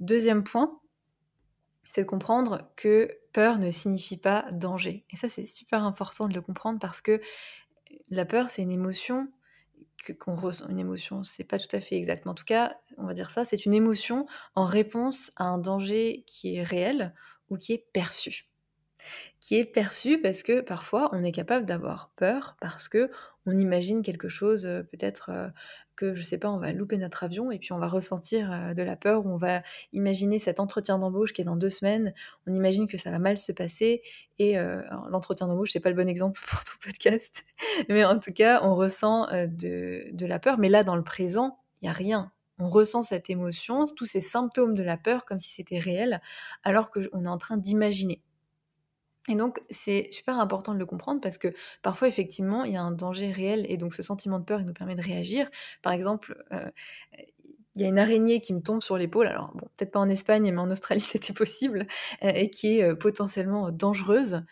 Deuxième 0.00 0.44
point, 0.44 0.78
c'est 1.88 2.02
de 2.02 2.06
comprendre 2.08 2.70
que 2.76 3.18
peur 3.32 3.58
ne 3.58 3.70
signifie 3.70 4.16
pas 4.16 4.46
danger. 4.52 5.04
Et 5.10 5.16
ça, 5.16 5.28
c'est 5.28 5.46
super 5.46 5.84
important 5.84 6.28
de 6.28 6.34
le 6.34 6.42
comprendre 6.42 6.78
parce 6.78 7.00
que 7.00 7.20
la 8.10 8.24
peur, 8.24 8.50
c'est 8.50 8.62
une 8.62 8.72
émotion 8.72 9.28
qu'on 10.18 10.36
ressent. 10.36 10.68
Une 10.68 10.78
émotion, 10.78 11.24
c'est 11.24 11.44
pas 11.44 11.58
tout 11.58 11.74
à 11.74 11.80
fait 11.80 11.96
exact, 11.96 12.24
mais 12.24 12.30
en 12.30 12.34
tout 12.34 12.44
cas, 12.44 12.76
on 12.96 13.06
va 13.06 13.14
dire 13.14 13.30
ça, 13.30 13.44
c'est 13.44 13.64
une 13.64 13.74
émotion 13.74 14.26
en 14.54 14.64
réponse 14.64 15.30
à 15.36 15.44
un 15.44 15.58
danger 15.58 16.24
qui 16.26 16.56
est 16.56 16.62
réel 16.62 17.14
ou 17.50 17.56
qui 17.56 17.72
est 17.72 17.86
perçu 17.92 18.47
qui 19.40 19.56
est 19.56 19.64
perçu 19.64 20.20
parce 20.20 20.42
que 20.42 20.60
parfois 20.60 21.10
on 21.12 21.22
est 21.22 21.32
capable 21.32 21.66
d'avoir 21.66 22.10
peur 22.16 22.56
parce 22.60 22.88
que 22.88 23.10
on 23.46 23.56
imagine 23.56 24.02
quelque 24.02 24.28
chose, 24.28 24.66
euh, 24.66 24.82
peut-être 24.82 25.30
euh, 25.30 25.48
que 25.96 26.14
je 26.14 26.22
sais 26.22 26.38
pas, 26.38 26.50
on 26.50 26.58
va 26.58 26.72
louper 26.72 26.98
notre 26.98 27.24
avion 27.24 27.50
et 27.50 27.58
puis 27.58 27.72
on 27.72 27.78
va 27.78 27.88
ressentir 27.88 28.52
euh, 28.52 28.74
de 28.74 28.82
la 28.82 28.94
peur, 28.96 29.26
on 29.26 29.36
va 29.36 29.62
imaginer 29.92 30.38
cet 30.38 30.60
entretien 30.60 30.98
d'embauche 30.98 31.32
qui 31.32 31.40
est 31.40 31.44
dans 31.44 31.56
deux 31.56 31.70
semaines, 31.70 32.12
on 32.46 32.54
imagine 32.54 32.86
que 32.86 32.98
ça 32.98 33.10
va 33.10 33.18
mal 33.18 33.38
se 33.38 33.52
passer 33.52 34.02
et 34.38 34.56
l'entretien 35.10 35.48
d'embauche 35.48 35.70
c'est 35.72 35.80
pas 35.80 35.90
le 35.90 35.96
bon 35.96 36.08
exemple 36.08 36.40
pour 36.46 36.62
tout 36.64 36.76
podcast, 36.84 37.44
mais 37.88 38.04
en 38.04 38.18
tout 38.18 38.32
cas 38.32 38.60
on 38.62 38.74
ressent 38.74 39.26
de, 39.32 40.08
de 40.12 40.26
la 40.26 40.38
peur, 40.38 40.58
mais 40.58 40.68
là 40.68 40.84
dans 40.84 40.96
le 40.96 41.02
présent 41.02 41.58
il 41.82 41.86
y 41.86 41.88
a 41.88 41.92
rien, 41.92 42.32
on 42.58 42.68
ressent 42.68 43.02
cette 43.02 43.30
émotion, 43.30 43.84
tous 43.96 44.04
ces 44.04 44.20
symptômes 44.20 44.74
de 44.74 44.82
la 44.82 44.96
peur 44.96 45.24
comme 45.24 45.38
si 45.38 45.50
c'était 45.50 45.78
réel, 45.78 46.20
alors 46.64 46.90
qu'on 46.90 47.24
est 47.24 47.28
en 47.28 47.38
train 47.38 47.56
d'imaginer. 47.56 48.22
Et 49.28 49.34
donc, 49.34 49.60
c'est 49.68 50.08
super 50.10 50.38
important 50.38 50.72
de 50.72 50.78
le 50.78 50.86
comprendre 50.86 51.20
parce 51.20 51.38
que 51.38 51.48
parfois, 51.82 52.08
effectivement, 52.08 52.64
il 52.64 52.72
y 52.72 52.76
a 52.76 52.82
un 52.82 52.92
danger 52.92 53.30
réel 53.30 53.66
et 53.68 53.76
donc 53.76 53.94
ce 53.94 54.02
sentiment 54.02 54.38
de 54.38 54.44
peur, 54.44 54.60
il 54.60 54.66
nous 54.66 54.72
permet 54.72 54.96
de 54.96 55.02
réagir. 55.02 55.50
Par 55.82 55.92
exemple, 55.92 56.42
euh, 56.52 56.70
il 57.74 57.82
y 57.82 57.84
a 57.84 57.88
une 57.88 57.98
araignée 57.98 58.40
qui 58.40 58.54
me 58.54 58.60
tombe 58.60 58.82
sur 58.82 58.96
l'épaule, 58.96 59.28
alors 59.28 59.52
peut-être 59.76 59.92
pas 59.92 60.00
en 60.00 60.08
Espagne, 60.08 60.50
mais 60.50 60.60
en 60.60 60.70
Australie 60.70 61.00
c'était 61.00 61.32
possible, 61.32 61.86
euh, 62.24 62.30
et 62.34 62.50
qui 62.50 62.78
est 62.78 62.82
euh, 62.84 62.94
potentiellement 62.94 63.70
dangereuse, 63.70 64.42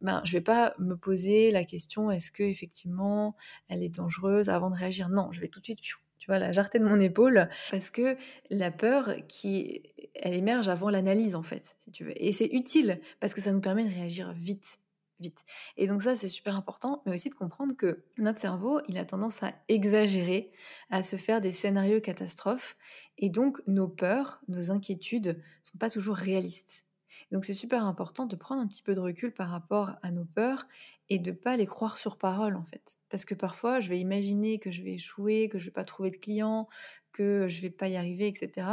ben, 0.00 0.20
je 0.24 0.32
vais 0.32 0.40
pas 0.42 0.74
me 0.78 0.96
poser 0.96 1.50
la 1.50 1.64
question 1.64 2.10
est-ce 2.10 2.32
que 2.32 2.42
effectivement 2.42 3.36
elle 3.68 3.82
est 3.84 3.96
dangereuse 3.96 4.48
avant 4.48 4.70
de 4.70 4.76
réagir? 4.76 5.08
Non, 5.08 5.30
je 5.32 5.40
vais 5.40 5.48
tout 5.48 5.60
de 5.60 5.64
suite 5.64 5.80
tu 6.20 6.26
vois, 6.26 6.38
la 6.38 6.52
jarreté 6.52 6.78
de 6.78 6.84
mon 6.84 7.00
épaule, 7.00 7.48
parce 7.70 7.90
que 7.90 8.16
la 8.50 8.70
peur, 8.70 9.16
qui, 9.26 9.82
elle 10.14 10.34
émerge 10.34 10.68
avant 10.68 10.90
l'analyse, 10.90 11.34
en 11.34 11.42
fait, 11.42 11.76
si. 11.80 12.04
Et 12.16 12.30
c'est 12.32 12.50
utile, 12.52 13.00
parce 13.18 13.34
que 13.34 13.40
ça 13.40 13.52
nous 13.52 13.60
permet 13.60 13.84
de 13.84 13.88
réagir 13.92 14.32
vite, 14.34 14.78
vite. 15.18 15.44
Et 15.78 15.86
donc 15.86 16.02
ça, 16.02 16.16
c'est 16.16 16.28
super 16.28 16.54
important, 16.56 17.02
mais 17.06 17.14
aussi 17.14 17.30
de 17.30 17.34
comprendre 17.34 17.74
que 17.74 18.04
notre 18.18 18.38
cerveau, 18.38 18.80
il 18.86 18.98
a 18.98 19.04
tendance 19.06 19.42
à 19.42 19.54
exagérer, 19.68 20.52
à 20.90 21.02
se 21.02 21.16
faire 21.16 21.40
des 21.40 21.52
scénarios 21.52 22.00
catastrophes, 22.00 22.76
et 23.16 23.30
donc 23.30 23.58
nos 23.66 23.88
peurs, 23.88 24.42
nos 24.46 24.70
inquiétudes 24.70 25.42
sont 25.62 25.78
pas 25.78 25.90
toujours 25.90 26.16
réalistes. 26.16 26.84
Donc 27.32 27.44
c'est 27.44 27.54
super 27.54 27.84
important 27.84 28.26
de 28.26 28.36
prendre 28.36 28.60
un 28.62 28.66
petit 28.66 28.82
peu 28.82 28.94
de 28.94 29.00
recul 29.00 29.32
par 29.32 29.48
rapport 29.48 29.92
à 30.02 30.10
nos 30.10 30.24
peurs 30.24 30.66
et 31.08 31.18
de 31.18 31.32
pas 31.32 31.56
les 31.56 31.66
croire 31.66 31.98
sur 31.98 32.16
parole 32.16 32.56
en 32.56 32.64
fait. 32.64 32.98
Parce 33.08 33.24
que 33.24 33.34
parfois, 33.34 33.80
je 33.80 33.88
vais 33.88 33.98
imaginer 33.98 34.58
que 34.58 34.70
je 34.70 34.82
vais 34.82 34.94
échouer, 34.94 35.48
que 35.48 35.58
je 35.58 35.66
vais 35.66 35.70
pas 35.70 35.84
trouver 35.84 36.10
de 36.10 36.16
clients, 36.16 36.68
que 37.12 37.48
je 37.48 37.60
vais 37.60 37.70
pas 37.70 37.88
y 37.88 37.96
arriver, 37.96 38.28
etc. 38.28 38.68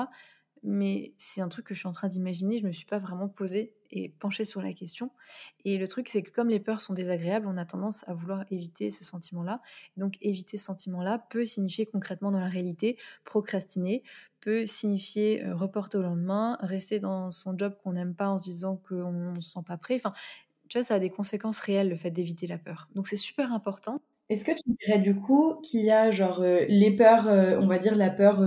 Mais 0.64 1.14
c'est 1.18 1.42
un 1.42 1.50
truc 1.50 1.66
que 1.68 1.74
je 1.74 1.80
suis 1.80 1.88
en 1.88 1.92
train 1.92 2.08
d'imaginer, 2.08 2.60
je 2.60 2.66
me 2.66 2.72
suis 2.72 2.86
pas 2.86 3.00
vraiment 3.00 3.30
posée 3.30 3.74
et 3.92 4.10
penchée 4.20 4.46
sur 4.46 4.62
la 4.62 4.74
question. 4.74 5.12
Et 5.66 5.78
le 5.78 5.88
truc, 5.88 6.10
c'est 6.10 6.24
que 6.24 6.32
comme 6.32 6.50
les 6.50 6.60
peurs 6.60 6.82
sont 6.82 6.94
désagréables, 6.94 7.48
on 7.48 7.58
a 7.58 7.66
tendance 7.66 8.08
à 8.08 8.14
vouloir 8.14 8.46
éviter 8.52 8.92
ce 8.92 9.04
sentiment-là. 9.04 9.62
Donc 9.98 10.18
éviter 10.22 10.58
ce 10.58 10.66
sentiment-là 10.66 11.26
peut 11.30 11.46
signifier 11.46 11.86
concrètement 11.86 12.32
dans 12.32 12.40
la 12.40 12.50
réalité 12.50 12.98
procrastiner, 13.24 14.04
peut 14.42 14.66
signifier 14.66 15.44
euh, 15.44 15.56
reporter 15.56 16.00
au 16.00 16.02
lendemain, 16.02 16.58
rester 16.62 17.00
dans 17.00 17.32
son 17.32 17.58
job 17.58 17.76
qu'on 17.84 17.94
n'aime 17.94 18.16
pas 18.16 18.30
en 18.30 18.38
se 18.38 18.44
disant 18.44 18.78
qu'on 18.78 19.12
ne 19.12 19.42
se 19.42 19.52
sent 19.52 19.64
pas 19.66 19.78
prêt. 19.78 19.96
Enfin, 19.96 20.14
tu 20.70 20.78
vois, 20.78 20.86
ça 20.86 20.96
a 20.96 21.00
des 21.00 21.10
conséquences 21.10 21.60
réelles, 21.60 21.90
le 21.90 21.96
fait 21.96 22.12
d'éviter 22.12 22.48
la 22.48 22.58
peur. 22.58 22.90
Donc 22.96 23.08
c'est 23.08 23.16
super 23.16 23.54
important. 23.54 24.02
Est-ce 24.30 24.44
que 24.44 24.52
tu 24.52 24.78
dirais 24.82 25.00
du 25.00 25.16
coup 25.16 25.56
qu'il 25.64 25.86
y 25.86 25.92
a 25.92 26.12
genre 26.12 26.42
euh, 26.42 26.66
les 26.68 26.92
peurs, 26.92 27.28
euh, 27.28 27.58
on 27.62 27.68
va 27.68 27.78
dire 27.78 27.96
la 27.96 28.10
peur 28.10 28.42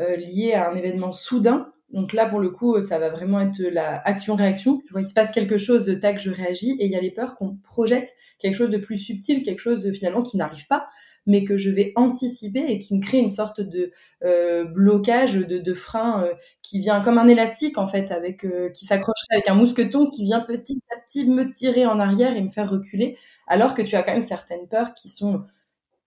euh, 0.00 0.16
liée 0.16 0.52
à 0.54 0.70
un 0.70 0.74
événement 0.74 1.12
soudain 1.12 1.70
donc 1.90 2.12
là, 2.12 2.26
pour 2.26 2.40
le 2.40 2.50
coup, 2.50 2.80
ça 2.82 2.98
va 2.98 3.08
vraiment 3.08 3.40
être 3.40 3.60
la 3.60 4.02
action-réaction. 4.04 4.82
Tu 4.86 4.92
vois, 4.92 5.00
il 5.00 5.06
se 5.06 5.14
passe 5.14 5.30
quelque 5.30 5.56
chose, 5.56 5.98
tac, 6.00 6.18
je 6.20 6.30
réagis. 6.30 6.76
Et 6.78 6.84
il 6.84 6.92
y 6.92 6.96
a 6.96 7.00
les 7.00 7.10
peurs 7.10 7.34
qu'on 7.34 7.56
projette 7.56 8.12
quelque 8.38 8.56
chose 8.56 8.70
de 8.70 8.76
plus 8.76 8.98
subtil, 8.98 9.42
quelque 9.42 9.60
chose 9.60 9.90
finalement 9.92 10.22
qui 10.22 10.36
n'arrive 10.36 10.66
pas 10.66 10.88
mais 11.30 11.44
que 11.44 11.58
je 11.58 11.68
vais 11.68 11.92
anticiper 11.94 12.64
et 12.68 12.78
qui 12.78 12.96
me 12.96 13.02
crée 13.02 13.18
une 13.18 13.28
sorte 13.28 13.60
de 13.60 13.92
euh, 14.24 14.64
blocage, 14.64 15.34
de, 15.34 15.58
de 15.58 15.74
frein 15.74 16.24
euh, 16.24 16.32
qui 16.62 16.78
vient 16.78 17.02
comme 17.02 17.18
un 17.18 17.28
élastique 17.28 17.76
en 17.76 17.86
fait, 17.86 18.10
avec 18.10 18.46
qui 18.72 18.86
s'accrocherait 18.86 19.34
avec 19.34 19.48
un 19.48 19.54
mousqueton 19.54 20.08
qui 20.08 20.24
vient 20.24 20.40
petit 20.40 20.80
à 20.90 20.98
petit 20.98 21.28
me 21.28 21.52
tirer 21.52 21.84
en 21.84 22.00
arrière 22.00 22.34
et 22.34 22.40
me 22.40 22.48
faire 22.48 22.70
reculer, 22.70 23.18
alors 23.46 23.74
que 23.74 23.82
tu 23.82 23.94
as 23.94 24.02
quand 24.02 24.12
même 24.12 24.22
certaines 24.22 24.66
peurs 24.68 24.94
qui 24.94 25.10
sont 25.10 25.44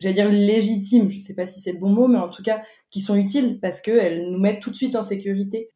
j'allais 0.02 0.16
dire 0.16 0.30
légitimes, 0.30 1.10
je 1.10 1.16
ne 1.18 1.22
sais 1.22 1.36
pas 1.36 1.46
si 1.46 1.62
c'est 1.62 1.72
le 1.74 1.80
bon 1.80 1.90
mot, 1.90 2.08
mais 2.08 2.18
en 2.18 2.30
tout 2.30 2.44
cas 2.44 2.64
qui 2.90 3.00
sont 3.00 3.16
utiles 3.16 3.60
parce 3.62 3.82
qu'elles 3.82 4.30
nous 4.30 4.40
mettent 4.40 4.62
tout 4.62 4.72
de 4.72 4.76
suite 4.76 4.96
en 4.96 5.02
sécurité. 5.02 5.72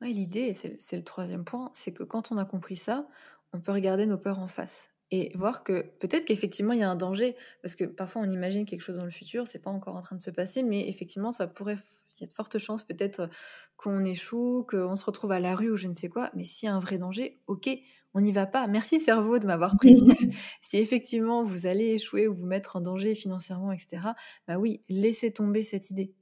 Oui, 0.00 0.12
l'idée, 0.12 0.54
c'est 0.54 0.96
le 0.96 1.04
troisième 1.04 1.44
point, 1.44 1.70
c'est 1.74 1.92
que 1.92 2.04
quand 2.04 2.30
on 2.30 2.36
a 2.36 2.44
compris 2.44 2.76
ça, 2.76 3.08
on 3.52 3.60
peut 3.60 3.72
regarder 3.72 4.06
nos 4.06 4.18
peurs 4.18 4.38
en 4.38 4.48
face 4.48 4.90
et 5.10 5.32
voir 5.34 5.64
que 5.64 5.82
peut-être 6.00 6.24
qu'effectivement 6.26 6.74
il 6.74 6.80
y 6.80 6.82
a 6.82 6.90
un 6.90 6.96
danger 6.96 7.34
parce 7.62 7.74
que 7.74 7.84
parfois 7.84 8.22
on 8.22 8.30
imagine 8.30 8.66
quelque 8.66 8.82
chose 8.82 8.96
dans 8.98 9.04
le 9.04 9.10
futur, 9.10 9.46
c'est 9.46 9.58
pas 9.58 9.70
encore 9.70 9.96
en 9.96 10.02
train 10.02 10.16
de 10.16 10.20
se 10.20 10.30
passer, 10.30 10.62
mais 10.62 10.88
effectivement 10.88 11.32
ça 11.32 11.46
pourrait, 11.46 11.78
il 12.16 12.20
y 12.20 12.24
a 12.24 12.26
de 12.26 12.32
fortes 12.32 12.58
chances 12.58 12.84
peut-être 12.84 13.28
qu'on 13.76 14.04
échoue, 14.04 14.66
qu'on 14.68 14.96
se 14.96 15.04
retrouve 15.04 15.32
à 15.32 15.40
la 15.40 15.56
rue 15.56 15.70
ou 15.70 15.76
je 15.76 15.88
ne 15.88 15.94
sais 15.94 16.08
quoi. 16.08 16.30
Mais 16.34 16.44
s'il 16.44 16.68
y 16.68 16.70
a 16.70 16.74
un 16.74 16.78
vrai 16.78 16.98
danger, 16.98 17.40
ok, 17.46 17.70
on 18.14 18.20
n'y 18.20 18.32
va 18.32 18.46
pas. 18.46 18.66
Merci 18.66 19.00
cerveau 19.00 19.38
de 19.38 19.46
m'avoir 19.46 19.76
prévenu. 19.78 20.34
si 20.60 20.78
effectivement 20.78 21.42
vous 21.42 21.66
allez 21.66 21.94
échouer 21.94 22.28
ou 22.28 22.34
vous 22.34 22.46
mettre 22.46 22.76
en 22.76 22.80
danger 22.80 23.14
financièrement, 23.14 23.72
etc. 23.72 24.08
Bah 24.46 24.58
oui, 24.58 24.80
laissez 24.88 25.32
tomber 25.32 25.62
cette 25.62 25.90
idée. 25.90 26.12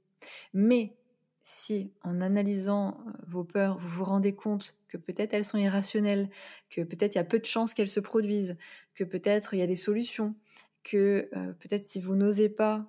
Mais 0.53 0.95
si 1.43 1.93
en 2.03 2.19
analysant 2.19 2.97
vos 3.25 3.45
peurs, 3.45 3.77
vous 3.77 3.87
vous 3.87 4.03
rendez 4.03 4.35
compte 4.35 4.77
que 4.89 4.97
peut-être 4.97 5.33
elles 5.33 5.45
sont 5.45 5.57
irrationnelles, 5.57 6.29
que 6.69 6.81
peut-être 6.81 7.15
il 7.15 7.19
y 7.19 7.21
a 7.21 7.25
peu 7.25 7.39
de 7.39 7.45
chances 7.45 7.73
qu'elles 7.73 7.87
se 7.87 8.01
produisent, 8.01 8.57
que 8.93 9.05
peut-être 9.05 9.53
il 9.53 9.59
y 9.59 9.61
a 9.61 9.67
des 9.67 9.75
solutions, 9.75 10.35
que 10.83 11.29
peut-être 11.59 11.85
si 11.85 12.01
vous 12.01 12.15
n'osez 12.15 12.49
pas 12.49 12.85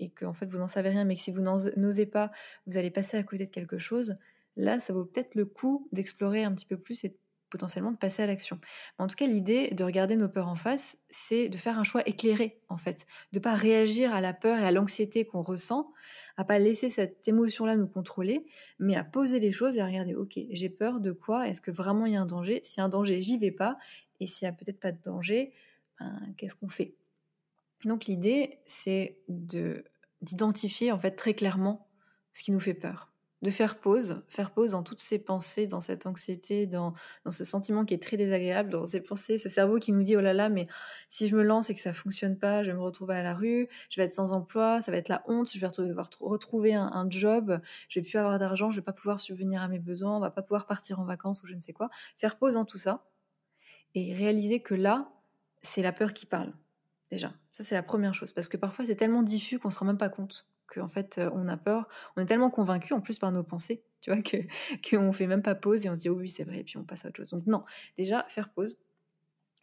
et 0.00 0.10
que 0.10 0.24
en 0.24 0.32
fait 0.32 0.46
vous 0.46 0.58
n'en 0.58 0.66
savez 0.66 0.88
rien, 0.88 1.04
mais 1.04 1.14
que 1.14 1.20
si 1.20 1.30
vous 1.30 1.42
n'osez 1.42 2.06
pas, 2.06 2.32
vous 2.66 2.76
allez 2.76 2.90
passer 2.90 3.16
à 3.16 3.22
côté 3.22 3.46
de 3.46 3.50
quelque 3.50 3.78
chose, 3.78 4.16
là 4.56 4.80
ça 4.80 4.92
vaut 4.92 5.04
peut-être 5.04 5.36
le 5.36 5.46
coup 5.46 5.88
d'explorer 5.92 6.42
un 6.42 6.52
petit 6.52 6.66
peu 6.66 6.78
plus 6.78 7.04
et 7.04 7.16
potentiellement 7.50 7.92
de 7.92 7.96
passer 7.96 8.22
à 8.22 8.26
l'action. 8.26 8.60
En 8.98 9.06
tout 9.06 9.16
cas, 9.16 9.26
l'idée 9.26 9.70
de 9.70 9.84
regarder 9.84 10.16
nos 10.16 10.28
peurs 10.28 10.48
en 10.48 10.54
face, 10.54 10.96
c'est 11.10 11.48
de 11.48 11.56
faire 11.56 11.78
un 11.78 11.84
choix 11.84 12.06
éclairé, 12.06 12.60
en 12.68 12.76
fait, 12.76 13.06
de 13.32 13.38
pas 13.38 13.54
réagir 13.54 14.12
à 14.12 14.20
la 14.20 14.32
peur 14.32 14.58
et 14.58 14.64
à 14.64 14.70
l'anxiété 14.70 15.24
qu'on 15.24 15.42
ressent, 15.42 15.92
à 16.36 16.44
pas 16.44 16.58
laisser 16.58 16.88
cette 16.88 17.26
émotion-là 17.26 17.76
nous 17.76 17.88
contrôler, 17.88 18.46
mais 18.78 18.96
à 18.96 19.04
poser 19.04 19.40
les 19.40 19.52
choses 19.52 19.76
et 19.76 19.80
à 19.80 19.86
regarder, 19.86 20.14
ok, 20.14 20.38
j'ai 20.50 20.68
peur 20.68 21.00
de 21.00 21.12
quoi? 21.12 21.48
Est-ce 21.48 21.60
que 21.60 21.70
vraiment 21.70 22.06
il 22.06 22.12
y 22.12 22.16
a 22.16 22.20
un 22.20 22.26
danger? 22.26 22.60
S'il 22.62 22.78
y 22.78 22.80
a 22.80 22.84
un 22.84 22.88
danger, 22.88 23.22
j'y 23.22 23.38
vais 23.38 23.50
pas. 23.50 23.78
Et 24.20 24.26
s'il 24.26 24.46
y 24.46 24.48
a 24.48 24.52
peut-être 24.52 24.80
pas 24.80 24.92
de 24.92 25.00
danger, 25.02 25.52
ben, 26.00 26.34
qu'est-ce 26.36 26.54
qu'on 26.54 26.68
fait? 26.68 26.94
Donc 27.84 28.06
l'idée, 28.06 28.58
c'est 28.66 29.18
de 29.28 29.84
d'identifier 30.20 30.90
en 30.90 30.98
fait 30.98 31.12
très 31.12 31.34
clairement 31.34 31.86
ce 32.32 32.42
qui 32.42 32.50
nous 32.50 32.58
fait 32.58 32.74
peur 32.74 33.07
de 33.42 33.50
faire 33.50 33.78
pause, 33.78 34.22
faire 34.28 34.50
pause 34.50 34.72
dans 34.72 34.82
toutes 34.82 35.00
ces 35.00 35.18
pensées, 35.18 35.66
dans 35.66 35.80
cette 35.80 36.06
anxiété, 36.06 36.66
dans, 36.66 36.94
dans, 37.24 37.30
ce 37.30 37.44
sentiment 37.44 37.84
qui 37.84 37.94
est 37.94 38.02
très 38.02 38.16
désagréable, 38.16 38.70
dans 38.70 38.86
ces 38.86 39.00
pensées, 39.00 39.38
ce 39.38 39.48
cerveau 39.48 39.78
qui 39.78 39.92
nous 39.92 40.02
dit 40.02 40.16
oh 40.16 40.20
là 40.20 40.32
là, 40.34 40.48
mais 40.48 40.66
si 41.08 41.28
je 41.28 41.36
me 41.36 41.42
lance 41.42 41.70
et 41.70 41.74
que 41.74 41.80
ça 41.80 41.92
fonctionne 41.92 42.36
pas, 42.36 42.64
je 42.64 42.70
vais 42.70 42.76
me 42.76 42.82
retrouver 42.82 43.14
à 43.14 43.22
la 43.22 43.34
rue, 43.34 43.68
je 43.90 44.00
vais 44.00 44.06
être 44.06 44.12
sans 44.12 44.32
emploi, 44.32 44.80
ça 44.80 44.90
va 44.90 44.98
être 44.98 45.08
la 45.08 45.22
honte, 45.26 45.52
je 45.52 45.60
vais 45.60 45.68
devoir 45.88 46.10
retrouver 46.20 46.74
un, 46.74 47.06
job, 47.10 47.60
je 47.88 48.00
vais 48.00 48.04
plus 48.04 48.18
avoir 48.18 48.38
d'argent, 48.38 48.70
je 48.70 48.76
vais 48.76 48.84
pas 48.84 48.92
pouvoir 48.92 49.20
subvenir 49.20 49.62
à 49.62 49.68
mes 49.68 49.78
besoins, 49.78 50.16
on 50.16 50.20
va 50.20 50.30
pas 50.30 50.42
pouvoir 50.42 50.66
partir 50.66 50.98
en 51.00 51.04
vacances 51.04 51.42
ou 51.42 51.46
je 51.46 51.54
ne 51.54 51.60
sais 51.60 51.72
quoi. 51.72 51.90
Faire 52.16 52.36
pause 52.36 52.54
dans 52.54 52.64
tout 52.64 52.78
ça 52.78 53.06
et 53.94 54.14
réaliser 54.14 54.60
que 54.60 54.74
là, 54.74 55.10
c'est 55.62 55.82
la 55.82 55.92
peur 55.92 56.12
qui 56.12 56.26
parle. 56.26 56.52
Déjà, 57.10 57.32
ça 57.52 57.64
c'est 57.64 57.74
la 57.74 57.82
première 57.82 58.14
chose, 58.14 58.32
parce 58.32 58.48
que 58.48 58.56
parfois 58.56 58.84
c'est 58.84 58.96
tellement 58.96 59.22
diffus 59.22 59.58
qu'on 59.58 59.70
se 59.70 59.78
rend 59.78 59.86
même 59.86 59.96
pas 59.96 60.10
compte 60.10 60.46
qu'en 60.68 60.88
fait 60.88 61.18
euh, 61.18 61.30
on 61.34 61.48
a 61.48 61.56
peur, 61.56 61.88
on 62.16 62.22
est 62.22 62.26
tellement 62.26 62.50
convaincu 62.50 62.92
en 62.92 63.00
plus 63.00 63.18
par 63.18 63.32
nos 63.32 63.42
pensées, 63.42 63.82
tu 64.00 64.12
vois, 64.12 64.22
que 64.22 64.36
qu'on 64.88 65.12
fait 65.12 65.26
même 65.26 65.42
pas 65.42 65.54
pause 65.54 65.86
et 65.86 65.90
on 65.90 65.94
se 65.94 66.00
dit 66.00 66.08
oh 66.08 66.14
oui 66.14 66.28
c'est 66.28 66.44
vrai 66.44 66.60
et 66.60 66.64
puis 66.64 66.76
on 66.76 66.84
passe 66.84 67.04
à 67.04 67.08
autre 67.08 67.16
chose. 67.16 67.30
Donc 67.30 67.46
non, 67.46 67.64
déjà 67.96 68.24
faire 68.28 68.50
pause, 68.50 68.78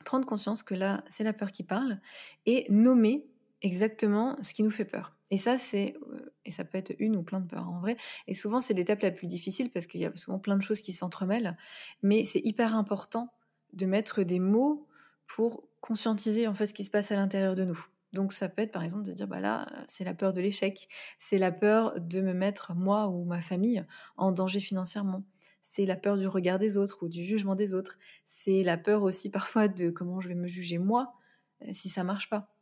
prendre 0.04 0.26
conscience 0.26 0.64
que 0.64 0.76
là 0.76 1.04
c'est 1.10 1.24
la 1.24 1.34
peur 1.34 1.52
qui 1.52 1.64
parle 1.64 2.00
et 2.46 2.66
nommer 2.70 3.26
exactement 3.62 4.38
ce 4.42 4.54
qui 4.54 4.64
nous 4.64 4.72
fait 4.72 4.86
peur. 4.86 5.16
Et 5.32 5.38
ça 5.38 5.58
c'est 5.58 5.96
euh, 6.12 6.34
et 6.46 6.52
ça 6.52 6.64
peut 6.64 6.78
être 6.78 6.94
une 7.00 7.16
ou 7.16 7.24
plein 7.24 7.40
de 7.40 7.48
peurs 7.48 7.70
en 7.70 7.80
vrai. 7.80 7.98
Et 8.28 8.34
souvent 8.34 8.60
c'est 8.60 8.74
l'étape 8.74 9.02
la 9.02 9.12
plus 9.12 9.28
difficile 9.28 9.72
parce 9.72 9.88
qu'il 9.88 10.02
y 10.02 10.06
a 10.06 10.16
souvent 10.16 10.40
plein 10.40 10.58
de 10.58 10.62
choses 10.62 10.82
qui 10.82 10.94
s'entremêlent, 10.94 11.58
mais 12.04 12.26
c'est 12.26 12.42
hyper 12.44 12.76
important 12.76 13.34
de 13.74 13.86
mettre 13.86 14.24
des 14.24 14.40
mots 14.40 14.88
pour 15.28 15.68
conscientiser 15.82 16.48
en 16.48 16.54
fait 16.54 16.68
ce 16.68 16.74
qui 16.74 16.84
se 16.84 16.92
passe 16.92 17.12
à 17.12 17.16
l'intérieur 17.16 17.56
de 17.56 17.64
nous. 17.64 17.86
Donc 18.16 18.32
ça 18.32 18.48
peut 18.48 18.62
être 18.62 18.72
par 18.72 18.84
exemple 18.84 19.04
de 19.04 19.12
dire 19.12 19.28
bah 19.28 19.42
là 19.42 19.68
c'est 19.88 20.06
la 20.06 20.14
peur 20.14 20.32
de 20.32 20.40
l'échec, 20.40 20.88
c'est 21.20 21.38
la 21.38 21.52
peur 21.52 22.00
de 22.00 22.22
me 22.22 22.34
mettre 22.34 22.74
moi 22.74 23.10
ou 23.10 23.26
ma 23.26 23.42
famille 23.42 23.86
en 24.16 24.32
danger 24.32 24.62
financièrement, 24.62 25.26
c'est 25.64 25.86
la 25.86 25.98
peur 25.98 26.18
du 26.18 26.26
regard 26.26 26.58
des 26.58 26.78
autres 26.78 27.04
ou 27.04 27.10
du 27.10 27.24
jugement 27.24 27.56
des 27.56 27.74
autres, 27.74 27.98
c'est 28.26 28.64
la 28.64 28.78
peur 28.78 29.04
aussi 29.04 29.30
parfois 29.40 29.68
de 29.68 29.90
comment 29.90 30.22
je 30.22 30.30
vais 30.30 30.36
me 30.36 30.48
juger 30.48 30.78
moi 30.78 31.14
euh, 31.62 31.68
si 31.74 31.90
ça 31.90 32.06
marche 32.06 32.30
pas. 32.30 32.56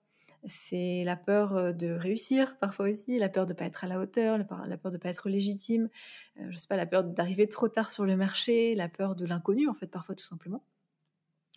C'est 0.45 1.03
la 1.05 1.15
peur 1.15 1.55
euh, 1.55 1.71
de 1.71 1.91
réussir 1.91 2.57
parfois 2.59 2.89
aussi, 2.89 3.19
la 3.19 3.29
peur 3.29 3.45
de 3.45 3.53
pas 3.53 3.65
être 3.65 3.83
à 3.83 3.87
la 3.87 3.99
hauteur, 3.99 4.39
la 4.39 4.43
peur, 4.43 4.65
de 4.65 4.89
de 4.89 4.97
pas 4.97 5.09
être 5.09 5.29
légitime, 5.29 5.87
euh, 6.39 6.47
je 6.49 6.57
sais 6.57 6.67
pas 6.67 6.77
la 6.77 6.87
peur 6.87 7.03
d'arriver 7.03 7.47
trop 7.47 7.69
tard 7.69 7.91
sur 7.91 8.05
le 8.05 8.17
marché, 8.17 8.73
la 8.73 8.89
peur 8.89 9.15
de 9.15 9.27
l'inconnu 9.27 9.69
en 9.69 9.75
fait 9.75 9.87
parfois 9.87 10.15
tout 10.15 10.25
simplement. 10.25 10.63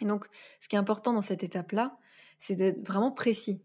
Et 0.02 0.04
donc 0.04 0.26
ce 0.60 0.68
qui 0.68 0.76
est 0.76 0.78
important 0.78 1.14
dans 1.14 1.22
cette 1.22 1.42
étape 1.42 1.72
là, 1.72 1.96
c'est 2.38 2.56
d'être 2.56 2.86
vraiment 2.86 3.10
précis 3.10 3.62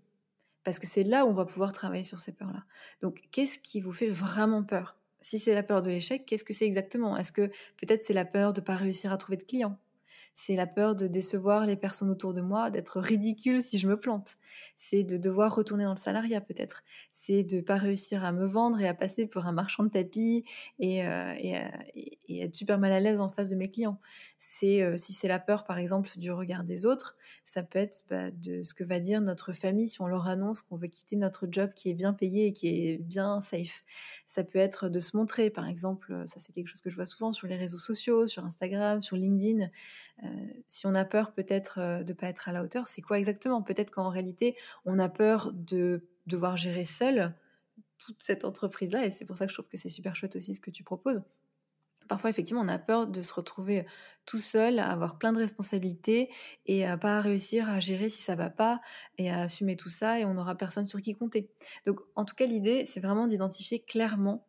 parce 0.64 0.80
que 0.80 0.88
c'est 0.88 1.04
là 1.04 1.26
où 1.26 1.30
on 1.30 1.34
va 1.34 1.46
pouvoir 1.46 1.74
travailler 1.74 2.04
sur 2.04 2.20
ces 2.20 2.32
peurs-là. 2.34 2.64
Donc, 3.02 3.22
qu'est-ce 3.32 3.60
qui 3.60 3.82
vous 3.82 3.92
fait 3.92 4.08
vraiment 4.10 4.64
peur? 4.64 4.98
Si 5.22 5.40
c'est 5.40 5.54
la 5.56 5.64
peur 5.64 5.82
de 5.82 5.90
l'échec, 5.90 6.26
qu'est-ce 6.26 6.44
que 6.44 6.54
c'est 6.54 6.66
exactement? 6.66 7.18
Est-ce 7.18 7.32
que 7.32 7.48
peut-être 7.78 8.04
c'est 8.06 8.14
la 8.14 8.26
peur 8.26 8.54
de 8.54 8.62
ne 8.62 8.66
pas 8.66 8.76
réussir 8.76 9.12
à 9.12 9.18
trouver 9.18 9.38
de 9.38 9.44
clients? 9.44 9.80
C'est 10.36 10.56
la 10.56 10.68
peur 10.68 10.96
de 10.96 11.08
décevoir 11.08 11.66
les 11.66 11.76
personnes 11.76 12.10
autour 12.10 12.34
de 12.34 12.42
moi, 12.42 12.70
d'être 12.72 13.00
ridicule 13.02 13.62
si 13.62 13.78
je 13.78 13.88
me 13.88 14.00
plante? 14.00 14.36
C'est 14.78 15.04
de 15.04 15.18
devoir 15.18 15.54
retourner 15.56 15.84
dans 15.86 15.92
le 15.92 15.98
salariat 15.98 16.42
peut-être? 16.42 16.84
C'est 17.32 17.44
de 17.44 17.62
pas 17.62 17.78
réussir 17.78 18.26
à 18.26 18.34
me 18.34 18.46
vendre 18.46 18.82
et 18.82 18.88
à 18.88 18.94
passer 18.94 19.26
pour 19.26 19.46
un 19.46 19.54
marchand 19.54 19.84
de 19.84 19.90
tapis 19.90 20.44
et, 20.80 21.06
euh, 21.06 21.34
euh, 21.34 21.70
être 22.30 22.56
super 22.56 22.78
mal 22.78 22.92
à 22.92 23.00
l'aise 23.00 23.22
en 23.22 23.30
face 23.30 23.48
de 23.48 23.56
mes 23.56 23.70
clients. 23.70 24.00
C'est 24.38 24.82
euh, 24.82 24.98
si 24.98 25.14
c'est 25.14 25.30
la 25.30 25.40
peur, 25.40 25.64
par 25.64 25.78
exemple, 25.78 26.10
du 26.18 26.32
regard 26.32 26.66
des 26.66 26.86
autres, 26.86 27.16
ça 27.46 27.64
peut 27.64 27.80
être 27.80 28.04
bah, 28.10 28.32
de 28.32 28.64
ce 28.64 28.74
que 28.74 28.84
va 28.84 29.00
dire 29.00 29.22
notre 29.22 29.54
famille 29.54 29.88
si 29.88 30.02
on 30.02 30.08
leur 30.08 30.28
annonce 30.28 30.62
qu'on 30.62 30.76
veut 30.76 30.88
quitter 30.88 31.16
notre 31.16 31.48
job 31.50 31.72
qui 31.74 31.90
est 31.90 31.94
bien 31.94 32.12
payé 32.12 32.48
et 32.48 32.54
qui 32.54 32.68
est 32.68 32.98
bien 32.98 33.40
safe. 33.40 33.86
Ça 34.28 34.44
peut 34.44 34.60
être 34.60 34.90
de 34.90 35.00
se 35.00 35.16
montrer, 35.16 35.50
par 35.50 35.68
exemple, 35.68 36.24
ça 36.26 36.40
c'est 36.40 36.52
quelque 36.52 36.68
chose 36.68 36.82
que 36.82 36.90
je 36.90 36.96
vois 36.96 37.06
souvent 37.06 37.32
sur 37.32 37.48
les 37.48 37.56
réseaux 37.56 37.78
sociaux, 37.78 38.28
sur 38.28 38.44
Instagram, 38.46 39.02
sur 39.02 39.16
LinkedIn. 39.16 39.70
si 40.68 40.88
on 40.88 40.96
a 40.96 41.06
peur 41.06 41.34
peut-être 41.34 42.04
de 42.04 42.14
pas 42.14 42.28
être 42.28 42.50
à 42.50 42.52
la 42.52 42.64
hauteur, 42.64 42.88
c'est 42.88 43.02
quoi 43.02 43.18
exactement? 43.20 43.62
Peut-être 43.62 43.92
qu'en 43.92 44.10
réalité, 44.10 44.56
on 44.86 45.00
a 45.00 45.10
peur 45.10 45.52
de 45.54 46.08
devoir 46.28 46.58
gérer 46.58 46.84
seul 46.84 47.36
toute 47.98 48.22
cette 48.22 48.46
entreprise-là. 48.46 49.06
Et 49.06 49.12
c'est 49.12 49.26
pour 49.26 49.38
ça 49.38 49.46
que 49.46 49.52
je 49.52 49.56
trouve 49.56 49.70
que 49.70 49.78
c'est 49.78 49.90
super 49.90 50.16
chouette 50.16 50.36
aussi 50.36 50.54
ce 50.54 50.60
que 50.60 50.72
tu 50.72 50.84
proposes. 50.84 51.22
Parfois, 52.08 52.30
effectivement, 52.30 52.62
on 52.62 52.68
a 52.68 52.80
peur 52.80 53.08
de 53.08 53.22
se 53.22 53.34
retrouver 53.34 53.86
tout 54.26 54.40
seul, 54.40 54.80
à 54.80 54.92
avoir 54.92 55.18
plein 55.18 55.32
de 55.32 55.38
responsabilités 55.38 56.30
et 56.66 56.86
à 56.86 56.98
pas 56.98 57.22
réussir 57.22 57.70
à 57.70 57.80
gérer 57.80 58.10
si 58.10 58.22
ça 58.22 58.36
va 58.36 58.50
pas 58.50 58.82
et 59.18 59.30
à 59.30 59.42
assumer 59.42 59.78
tout 59.78 59.90
ça 59.90 60.20
et 60.20 60.26
on 60.26 60.34
n'aura 60.34 60.56
personne 60.56 60.88
sur 60.88 61.00
qui 61.00 61.16
compter. 61.16 61.50
Donc, 61.86 62.02
en 62.16 62.26
tout 62.26 62.36
cas, 62.36 62.46
l'idée, 62.46 62.86
c'est 62.86 63.00
vraiment 63.00 63.28
d'identifier 63.28 63.80
clairement 63.80 64.46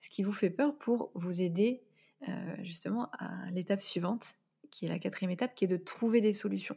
ce 0.00 0.08
qui 0.08 0.22
vous 0.22 0.32
fait 0.32 0.50
peur 0.50 0.76
pour 0.78 1.12
vous 1.14 1.42
aider 1.42 1.84
euh, 2.28 2.56
justement 2.62 3.08
à 3.18 3.50
l'étape 3.52 3.82
suivante, 3.82 4.34
qui 4.70 4.86
est 4.86 4.88
la 4.88 4.98
quatrième 4.98 5.30
étape, 5.30 5.54
qui 5.54 5.64
est 5.64 5.68
de 5.68 5.76
trouver 5.76 6.20
des 6.20 6.32
solutions. 6.32 6.76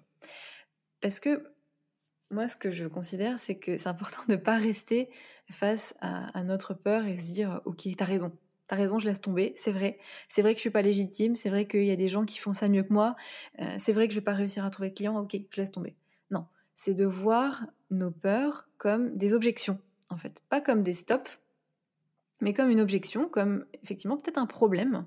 Parce 1.01 1.19
que 1.19 1.43
moi, 2.31 2.47
ce 2.47 2.55
que 2.55 2.71
je 2.71 2.87
considère, 2.87 3.39
c'est 3.39 3.55
que 3.55 3.77
c'est 3.77 3.89
important 3.89 4.21
de 4.27 4.33
ne 4.33 4.37
pas 4.37 4.57
rester 4.57 5.09
face 5.51 5.95
à, 6.01 6.43
notre 6.43 6.73
peur 6.73 7.05
et 7.05 7.17
se 7.17 7.31
dire 7.31 7.61
Ok, 7.65 7.87
t'as 7.97 8.05
raison, 8.05 8.31
t'as 8.67 8.75
raison, 8.75 8.99
je 8.99 9.07
laisse 9.07 9.21
tomber, 9.21 9.53
c'est 9.57 9.71
vrai. 9.71 9.97
C'est 10.27 10.41
vrai 10.41 10.53
que 10.53 10.57
je 10.57 10.61
suis 10.61 10.69
pas 10.69 10.81
légitime, 10.81 11.35
c'est 11.35 11.49
vrai 11.49 11.67
qu'il 11.67 11.85
y 11.85 11.91
a 11.91 11.95
des 11.95 12.07
gens 12.07 12.25
qui 12.25 12.37
font 12.37 12.53
ça 12.53 12.69
mieux 12.69 12.83
que 12.83 12.93
moi, 12.93 13.15
euh, 13.59 13.75
c'est 13.79 13.93
vrai 13.93 14.07
que 14.07 14.13
je 14.13 14.19
vais 14.19 14.23
pas 14.23 14.33
réussir 14.33 14.63
à 14.63 14.69
trouver 14.69 14.89
de 14.89 14.95
clients, 14.95 15.17
ok, 15.19 15.37
je 15.49 15.57
laisse 15.57 15.71
tomber. 15.71 15.95
Non, 16.29 16.45
c'est 16.75 16.93
de 16.93 17.05
voir 17.05 17.65
nos 17.89 18.11
peurs 18.11 18.69
comme 18.77 19.15
des 19.17 19.33
objections, 19.33 19.79
en 20.09 20.17
fait. 20.17 20.43
Pas 20.49 20.61
comme 20.61 20.83
des 20.83 20.93
stops, 20.93 21.39
mais 22.41 22.53
comme 22.53 22.69
une 22.69 22.81
objection, 22.81 23.27
comme 23.27 23.65
effectivement 23.83 24.17
peut-être 24.17 24.37
un 24.37 24.45
problème. 24.45 25.05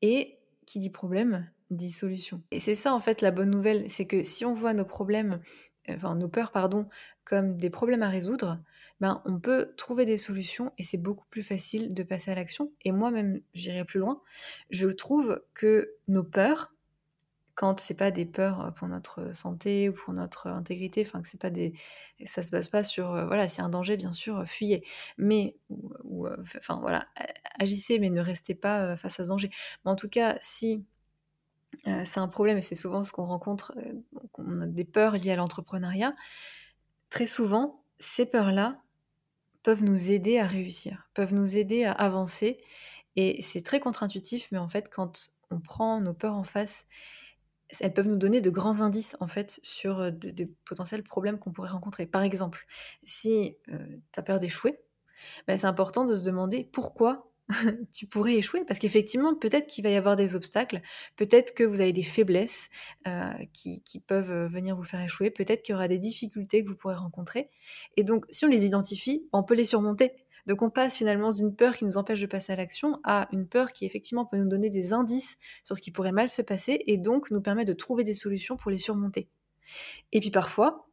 Et 0.00 0.38
qui 0.66 0.78
dit 0.78 0.90
problème 0.90 1.48
dit 1.70 1.90
solution. 1.90 2.42
Et 2.50 2.60
c'est 2.60 2.74
ça 2.74 2.94
en 2.94 3.00
fait 3.00 3.22
la 3.22 3.30
bonne 3.30 3.50
nouvelle, 3.50 3.88
c'est 3.88 4.06
que 4.06 4.22
si 4.22 4.44
on 4.44 4.54
voit 4.54 4.74
nos 4.74 4.84
problèmes 4.84 5.40
enfin 5.88 6.14
nos 6.14 6.28
peurs, 6.28 6.52
pardon, 6.52 6.88
comme 7.24 7.56
des 7.56 7.70
problèmes 7.70 8.02
à 8.02 8.08
résoudre, 8.08 8.60
ben, 9.00 9.22
on 9.24 9.40
peut 9.40 9.74
trouver 9.76 10.04
des 10.04 10.16
solutions 10.16 10.72
et 10.78 10.82
c'est 10.82 10.98
beaucoup 10.98 11.26
plus 11.28 11.42
facile 11.42 11.92
de 11.92 12.02
passer 12.02 12.30
à 12.30 12.34
l'action. 12.34 12.72
Et 12.82 12.92
moi-même, 12.92 13.40
j'irai 13.54 13.84
plus 13.84 14.00
loin. 14.00 14.22
Je 14.70 14.88
trouve 14.88 15.42
que 15.54 15.94
nos 16.08 16.22
peurs, 16.24 16.72
quand 17.54 17.80
c'est 17.80 17.94
pas 17.94 18.10
des 18.10 18.24
peurs 18.26 18.72
pour 18.74 18.88
notre 18.88 19.34
santé 19.34 19.88
ou 19.88 19.92
pour 19.92 20.14
notre 20.14 20.46
intégrité, 20.48 21.02
enfin 21.06 21.20
que 21.20 21.28
c'est 21.28 21.40
pas 21.40 21.50
des, 21.50 21.74
ça 22.24 22.42
se 22.42 22.50
base 22.50 22.68
pas 22.68 22.82
sur, 22.82 23.12
euh, 23.12 23.26
voilà, 23.26 23.44
a 23.44 23.62
un 23.62 23.68
danger, 23.68 23.96
bien 23.96 24.12
sûr, 24.12 24.42
fuyez. 24.46 24.84
Mais, 25.18 25.56
ou, 25.68 26.26
euh, 26.26 26.36
enfin 26.58 26.78
voilà, 26.80 27.06
agissez, 27.58 27.98
mais 27.98 28.10
ne 28.10 28.20
restez 28.20 28.54
pas 28.54 28.92
euh, 28.92 28.96
face 28.96 29.20
à 29.20 29.24
ce 29.24 29.28
danger. 29.28 29.50
Mais 29.84 29.90
en 29.90 29.96
tout 29.96 30.08
cas, 30.08 30.38
si 30.40 30.84
euh, 31.86 32.02
c'est 32.04 32.20
un 32.20 32.28
problème 32.28 32.58
et 32.58 32.62
c'est 32.62 32.74
souvent 32.74 33.02
ce 33.02 33.12
qu'on 33.12 33.24
rencontre. 33.24 33.72
Euh, 33.76 33.94
on 34.38 34.60
a 34.60 34.66
des 34.66 34.84
peurs 34.84 35.16
liées 35.16 35.32
à 35.32 35.36
l'entrepreneuriat. 35.36 36.14
Très 37.10 37.26
souvent, 37.26 37.84
ces 37.98 38.26
peurs-là 38.26 38.80
peuvent 39.62 39.84
nous 39.84 40.10
aider 40.10 40.38
à 40.38 40.46
réussir, 40.46 41.08
peuvent 41.14 41.34
nous 41.34 41.56
aider 41.56 41.84
à 41.84 41.92
avancer. 41.92 42.58
Et 43.16 43.42
c'est 43.42 43.62
très 43.62 43.80
contre-intuitif, 43.80 44.48
mais 44.52 44.58
en 44.58 44.68
fait, 44.68 44.88
quand 44.88 45.30
on 45.50 45.60
prend 45.60 46.00
nos 46.00 46.14
peurs 46.14 46.34
en 46.34 46.44
face, 46.44 46.86
elles 47.80 47.92
peuvent 47.92 48.08
nous 48.08 48.16
donner 48.16 48.40
de 48.40 48.50
grands 48.50 48.80
indices 48.80 49.16
en 49.20 49.28
fait 49.28 49.58
sur 49.62 50.00
euh, 50.00 50.10
des 50.10 50.46
potentiels 50.64 51.02
problèmes 51.02 51.38
qu'on 51.38 51.52
pourrait 51.52 51.70
rencontrer. 51.70 52.06
Par 52.06 52.22
exemple, 52.22 52.66
si 53.04 53.56
tu 53.66 54.18
as 54.18 54.22
peur 54.22 54.38
d'échouer, 54.38 54.78
ben, 55.46 55.56
c'est 55.56 55.66
important 55.66 56.04
de 56.04 56.14
se 56.14 56.22
demander 56.22 56.68
pourquoi 56.72 57.31
tu 57.92 58.06
pourrais 58.06 58.36
échouer 58.36 58.64
parce 58.64 58.78
qu'effectivement, 58.78 59.34
peut-être 59.34 59.66
qu'il 59.66 59.84
va 59.84 59.90
y 59.90 59.96
avoir 59.96 60.16
des 60.16 60.34
obstacles, 60.34 60.80
peut-être 61.16 61.54
que 61.54 61.64
vous 61.64 61.80
avez 61.80 61.92
des 61.92 62.02
faiblesses 62.02 62.68
euh, 63.06 63.32
qui, 63.52 63.82
peuvent 64.06 64.30
euh, 64.30 64.46
venir 64.46 64.76
vous 64.76 64.84
faire 64.84 65.00
échouer, 65.00 65.30
peut-être 65.30 65.62
qu'il 65.62 65.72
y 65.72 65.76
aura 65.76 65.88
des 65.88 65.98
difficultés 65.98 66.62
que 66.64 66.68
vous 66.68 66.76
pourrez 66.76 66.94
rencontrer. 66.94 67.50
Et 67.96 68.04
donc, 68.04 68.24
si 68.28 68.44
on 68.44 68.48
les 68.48 68.64
identifie, 68.64 69.28
on 69.32 69.42
peut 69.42 69.54
les 69.54 69.64
surmonter. 69.64 70.12
Donc 70.46 70.62
on 70.62 70.70
passe 70.70 70.96
finalement 70.96 71.30
d'une 71.30 71.54
peur 71.54 71.76
qui 71.76 71.84
nous 71.84 71.96
empêche 71.96 72.20
de 72.20 72.26
passer 72.26 72.52
à 72.52 72.56
l'action 72.56 72.98
à 73.04 73.28
une 73.30 73.46
peur 73.46 73.72
qui 73.72 73.84
effectivement 73.84 74.26
peut 74.26 74.36
nous 74.36 74.48
donner 74.48 74.70
des 74.70 74.92
indices 74.92 75.36
sur 75.62 75.76
ce 75.76 75.82
qui 75.82 75.92
pourrait 75.92 76.10
mal 76.10 76.28
se 76.28 76.42
passer 76.42 76.82
et 76.88 76.98
donc 76.98 77.30
nous 77.30 77.40
permet 77.40 77.64
de 77.64 77.72
trouver 77.72 78.02
des 78.02 78.12
solutions 78.12 78.56
pour 78.56 78.72
les 78.72 78.78
surmonter. 78.78 79.28
Et 80.10 80.18
puis 80.18 80.32
parfois, 80.32 80.88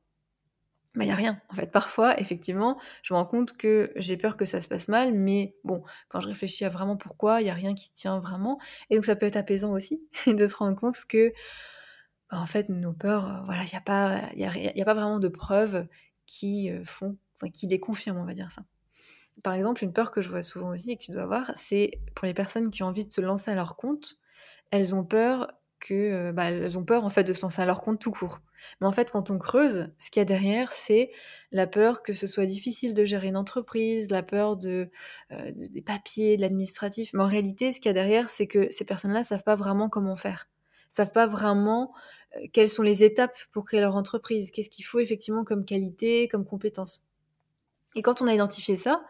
il 0.96 1.00
bah, 1.00 1.06
n'y 1.06 1.12
a 1.12 1.16
rien. 1.16 1.40
En 1.50 1.54
fait, 1.54 1.72
parfois, 1.72 2.20
effectivement, 2.20 2.80
je 3.04 3.14
me 3.14 3.20
rends 3.20 3.26
compte 3.26 3.56
que 3.56 3.92
j'ai 3.96 4.18
peur 4.18 4.38
que 4.38 4.46
ça 4.46 4.60
se 4.60 4.68
passe 4.68 4.88
mal, 4.88 5.14
mais 5.14 5.56
bon, 5.64 5.84
quand 6.08 6.20
je 6.20 6.28
réfléchis 6.28 6.66
à 6.66 6.70
vraiment 6.70 6.98
pourquoi, 6.98 7.42
il 7.42 7.44
n'y 7.44 7.52
a 7.52 7.54
rien 7.54 7.76
qui 7.76 7.92
tient 7.94 8.20
vraiment. 8.20 8.60
Et 8.90 8.96
donc 8.96 9.06
ça 9.06 9.16
peut 9.16 9.28
être 9.28 9.36
apaisant 9.36 9.72
aussi 9.72 10.02
de 10.28 10.48
se 10.48 10.56
rendre 10.56 10.76
compte 10.76 10.96
que, 11.08 11.32
bah, 12.32 12.40
en 12.40 12.48
fait, 12.48 12.70
nos 12.70 12.94
peurs, 12.94 13.28
euh, 13.28 13.42
voilà, 13.46 13.64
il 13.64 13.70
n'y 13.70 13.78
a, 13.78 13.82
pas, 13.82 14.16
a, 14.16 14.86
pas 14.86 14.94
vraiment 14.96 15.20
de 15.20 15.28
preuves 15.28 15.88
qui 16.26 16.72
euh, 16.72 16.84
font, 16.84 17.18
qui 17.54 17.68
les 17.68 17.80
confirment, 17.80 18.18
on 18.18 18.26
va 18.26 18.34
dire 18.34 18.52
ça. 18.52 18.64
Par 19.44 19.54
exemple, 19.54 19.84
une 19.84 19.94
peur 19.94 20.12
que 20.12 20.22
je 20.22 20.30
vois 20.30 20.42
souvent 20.42 20.70
aussi 20.70 20.92
et 20.92 20.98
que 20.98 21.04
tu 21.04 21.12
dois 21.12 21.24
avoir, 21.24 21.52
c'est 21.56 21.92
pour 22.16 22.26
les 22.26 22.34
personnes 22.34 22.72
qui 22.72 22.82
ont 22.84 22.88
envie 22.88 23.08
de 23.08 23.14
se 23.14 23.22
lancer 23.22 23.52
à 23.52 23.56
leur 23.56 23.78
compte, 23.78 24.16
elles 24.72 24.96
ont 24.96 25.06
peur 25.06 25.48
que, 25.80 25.94
euh, 25.94 26.32
bah, 26.32 26.52
elles 26.52 26.78
ont 26.78 26.84
peur 26.84 27.06
en 27.06 27.10
fait 27.10 27.24
de 27.24 27.34
se 27.34 27.42
lancer 27.42 27.62
à 27.62 27.66
leur 27.66 27.82
compte 27.82 28.00
tout 28.00 28.12
court. 28.12 28.40
Mais 28.82 28.88
en 28.88 28.92
fait, 28.92 29.12
quand 29.12 29.30
on 29.30 29.38
creuse, 29.38 29.92
ce 29.98 30.12
qu'il 30.12 30.20
y 30.20 30.22
a 30.22 30.26
derrière, 30.26 30.72
c'est 30.72 31.12
la 31.52 31.68
peur 31.68 32.04
que 32.04 32.14
ce 32.14 32.28
soit 32.28 32.46
difficile 32.46 32.94
de 32.94 33.06
gérer 33.06 33.28
une 33.28 33.38
entreprise, 33.38 34.12
la 34.12 34.24
peur 34.24 34.58
de, 34.58 34.90
euh, 35.32 35.52
des 35.56 35.82
papiers, 35.82 36.36
de 36.36 36.42
l'administratif. 36.42 37.12
Mais 37.14 37.24
en 37.24 37.28
réalité, 37.28 37.72
ce 37.72 37.80
qu'il 37.80 37.90
y 37.90 37.92
a 37.92 37.94
derrière, 37.94 38.30
c'est 38.30 38.48
que 38.48 38.70
ces 38.72 38.86
personnes-là 38.86 39.24
savent 39.24 39.44
pas 39.44 39.56
vraiment 39.56 39.90
comment 39.90 40.16
faire, 40.16 40.50
savent 40.90 41.14
pas 41.14 41.28
vraiment 41.28 41.94
euh, 42.36 42.46
quelles 42.54 42.70
sont 42.70 42.84
les 42.84 43.04
étapes 43.04 43.38
pour 43.52 43.66
créer 43.66 43.82
leur 43.82 43.96
entreprise, 43.96 44.52
qu'est-ce 44.52 44.70
qu'il 44.70 44.86
faut 44.86 45.00
effectivement 45.00 45.44
comme 45.44 45.66
qualité, 45.66 46.28
comme 46.28 46.46
compétence. 46.46 47.04
Et 47.96 48.02
quand 48.02 48.22
on 48.22 48.28
a 48.28 48.34
identifié 48.34 48.76
ça, 48.76 49.04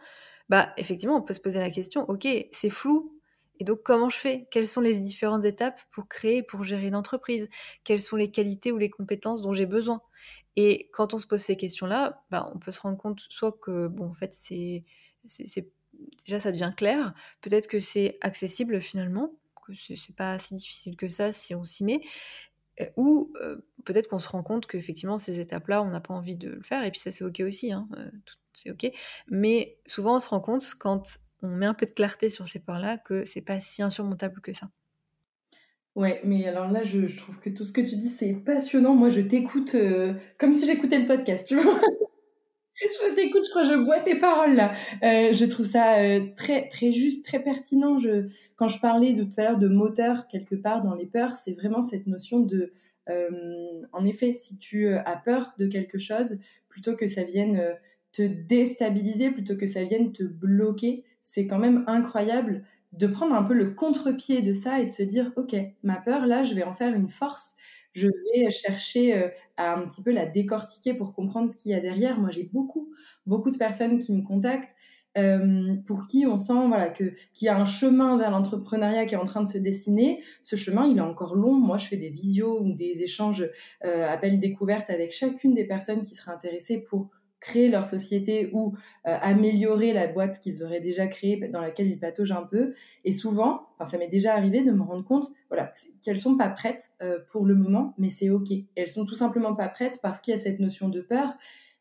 bah 0.49 0.73
effectivement, 0.77 1.15
on 1.17 1.21
peut 1.21 1.33
se 1.33 1.39
poser 1.39 1.59
la 1.59 1.69
question, 1.69 2.05
ok, 2.09 2.27
c'est 2.51 2.69
flou, 2.69 3.18
et 3.59 3.63
donc, 3.63 3.83
comment 3.83 4.09
je 4.09 4.17
fais? 4.17 4.47
Quelles 4.51 4.67
sont 4.67 4.81
les 4.81 4.99
différentes 5.01 5.45
étapes 5.45 5.79
pour 5.91 6.07
créer, 6.07 6.43
pour 6.43 6.63
gérer 6.63 6.87
une 6.87 6.95
entreprise? 6.95 7.49
Quelles 7.83 8.01
sont 8.01 8.15
les 8.15 8.31
qualités 8.31 8.71
ou 8.71 8.77
les 8.77 8.89
compétences 8.89 9.41
dont 9.41 9.53
j'ai 9.53 9.65
besoin? 9.65 10.01
Et 10.55 10.89
quand 10.93 11.13
on 11.13 11.19
se 11.19 11.27
pose 11.27 11.41
ces 11.41 11.55
questions-là, 11.57 12.23
bah, 12.31 12.51
on 12.53 12.59
peut 12.59 12.71
se 12.71 12.81
rendre 12.81 12.97
compte 12.97 13.21
soit 13.29 13.53
que, 13.61 13.87
bon, 13.87 14.07
en 14.09 14.13
fait, 14.13 14.33
c'est, 14.33 14.85
déjà 16.25 16.39
ça 16.39 16.51
devient 16.51 16.73
clair, 16.75 17.13
peut-être 17.41 17.67
que 17.67 17.79
c'est 17.79 18.17
accessible 18.21 18.81
finalement, 18.81 19.33
que 19.65 19.73
c'est 19.73 20.15
pas 20.15 20.39
si 20.39 20.55
difficile 20.55 20.95
que 20.95 21.07
ça 21.07 21.31
si 21.31 21.55
on 21.55 21.63
s'y 21.63 21.83
met, 21.83 22.01
euh, 22.81 22.85
ou 22.97 23.31
euh, 23.41 23.57
peut-être 23.85 24.07
qu'on 24.07 24.19
se 24.19 24.29
rend 24.29 24.43
compte 24.43 24.67
qu'effectivement 24.67 25.17
ces 25.17 25.39
étapes-là, 25.39 25.83
on 25.83 25.89
n'a 25.89 26.01
pas 26.01 26.13
envie 26.13 26.37
de 26.37 26.49
le 26.49 26.63
faire, 26.63 26.83
et 26.83 26.91
puis 26.91 26.99
ça 26.99 27.11
c'est 27.11 27.23
ok 27.23 27.41
aussi, 27.45 27.71
hein, 27.71 27.87
euh, 27.97 28.09
c'est 28.53 28.71
ok. 28.71 28.91
Mais 29.29 29.77
souvent 29.85 30.15
on 30.17 30.19
se 30.19 30.29
rend 30.29 30.41
compte 30.41 30.63
quand 30.79 31.19
on 31.41 31.49
met 31.49 31.65
un 31.65 31.73
peu 31.73 31.85
de 31.85 31.91
clarté 31.91 32.29
sur 32.29 32.47
ces 32.47 32.59
points-là 32.59 32.97
que 32.97 33.25
c'est 33.25 33.41
pas 33.41 33.59
si 33.59 33.81
insurmontable 33.81 34.41
que 34.41 34.53
ça. 34.53 34.69
Ouais, 35.95 36.21
mais 36.23 36.47
alors 36.47 36.71
là, 36.71 36.83
je, 36.83 37.13
trouve 37.17 37.39
que 37.39 37.49
tout 37.49 37.63
ce 37.63 37.73
que 37.73 37.81
tu 37.81 37.95
dis, 37.95 38.07
c'est 38.07 38.33
passionnant. 38.33 38.95
Moi, 38.95 39.09
je 39.09 39.21
t'écoute 39.21 39.75
euh, 39.75 40.13
comme 40.37 40.53
si 40.53 40.65
j'écoutais 40.65 40.99
le 40.99 41.07
podcast, 41.07 41.49
je 42.73 43.15
t'écoute, 43.15 43.43
je 43.43 43.49
crois, 43.49 43.63
je 43.63 43.73
bois 43.73 43.99
tes 43.99 44.15
paroles 44.15 44.55
là. 44.55 44.71
Euh, 45.03 45.33
je 45.33 45.45
trouve 45.45 45.65
ça 45.65 45.99
euh, 45.99 46.21
très, 46.37 46.69
très 46.69 46.93
juste, 46.93 47.25
très 47.25 47.43
pertinent. 47.43 47.97
Quand 48.55 48.67
je 48.67 48.79
parlais 48.79 49.13
tout 49.13 49.27
à 49.37 49.43
l'heure 49.43 49.57
de 49.57 49.67
moteur 49.67 50.27
quelque 50.27 50.55
part 50.55 50.83
dans 50.83 50.95
les 50.95 51.07
peurs, 51.07 51.35
c'est 51.35 51.53
vraiment 51.53 51.81
cette 51.81 52.07
notion 52.07 52.39
de, 52.39 52.71
en 53.91 54.05
effet, 54.05 54.33
si 54.33 54.59
tu 54.59 54.87
as 54.93 55.21
peur 55.25 55.53
de 55.57 55.65
quelque 55.65 55.97
chose, 55.97 56.39
plutôt 56.69 56.95
que 56.95 57.07
ça 57.07 57.23
vienne 57.23 57.75
te 58.11 58.21
déstabiliser, 58.21 59.31
plutôt 59.31 59.57
que 59.57 59.67
ça 59.67 59.83
vienne 59.83 60.13
te 60.13 60.23
bloquer, 60.23 61.03
c'est 61.21 61.47
quand 61.47 61.59
même 61.59 61.83
incroyable 61.87 62.63
de 62.93 63.07
prendre 63.07 63.35
un 63.35 63.43
peu 63.43 63.53
le 63.53 63.71
contre-pied 63.71 64.41
de 64.41 64.51
ça 64.51 64.79
et 64.79 64.85
de 64.85 64.91
se 64.91 65.03
dire, 65.03 65.31
OK, 65.35 65.55
ma 65.83 65.97
peur, 65.97 66.25
là, 66.25 66.43
je 66.43 66.55
vais 66.55 66.63
en 66.63 66.73
faire 66.73 66.93
une 66.93 67.09
force. 67.09 67.55
Je 67.93 68.07
vais 68.07 68.51
chercher 68.51 69.15
euh, 69.15 69.29
à 69.57 69.75
un 69.75 69.85
petit 69.85 70.01
peu 70.01 70.11
la 70.11 70.25
décortiquer 70.25 70.93
pour 70.93 71.13
comprendre 71.13 71.51
ce 71.51 71.57
qu'il 71.57 71.71
y 71.71 71.75
a 71.75 71.79
derrière. 71.79 72.19
Moi, 72.19 72.29
j'ai 72.31 72.43
beaucoup, 72.43 72.91
beaucoup 73.25 73.51
de 73.51 73.57
personnes 73.57 73.99
qui 73.99 74.13
me 74.13 74.21
contactent 74.21 74.75
euh, 75.17 75.75
pour 75.87 76.05
qui 76.05 76.27
on 76.27 76.37
sent 76.37 76.67
voilà 76.67 76.87
que 76.87 77.15
qu'il 77.33 77.47
y 77.47 77.49
a 77.49 77.59
un 77.59 77.65
chemin 77.65 78.15
vers 78.15 78.29
l'entrepreneuriat 78.29 79.07
qui 79.07 79.15
est 79.15 79.17
en 79.17 79.23
train 79.23 79.41
de 79.41 79.47
se 79.47 79.57
dessiner. 79.57 80.23
Ce 80.41 80.55
chemin, 80.55 80.85
il 80.85 80.97
est 80.97 81.01
encore 81.01 81.35
long. 81.35 81.53
Moi, 81.53 81.77
je 81.77 81.87
fais 81.87 81.97
des 81.97 82.09
visios 82.09 82.59
ou 82.61 82.73
des 82.73 83.01
échanges, 83.01 83.49
euh, 83.85 84.07
appels 84.07 84.39
découvertes 84.39 84.89
avec 84.89 85.11
chacune 85.11 85.53
des 85.55 85.65
personnes 85.65 86.03
qui 86.03 86.13
seraient 86.13 86.31
intéressées 86.31 86.77
pour 86.77 87.09
créer 87.39 87.69
leur 87.69 87.85
société 87.85 88.49
ou 88.53 88.73
euh, 89.07 89.17
améliorer 89.21 89.93
la 89.93 90.07
boîte 90.07 90.39
qu'ils 90.39 90.63
auraient 90.63 90.79
déjà 90.79 91.07
créée 91.07 91.37
dans 91.51 91.61
laquelle 91.61 91.87
ils 91.87 91.99
pataugent 91.99 92.31
un 92.31 92.43
peu. 92.43 92.73
Et 93.05 93.13
souvent, 93.13 93.61
ça 93.83 93.97
m'est 93.97 94.07
déjà 94.07 94.33
arrivé 94.33 94.61
de 94.61 94.71
me 94.71 94.83
rendre 94.83 95.05
compte 95.05 95.27
voilà, 95.49 95.71
qu'elles 96.01 96.19
sont 96.19 96.37
pas 96.37 96.49
prêtes 96.49 96.91
euh, 97.01 97.19
pour 97.31 97.45
le 97.45 97.55
moment, 97.55 97.93
mais 97.97 98.09
c'est 98.09 98.29
OK. 98.29 98.49
Elles 98.75 98.89
sont 98.89 99.05
tout 99.05 99.15
simplement 99.15 99.55
pas 99.55 99.69
prêtes 99.69 99.99
parce 100.01 100.21
qu'il 100.21 100.33
y 100.33 100.35
a 100.35 100.37
cette 100.37 100.59
notion 100.59 100.89
de 100.89 101.01
peur. 101.01 101.33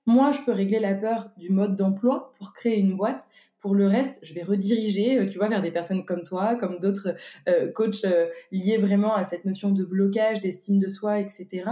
Moi, 0.07 0.31
je 0.31 0.39
peux 0.41 0.53
régler 0.53 0.79
la 0.79 0.95
peur 0.95 1.31
du 1.37 1.51
mode 1.51 1.77
d'emploi 1.77 2.33
pour 2.39 2.53
créer 2.53 2.79
une 2.79 2.97
boîte. 2.97 3.29
Pour 3.61 3.75
le 3.75 3.89
reste, 3.89 4.21
je 4.23 4.33
vais 4.35 4.43
rediriger, 4.43 5.19
euh, 5.19 5.27
tu 5.27 5.39
vois, 5.39 5.49
vers 5.49 5.61
des 5.61 5.73
personnes 5.73 6.05
comme 6.05 6.23
toi, 6.23 6.55
comme 6.55 6.79
d'autres 6.79 7.15
coachs 7.75 8.07
liés 8.53 8.79
vraiment 8.79 9.15
à 9.15 9.25
cette 9.25 9.45
notion 9.45 9.73
de 9.73 9.85
blocage, 9.85 10.41
d'estime 10.41 10.79
de 10.79 10.87
soi, 10.87 11.19
etc. 11.19 11.71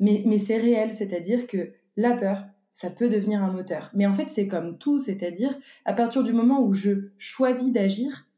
mais, 0.00 0.22
mais 0.24 0.38
c'est 0.38 0.56
réel, 0.56 0.94
c'est-à-dire 0.94 1.46
que 1.46 1.72
la 1.98 2.16
peur, 2.16 2.46
ça 2.70 2.90
peut 2.90 3.10
devenir 3.10 3.42
un 3.42 3.50
moteur. 3.50 3.90
Mais 3.92 4.06
en 4.06 4.12
fait, 4.12 4.30
c'est 4.30 4.46
comme 4.46 4.78
tout, 4.78 5.00
c'est-à-dire 5.00 5.58
à 5.84 5.92
partir 5.92 6.22
du 6.22 6.32
moment 6.32 6.62
où 6.62 6.72
je 6.72 7.10
choisis 7.18 7.72
d'agir 7.72 8.28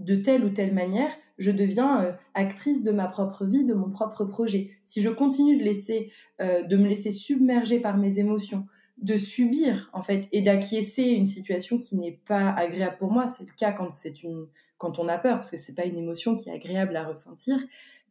de 0.00 0.16
telle 0.16 0.44
ou 0.44 0.50
telle 0.50 0.74
manière, 0.74 1.12
je 1.38 1.52
deviens 1.52 2.02
euh, 2.02 2.12
actrice 2.34 2.82
de 2.82 2.90
ma 2.90 3.06
propre 3.06 3.44
vie, 3.44 3.64
de 3.64 3.72
mon 3.72 3.88
propre 3.88 4.24
projet. 4.24 4.70
Si 4.84 5.00
je 5.00 5.08
continue 5.08 5.56
de 5.56 5.62
laisser, 5.62 6.10
euh, 6.40 6.64
de 6.64 6.76
me 6.76 6.88
laisser 6.88 7.12
submerger 7.12 7.78
par 7.78 7.96
mes 7.96 8.18
émotions, 8.18 8.66
de 8.98 9.16
subir 9.16 9.90
en 9.92 10.02
fait 10.02 10.28
et 10.32 10.42
d'acquiescer 10.42 11.04
une 11.04 11.26
situation 11.26 11.78
qui 11.78 11.96
n'est 11.96 12.20
pas 12.26 12.50
agréable 12.50 12.96
pour 12.98 13.12
moi, 13.12 13.28
c'est 13.28 13.44
le 13.44 13.52
cas 13.56 13.70
quand 13.70 13.90
c'est 13.90 14.24
une 14.24 14.46
quand 14.76 14.98
on 14.98 15.08
a 15.08 15.18
peur 15.18 15.36
parce 15.36 15.52
que 15.52 15.56
c'est 15.56 15.74
pas 15.74 15.84
une 15.84 15.96
émotion 15.96 16.36
qui 16.36 16.48
est 16.48 16.52
agréable 16.52 16.96
à 16.96 17.04
ressentir. 17.04 17.56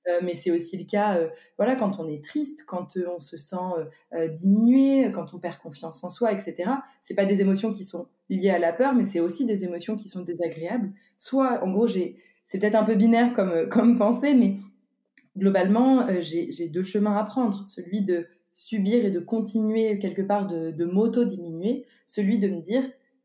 Euh, 0.07 0.19
mais 0.21 0.33
c'est 0.33 0.51
aussi 0.51 0.77
le 0.77 0.85
cas 0.85 1.17
euh, 1.17 1.29
voilà, 1.57 1.75
quand 1.75 1.99
on 1.99 2.07
est 2.07 2.23
triste, 2.23 2.65
quand 2.65 2.97
euh, 2.97 3.05
on 3.15 3.19
se 3.19 3.37
sent 3.37 3.55
diminué, 4.33 5.11
quand 5.11 5.33
on 5.33 5.39
perd 5.39 5.57
confiance 5.57 6.03
en 6.03 6.09
soi, 6.09 6.31
etc. 6.31 6.69
C'est 7.01 7.15
pas 7.15 7.25
des 7.25 7.41
émotions 7.41 7.71
qui 7.71 7.85
sont 7.85 8.07
liées 8.29 8.49
à 8.49 8.59
la 8.59 8.73
peur, 8.73 8.93
mais 8.93 9.03
c'est 9.03 9.19
aussi 9.19 9.45
des 9.45 9.63
émotions 9.63 9.95
qui 9.95 10.07
sont 10.07 10.21
désagréables. 10.21 10.91
Soit, 11.17 11.63
en 11.63 11.71
gros, 11.71 11.87
j'ai, 11.87 12.17
c'est 12.45 12.59
peut-être 12.59 12.75
un 12.75 12.83
peu 12.83 12.95
binaire 12.95 13.33
comme, 13.33 13.67
comme 13.69 13.97
pensée, 13.97 14.33
mais 14.33 14.57
globalement, 15.37 16.07
j'ai 16.19 16.69
deux 16.69 16.83
chemins 16.83 17.15
à 17.15 17.23
prendre. 17.23 17.67
Celui 17.67 18.01
de 18.01 18.27
subir 18.53 19.03
et 19.05 19.11
de 19.11 19.19
continuer 19.19 19.97
quelque 19.99 20.21
part 20.21 20.47
de, 20.47 20.71
de 20.71 20.85
m'auto-diminuer, 20.85 21.85
celui 22.05 22.37
de 22.37 22.47
me 22.47 22.61
dire, 22.61 22.83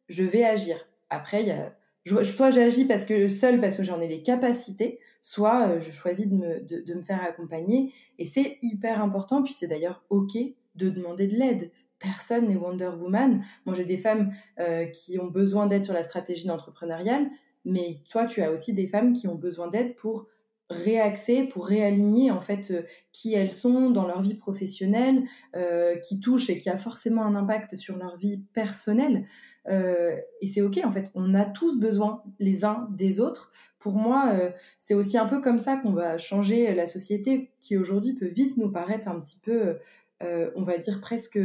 je 0.08 0.24
vais 0.24 0.44
agir. 0.44 0.76
Après, 1.10 1.44
y 1.44 1.50
a, 1.50 1.74
soit 2.24 2.50
j'agis 2.50 2.84
parce 2.84 3.04
que 3.04 3.28
seul 3.28 3.60
parce 3.60 3.76
que 3.76 3.82
j'en 3.82 4.00
ai 4.00 4.08
les 4.08 4.22
capacités, 4.22 4.98
soit 5.20 5.68
euh, 5.68 5.80
je 5.80 5.90
choisis 5.90 6.28
de 6.28 6.34
me, 6.34 6.60
de, 6.60 6.94
me 6.94 7.02
faire 7.02 7.22
accompagner. 7.22 7.92
Et 8.18 8.24
c'est 8.24 8.58
hyper 8.62 9.02
important, 9.02 9.42
puis 9.42 9.52
c'est 9.52 9.66
d'ailleurs 9.66 10.04
OK 10.10 10.36
de 10.74 10.90
demander 10.90 11.26
de 11.26 11.36
l'aide. 11.36 11.70
Personne 11.98 12.48
n'est 12.48 12.56
Wonder 12.56 12.90
Woman. 12.98 13.42
Moi, 13.66 13.74
j'ai 13.74 13.84
des 13.84 13.98
femmes 13.98 14.32
euh, 14.60 14.84
qui 14.86 15.18
ont 15.18 15.26
besoin 15.26 15.66
d'aide 15.66 15.84
sur 15.84 15.94
la 15.94 16.04
stratégie 16.04 16.46
d'entrepreneuriale, 16.46 17.28
mais 17.64 18.00
toi, 18.08 18.26
tu 18.26 18.40
as 18.42 18.52
aussi 18.52 18.72
des 18.72 18.86
femmes 18.86 19.12
qui 19.12 19.26
ont 19.26 19.34
besoin 19.34 19.66
d'aide 19.66 19.96
pour 19.96 20.26
réaxer, 20.70 21.44
pour 21.44 21.66
réaligner 21.66 22.30
en 22.30 22.42
fait 22.42 22.70
euh, 22.70 22.82
qui 23.10 23.32
elles 23.32 23.50
sont 23.50 23.90
dans 23.90 24.06
leur 24.06 24.20
vie 24.20 24.34
professionnelle, 24.34 25.24
qui 26.02 26.20
touche 26.20 26.50
et 26.50 26.58
qui 26.58 26.68
a 26.68 26.76
forcément 26.76 27.24
un 27.24 27.34
impact 27.34 27.74
sur 27.74 27.96
leur 27.96 28.16
vie 28.16 28.38
personnelle. 28.52 29.26
et 29.66 30.46
c'est 30.46 30.60
ok 30.60 30.78
en 30.84 30.90
fait, 30.90 31.10
on 31.14 31.34
a 31.34 31.46
tous 31.46 31.80
besoin 31.80 32.22
les 32.38 32.64
uns 32.64 32.86
des 32.92 33.18
autres 33.18 33.50
pour 33.88 33.96
moi, 33.96 34.34
euh, 34.34 34.50
c'est 34.78 34.92
aussi 34.92 35.16
un 35.16 35.24
peu 35.24 35.40
comme 35.40 35.60
ça 35.60 35.78
qu'on 35.78 35.92
va 35.92 36.18
changer 36.18 36.74
la 36.74 36.84
société 36.84 37.50
qui 37.62 37.78
aujourd'hui 37.78 38.12
peut 38.12 38.28
vite 38.28 38.58
nous 38.58 38.70
paraître 38.70 39.08
un 39.08 39.18
petit 39.18 39.38
peu, 39.42 39.78
euh, 40.22 40.50
on 40.56 40.62
va 40.62 40.76
dire 40.76 41.00
presque, 41.00 41.40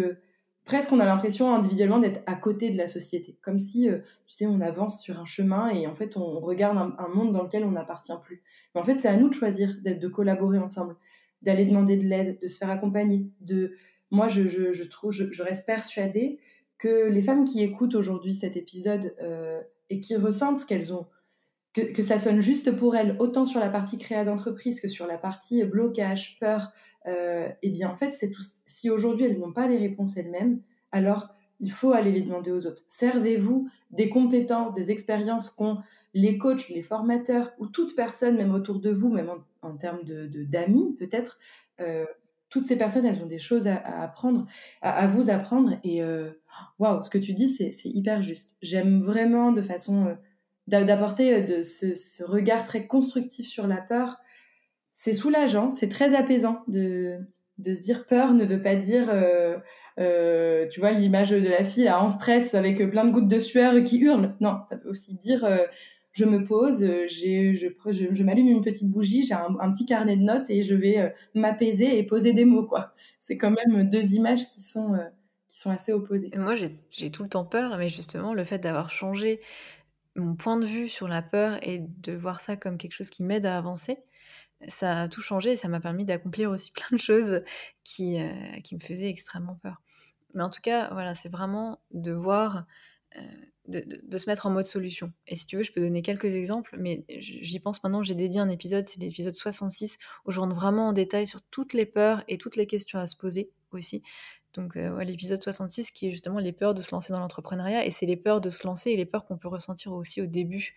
presque 0.66 0.92
on 0.92 1.00
a 1.00 1.06
l'impression 1.06 1.56
individuellement 1.56 2.00
d'être 2.00 2.20
à 2.26 2.36
côté 2.36 2.70
de 2.70 2.78
la 2.78 2.86
société, 2.86 3.38
comme 3.42 3.62
si, 3.62 3.90
euh, 3.90 4.00
tu 4.28 4.36
sais, 4.36 4.46
on 4.46 4.60
avance 4.60 5.02
sur 5.02 5.22
un 5.22 5.26
chemin 5.26 5.70
et 5.70 5.88
en 5.88 5.96
fait 5.96 6.18
on 6.18 6.42
regarde 6.42 6.78
un, 6.78 7.08
monde 7.08 7.32
dans 7.32 7.44
lequel 7.44 7.64
on 7.64 7.72
n'appartient 7.72 8.12
plus. 8.22 8.44
Mais 8.76 8.82
en 8.82 8.84
fait, 8.84 9.00
c'est 9.00 9.08
à 9.08 9.16
nous 9.16 9.30
de 9.30 9.34
choisir, 9.34 9.78
d'être, 9.82 10.00
de 10.00 10.10
collaborer 10.10 10.60
ensemble, 10.60 10.98
d'aller 11.44 11.64
demander 11.64 11.96
de 11.96 12.04
l'aide, 12.04 12.40
de 12.42 12.50
se 12.50 12.58
faire 12.58 12.72
accompagner. 12.72 13.26
De, 13.40 13.78
moi, 14.12 14.28
je, 14.28 14.84
trouve, 14.84 15.14
je, 15.14 15.44
reste 15.44 15.66
persuadée 15.66 16.40
que 16.78 17.08
les 17.08 17.22
femmes 17.22 17.46
qui 17.46 17.64
écoutent 17.64 17.96
aujourd'hui 17.96 18.34
cet 18.34 18.58
épisode 18.58 19.16
et 19.90 20.02
qui 20.02 20.18
ressentent 20.18 20.66
qu'elles 20.66 20.94
ont 20.94 21.06
que, 21.74 22.04
ça 22.04 22.18
sonne 22.18 22.42
juste 22.42 22.72
pour 22.76 22.96
elles, 22.96 23.16
autant 23.20 23.46
sur 23.46 23.60
la 23.60 23.70
partie 23.70 23.98
créa 23.98 24.24
d'entreprise 24.24 24.80
que 24.80 24.88
sur 24.88 25.08
la 25.08 25.18
partie 25.18 25.64
blocage, 25.64 26.38
peur, 26.40 26.72
euh, 27.08 27.50
eh 27.62 27.70
bien 27.70 27.90
en 27.90 27.96
fait, 27.96 28.12
c'est 28.12 28.30
tout. 28.30 28.44
Si 28.66 28.90
aujourd'hui 28.90 29.26
elles 29.26 29.40
n'ont 29.40 29.52
pas 29.52 29.68
les 29.68 29.78
réponses 29.78 30.16
elles-mêmes, 30.18 30.62
alors 30.92 31.30
il 31.60 31.72
faut 31.72 31.94
aller 31.94 32.12
les 32.12 32.22
demander 32.22 32.52
aux 32.52 32.68
autres. 32.68 32.84
Servez-vous 32.88 33.70
des 33.92 34.10
compétences, 34.10 34.74
des 34.74 34.92
expériences 34.92 35.50
qu'ont 35.50 35.80
les 36.14 36.38
coachs, 36.38 36.70
les 36.70 36.82
formateurs 36.82 37.54
ou 37.58 37.68
toute 37.68 37.96
personne, 37.96 38.38
même 38.38 38.54
autour 38.54 38.80
de 38.80 38.92
vous, 38.92 39.10
même 39.10 39.32
en, 39.62 39.76
termes 39.76 40.04
de, 40.04 40.28
d'amis 40.44 40.96
peut-être. 41.00 41.40
Euh, 41.80 42.06
toutes 42.50 42.66
ces 42.66 42.78
personnes, 42.78 43.06
elles 43.06 43.22
ont 43.24 43.28
des 43.28 43.40
choses 43.40 43.68
à, 43.68 43.78
apprendre, 44.04 44.46
à, 44.84 45.08
vous 45.08 45.32
apprendre. 45.32 45.80
Et 45.84 46.04
euh, 46.04 46.30
waouh, 46.78 47.02
ce 47.02 47.10
que 47.10 47.18
tu 47.18 47.34
dis, 47.34 47.50
c'est, 47.50 47.74
hyper 47.86 48.22
juste. 48.22 48.56
J'aime 48.62 49.02
vraiment 49.02 49.52
de 49.52 49.62
façon 49.64 50.06
euh, 50.06 50.14
d'apporter 50.68 51.42
de 51.42 51.62
ce, 51.62 52.24
regard 52.24 52.64
très 52.64 52.88
constructif 52.88 53.48
sur 53.48 53.68
la 53.68 53.78
peur. 53.78 54.18
C'est 54.92 55.14
soulageant, 55.14 55.72
c'est 55.72 55.90
très 55.90 56.16
apaisant 56.16 56.64
de, 56.68 57.18
de 57.58 57.74
se 57.74 57.82
dire 57.82 58.06
peur 58.06 58.34
ne 58.34 58.46
veut 58.46 58.62
pas 58.62 58.76
dire 58.76 59.10
euh, 60.00 60.68
tu 60.70 60.80
vois, 60.80 60.92
l'image 60.92 61.32
de 61.32 61.48
la 61.48 61.64
fille 61.64 61.90
en 61.90 62.10
stress 62.10 62.56
avec 62.56 62.78
plein 62.90 63.06
de 63.06 63.12
gouttes 63.12 63.28
de 63.28 63.40
sueur 63.40 63.82
qui 63.84 64.00
hurle. 64.00 64.36
Non, 64.40 64.60
ça 64.70 64.78
peut 64.78 64.90
aussi 64.90 65.16
dire 65.16 65.46
euh, 65.46 65.66
je 66.14 66.26
me 66.26 66.46
pose, 66.46 66.84
euh, 66.84 67.06
j'ai, 67.08 67.54
je, 67.54 67.68
je, 67.92 68.24
m'allume 68.24 68.48
une 68.48 68.64
petite 68.64 68.90
bougie, 68.90 69.24
j'ai 69.24 69.36
un, 69.36 69.72
petit 69.72 69.86
carnet 69.86 70.16
de 70.16 70.24
notes 70.24 70.50
et 70.50 70.64
je 70.64 70.76
vais 70.76 71.14
m'apaiser 71.36 71.98
et 71.98 72.04
poser 72.04 72.34
des 72.34 72.46
mots, 72.46 72.66
quoi. 72.66 72.94
C'est 73.20 73.38
quand 73.38 73.52
même 73.52 73.88
deux 73.88 74.14
images 74.14 74.46
qui 74.48 74.62
sont, 74.62 74.98
qui 75.48 75.60
sont 75.60 75.70
assez 75.70 75.94
opposées. 75.94 76.32
Moi, 76.36 76.56
j'ai 76.56 77.10
tout 77.10 77.24
le 77.24 77.30
temps 77.30 77.46
peur, 77.46 77.78
mais 77.78 77.88
justement, 77.88 78.34
le 78.34 78.44
fait 78.44 78.60
d'avoir 78.60 78.90
changé 78.92 79.40
mon 80.16 80.36
point 80.36 80.58
de 80.58 80.66
vue 80.66 80.90
sur 80.90 81.08
la 81.08 81.22
peur 81.22 81.58
et 81.68 81.80
de 81.80 82.14
voir 82.14 82.42
ça 82.42 82.56
comme 82.56 82.78
quelque 82.78 82.94
chose 82.94 83.10
qui 83.10 83.24
m'aide 83.24 83.46
à 83.46 83.58
avancer, 83.58 83.98
ça 84.68 85.02
a 85.02 85.08
tout 85.08 85.22
changé 85.22 85.54
et 85.54 85.56
ça 85.56 85.68
m'a 85.68 85.80
permis 85.80 86.06
d'accomplir 86.06 86.52
aussi 86.52 86.72
plein 86.74 86.88
de 86.92 87.02
choses 87.02 87.42
qui, 87.84 88.22
euh, 88.22 88.60
qui 88.64 88.76
me 88.76 88.80
faisaient 88.80 89.10
extrêmement 89.10 89.56
peur. 89.56 89.82
Mais 90.34 90.44
en 90.44 90.50
tout 90.50 90.62
cas, 90.62 90.90
voilà, 90.94 91.16
c'est 91.16 91.30
vraiment 91.30 91.80
de 91.92 92.12
voir, 92.12 92.66
euh, 93.18 93.22
de, 93.68 93.84
de, 94.04 94.18
se 94.18 94.28
mettre 94.30 94.48
en 94.48 94.50
mode 94.50 94.66
solution. 94.66 95.14
Et 95.28 95.36
si 95.36 95.46
tu 95.46 95.58
veux, 95.58 95.64
je 95.64 95.72
peux 95.72 95.82
donner 95.82 96.02
quelques 96.02 96.34
exemples, 96.36 96.76
mais 96.80 97.06
j'y 97.10 97.60
pense 97.60 97.84
maintenant, 97.84 98.02
j'ai 98.02 98.16
dédié 98.16 98.40
un 98.40 98.50
épisode, 98.50 98.86
c'est 98.86 99.00
l'épisode 99.00 99.36
66, 99.36 99.98
où 100.26 100.32
je 100.32 100.40
rentre 100.40 100.56
vraiment 100.56 100.88
en 100.88 100.94
détail 100.94 101.28
sur 101.28 101.42
toutes 101.44 101.74
les 101.74 101.86
peurs 101.86 102.24
et 102.28 102.38
toutes 102.38 102.56
les 102.56 102.66
questions 102.66 102.98
à 102.98 103.06
se 103.06 103.16
poser 103.16 103.52
aussi. 103.72 104.02
Donc 104.54 104.76
l'épisode 104.76 105.42
66 105.42 105.92
qui 105.92 106.08
est 106.08 106.12
justement 106.12 106.40
les 106.40 106.52
peurs 106.52 106.74
de 106.74 106.82
se 106.82 106.92
lancer 106.92 107.12
dans 107.14 107.20
l'entrepreneuriat. 107.20 107.86
Et 107.86 107.92
c'est 107.92 108.06
les 108.06 108.18
peurs 108.18 108.42
de 108.42 108.50
se 108.50 108.66
lancer 108.66 108.92
et 108.92 108.98
les 108.98 109.06
peurs 109.06 109.26
qu'on 109.26 109.38
peut 109.38 109.48
ressentir 109.48 109.92
aussi 109.94 110.22
au 110.22 110.26
début 110.26 110.76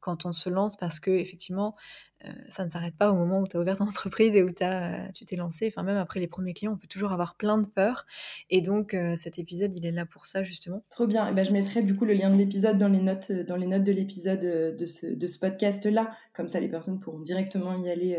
quand 0.00 0.26
on 0.26 0.32
se 0.32 0.48
lance. 0.48 0.76
Parce 0.76 1.00
que 1.00 1.10
effectivement 1.10 1.76
euh, 2.24 2.30
ça 2.48 2.64
ne 2.64 2.70
s'arrête 2.70 2.96
pas 2.96 3.12
au 3.12 3.14
moment 3.14 3.40
où 3.40 3.46
tu 3.46 3.56
as 3.56 3.60
ouvert 3.60 3.78
ton 3.78 3.84
entreprise 3.88 4.34
et 4.34 4.42
où 4.42 4.50
as, 4.60 5.10
tu 5.12 5.24
t'es 5.24 5.36
lancé. 5.36 5.68
Enfin, 5.68 5.82
même 5.82 5.96
après 5.96 6.20
les 6.20 6.26
premiers 6.26 6.52
clients, 6.52 6.72
on 6.72 6.76
peut 6.76 6.88
toujours 6.88 7.12
avoir 7.12 7.36
plein 7.36 7.58
de 7.58 7.66
peurs. 7.66 8.06
Et 8.50 8.60
donc, 8.60 8.94
euh, 8.94 9.14
cet 9.16 9.38
épisode, 9.38 9.72
il 9.74 9.86
est 9.86 9.92
là 9.92 10.04
pour 10.04 10.26
ça, 10.26 10.42
justement. 10.42 10.82
Trop 10.90 11.06
bien. 11.06 11.28
Et 11.28 11.32
ben, 11.32 11.44
je 11.44 11.52
mettrai 11.52 11.82
du 11.82 11.94
coup 11.94 12.04
le 12.04 12.14
lien 12.14 12.30
de 12.30 12.36
l'épisode 12.36 12.78
dans 12.78 12.88
les 12.88 13.00
notes, 13.00 13.30
dans 13.30 13.56
les 13.56 13.66
notes 13.66 13.84
de 13.84 13.92
l'épisode 13.92 14.44
euh, 14.44 14.74
de 14.74 14.86
ce, 14.86 15.06
de 15.06 15.26
ce 15.28 15.38
podcast-là. 15.38 16.10
Comme 16.34 16.48
ça, 16.48 16.60
les 16.60 16.68
personnes 16.68 17.00
pourront 17.00 17.20
directement 17.20 17.76
y 17.82 17.90
aller, 17.90 18.16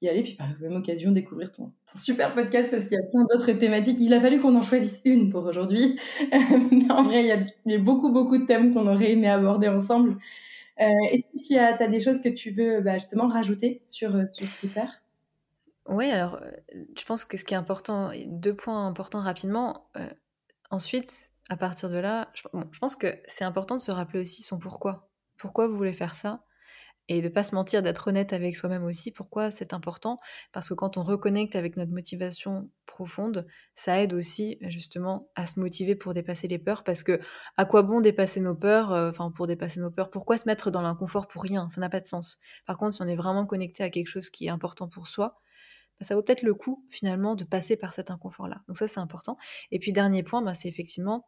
y 0.00 0.08
aller. 0.08 0.22
Puis 0.22 0.34
par 0.34 0.48
la 0.48 0.68
même 0.68 0.78
occasion, 0.78 1.12
découvrir 1.12 1.52
ton, 1.52 1.72
ton 1.90 1.98
super 1.98 2.34
podcast 2.34 2.70
parce 2.70 2.84
qu'il 2.84 2.94
y 2.94 3.00
a 3.00 3.04
plein 3.10 3.26
d'autres 3.30 3.52
thématiques. 3.52 3.98
Il 4.00 4.14
a 4.14 4.20
fallu 4.20 4.40
qu'on 4.40 4.56
en 4.56 4.62
choisisse 4.62 5.02
une 5.04 5.28
pour 5.28 5.44
aujourd'hui. 5.44 5.98
Mais 6.32 6.90
en 6.90 7.02
vrai, 7.02 7.22
il 7.24 7.72
y 7.72 7.74
a 7.74 7.78
beaucoup, 7.78 8.10
beaucoup 8.10 8.38
de 8.38 8.46
thèmes 8.46 8.72
qu'on 8.72 8.86
aurait 8.86 9.12
aimé 9.12 9.28
aborder 9.28 9.68
ensemble. 9.68 10.16
Euh, 10.80 10.84
est-ce 11.10 11.28
que 11.28 11.46
tu 11.46 11.56
as, 11.56 11.88
des 11.88 12.00
choses 12.00 12.20
que 12.20 12.28
tu 12.28 12.50
veux 12.50 12.80
bah, 12.80 12.94
justement 12.94 13.26
rajouter 13.26 13.82
sur, 13.86 14.14
euh, 14.14 14.28
sur 14.28 14.46
peurs 14.72 15.02
Oui, 15.86 16.10
alors 16.10 16.36
euh, 16.36 16.50
je 16.96 17.04
pense 17.04 17.24
que 17.24 17.36
ce 17.36 17.44
qui 17.44 17.54
est 17.54 17.56
important, 17.56 18.12
deux 18.26 18.54
points 18.54 18.86
importants 18.86 19.20
rapidement. 19.20 19.90
ensuite, 20.70 21.30
à 21.48 21.56
partir 21.56 21.90
de 21.90 21.98
là, 21.98 22.30
je 22.34 22.78
pense 22.78 22.94
que 22.94 23.08
c'est 23.26 23.44
important 23.44 23.76
de 23.76 23.80
se 23.80 23.90
rappeler 23.90 24.20
aussi 24.20 24.42
son 24.42 24.58
pourquoi. 24.58 25.10
Pourquoi 25.36 25.66
vous 25.66 25.76
voulez 25.76 25.94
faire 25.94 26.14
ça? 26.14 26.44
Et 27.08 27.22
de 27.22 27.28
pas 27.28 27.42
se 27.42 27.54
mentir, 27.54 27.82
d'être 27.82 28.08
honnête 28.08 28.32
avec 28.32 28.56
soi-même 28.56 28.84
aussi. 28.84 29.10
Pourquoi 29.10 29.50
c'est 29.50 29.72
important? 29.72 30.20
Parce 30.52 30.68
que 30.68 30.74
quand 30.74 30.98
on 30.98 31.02
reconnecte 31.02 31.56
avec 31.56 31.76
notre 31.76 31.90
motivation 31.90 32.70
profonde, 32.86 33.46
ça 33.74 34.00
aide 34.02 34.12
aussi 34.12 34.58
justement 34.62 35.30
à 35.34 35.46
se 35.46 35.58
motiver 35.58 35.96
pour 35.96 36.12
dépasser 36.12 36.48
les 36.48 36.58
peurs. 36.58 36.84
Parce 36.84 37.02
que 37.02 37.20
à 37.56 37.64
quoi 37.64 37.82
bon 37.82 38.00
dépasser 38.00 38.40
nos 38.40 38.54
peurs 38.54 38.92
euh, 38.92 39.10
Enfin, 39.10 39.30
pour 39.30 39.46
dépasser 39.46 39.80
nos 39.80 39.90
peurs, 39.90 40.10
pourquoi 40.10 40.36
se 40.36 40.46
mettre 40.46 40.70
dans 40.70 40.82
l'inconfort 40.82 41.28
pour 41.28 41.42
rien? 41.42 41.68
Ça 41.70 41.80
n'a 41.80 41.88
pas 41.88 42.00
de 42.00 42.06
sens. 42.06 42.38
Par 42.66 42.76
contre, 42.76 42.94
si 42.94 43.02
on 43.02 43.06
est 43.06 43.16
vraiment 43.16 43.46
connecté 43.46 43.82
à 43.82 43.90
quelque 43.90 44.08
chose 44.08 44.28
qui 44.28 44.46
est 44.46 44.50
important 44.50 44.88
pour 44.88 45.08
soi, 45.08 45.40
bah, 45.98 46.06
ça 46.06 46.14
vaut 46.14 46.22
peut-être 46.22 46.42
le 46.42 46.54
coup 46.54 46.84
finalement 46.90 47.34
de 47.34 47.44
passer 47.44 47.76
par 47.76 47.92
cet 47.94 48.10
inconfort-là. 48.10 48.62
Donc 48.68 48.76
ça, 48.76 48.86
c'est 48.86 49.00
important. 49.00 49.38
Et 49.70 49.78
puis 49.78 49.92
dernier 49.92 50.22
point, 50.22 50.42
bah, 50.42 50.54
c'est 50.54 50.68
effectivement 50.68 51.26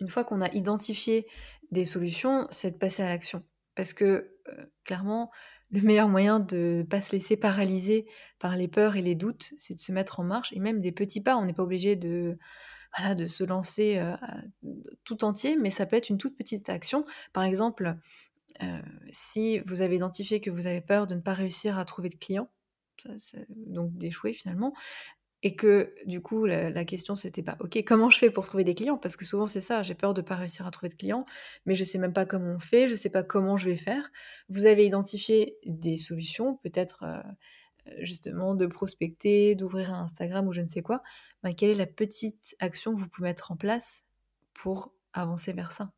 une 0.00 0.08
fois 0.08 0.24
qu'on 0.24 0.40
a 0.40 0.50
identifié 0.54 1.26
des 1.70 1.84
solutions, 1.84 2.46
c'est 2.50 2.70
de 2.70 2.78
passer 2.78 3.02
à 3.02 3.08
l'action. 3.08 3.44
Parce 3.80 3.94
que 3.94 4.36
clairement, 4.84 5.30
le 5.70 5.80
meilleur 5.80 6.10
moyen 6.10 6.38
de 6.38 6.80
ne 6.80 6.82
pas 6.82 7.00
se 7.00 7.12
laisser 7.12 7.38
paralyser 7.38 8.04
par 8.38 8.54
les 8.54 8.68
peurs 8.68 8.96
et 8.96 9.00
les 9.00 9.14
doutes, 9.14 9.54
c'est 9.56 9.72
de 9.72 9.80
se 9.80 9.90
mettre 9.90 10.20
en 10.20 10.22
marche. 10.22 10.52
Et 10.52 10.60
même 10.60 10.82
des 10.82 10.92
petits 10.92 11.22
pas, 11.22 11.38
on 11.38 11.46
n'est 11.46 11.54
pas 11.54 11.62
obligé 11.62 11.96
de, 11.96 12.36
se 12.98 13.42
lancer 13.42 13.98
tout 15.04 15.24
entier, 15.24 15.56
mais 15.56 15.70
ça 15.70 15.86
peut 15.86 15.96
être 15.96 16.10
une 16.10 16.18
toute 16.18 16.36
petite 16.36 16.68
action. 16.68 17.06
Par 17.32 17.42
exemple, 17.42 17.96
si 19.08 19.60
vous 19.60 19.80
avez 19.80 19.96
identifié 19.96 20.42
que 20.42 20.50
vous 20.50 20.66
avez 20.66 20.82
peur 20.82 21.06
de 21.06 21.14
ne 21.14 21.22
pas 21.22 21.32
réussir 21.32 21.78
à 21.78 21.86
trouver 21.86 22.10
de 22.10 22.16
clients, 22.16 22.50
donc 23.48 23.96
d'échouer 23.96 24.34
finalement, 24.34 24.74
et 25.42 25.56
que 25.56 25.94
du 26.04 26.20
coup 26.20 26.44
la, 26.44 26.84
question 26.84 27.14
c'était 27.14 27.42
pas 27.42 27.56
ok 27.60 27.82
comment 27.86 28.10
je 28.10 28.18
fais 28.18 28.30
pour 28.30 28.44
trouver 28.44 28.64
des 28.64 28.74
clients? 28.74 28.98
Parce 28.98 29.16
que 29.16 29.24
souvent 29.24 29.46
c'est 29.46 29.60
ça 29.60 29.82
j'ai 29.82 29.94
peur 29.94 30.14
de 30.14 30.22
pas 30.22 30.36
réussir 30.36 30.66
à 30.66 30.70
trouver 30.70 30.90
de 30.90 30.94
clients 30.94 31.24
mais 31.66 31.74
je 31.74 31.84
sais 31.84 31.98
même 31.98 32.12
pas 32.12 32.26
comment 32.26 32.54
on 32.56 32.58
fait 32.60 32.88
je 32.88 32.94
sais 32.94 33.10
pas 33.10 33.22
comment 33.22 33.56
je 33.56 33.68
vais 33.68 33.76
faire. 33.76 34.10
Vous 34.48 34.66
avez 34.66 34.86
identifié 34.86 35.56
des 35.64 35.96
solutions 35.96 36.56
peut-être 36.56 37.04
euh, 37.04 37.92
justement 38.00 38.54
de 38.54 38.66
prospecter 38.66 39.54
d'ouvrir 39.54 39.94
un 39.94 40.02
Instagram 40.04 40.46
ou 40.46 40.52
je 40.52 40.60
ne 40.60 40.68
sais 40.68 40.82
quoi 40.82 41.02
quelle 41.56 41.70
est 41.70 41.74
la 41.74 41.86
petite 41.86 42.54
action 42.58 42.94
que 42.94 43.00
vous 43.00 43.08
pouvez 43.08 43.28
mettre 43.28 43.50
en 43.52 43.56
place 43.56 44.04
pour 44.52 44.92
avancer 45.12 45.52
vers 45.52 45.72
ça? 45.72 45.90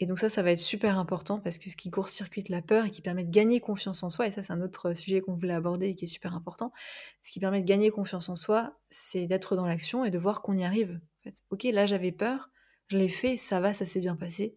Et 0.00 0.06
donc 0.06 0.18
ça, 0.18 0.30
ça 0.30 0.42
va 0.42 0.50
être 0.52 0.58
super 0.58 0.98
important 0.98 1.38
parce 1.40 1.58
que 1.58 1.68
ce 1.68 1.76
qui 1.76 1.90
court-circuite 1.90 2.48
la 2.48 2.62
peur 2.62 2.86
et 2.86 2.90
qui 2.90 3.02
permet 3.02 3.22
de 3.22 3.30
gagner 3.30 3.60
confiance 3.60 4.02
en 4.02 4.08
soi, 4.08 4.26
et 4.26 4.32
ça 4.32 4.42
c'est 4.42 4.52
un 4.52 4.62
autre 4.62 4.94
sujet 4.94 5.20
qu'on 5.20 5.34
voulait 5.34 5.52
aborder 5.52 5.88
et 5.88 5.94
qui 5.94 6.06
est 6.06 6.08
super 6.08 6.34
important, 6.34 6.72
ce 7.22 7.30
qui 7.30 7.38
permet 7.38 7.60
de 7.60 7.66
gagner 7.66 7.90
confiance 7.90 8.30
en 8.30 8.36
soi, 8.36 8.78
c'est 8.88 9.26
d'être 9.26 9.56
dans 9.56 9.66
l'action 9.66 10.04
et 10.06 10.10
de 10.10 10.18
voir 10.18 10.40
qu'on 10.40 10.56
y 10.56 10.64
arrive. 10.64 10.98
ok, 11.50 11.64
là 11.64 11.84
j'avais 11.84 12.12
peur, 12.12 12.48
je 12.88 12.96
l'ai 12.96 13.08
fait, 13.08 13.36
ça 13.36 13.60
va, 13.60 13.74
ça 13.74 13.84
s'est 13.84 14.00
bien 14.00 14.16
passé. 14.16 14.56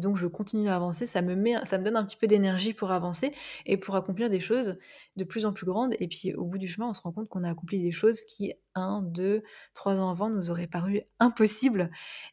Et 0.00 0.02
donc 0.02 0.16
je 0.16 0.26
continue 0.26 0.70
à 0.70 0.76
avancer, 0.76 1.04
ça 1.04 1.20
me, 1.20 1.36
met, 1.36 1.62
ça 1.66 1.76
me 1.76 1.84
donne 1.84 1.98
un 1.98 2.04
petit 2.06 2.16
peu 2.16 2.26
d'énergie 2.26 2.72
pour 2.72 2.90
avancer 2.90 3.34
et 3.66 3.76
pour 3.76 3.96
accomplir 3.96 4.30
des 4.30 4.40
choses 4.40 4.78
de 5.16 5.24
plus 5.24 5.44
en 5.44 5.52
plus 5.52 5.66
grandes. 5.66 5.94
Et 6.00 6.08
puis 6.08 6.32
au 6.32 6.46
bout 6.46 6.56
du 6.56 6.66
chemin, 6.66 6.88
on 6.88 6.94
se 6.94 7.02
rend 7.02 7.12
compte 7.12 7.28
qu'on 7.28 7.44
a 7.44 7.50
accompli 7.50 7.82
des 7.82 7.92
choses 7.92 8.22
qui, 8.22 8.54
un, 8.74 9.02
deux, 9.02 9.42
trois 9.74 10.00
ans 10.00 10.08
avant, 10.08 10.30
nous 10.30 10.50
auraient 10.50 10.66
paru 10.66 11.02
impossibles. 11.18 11.90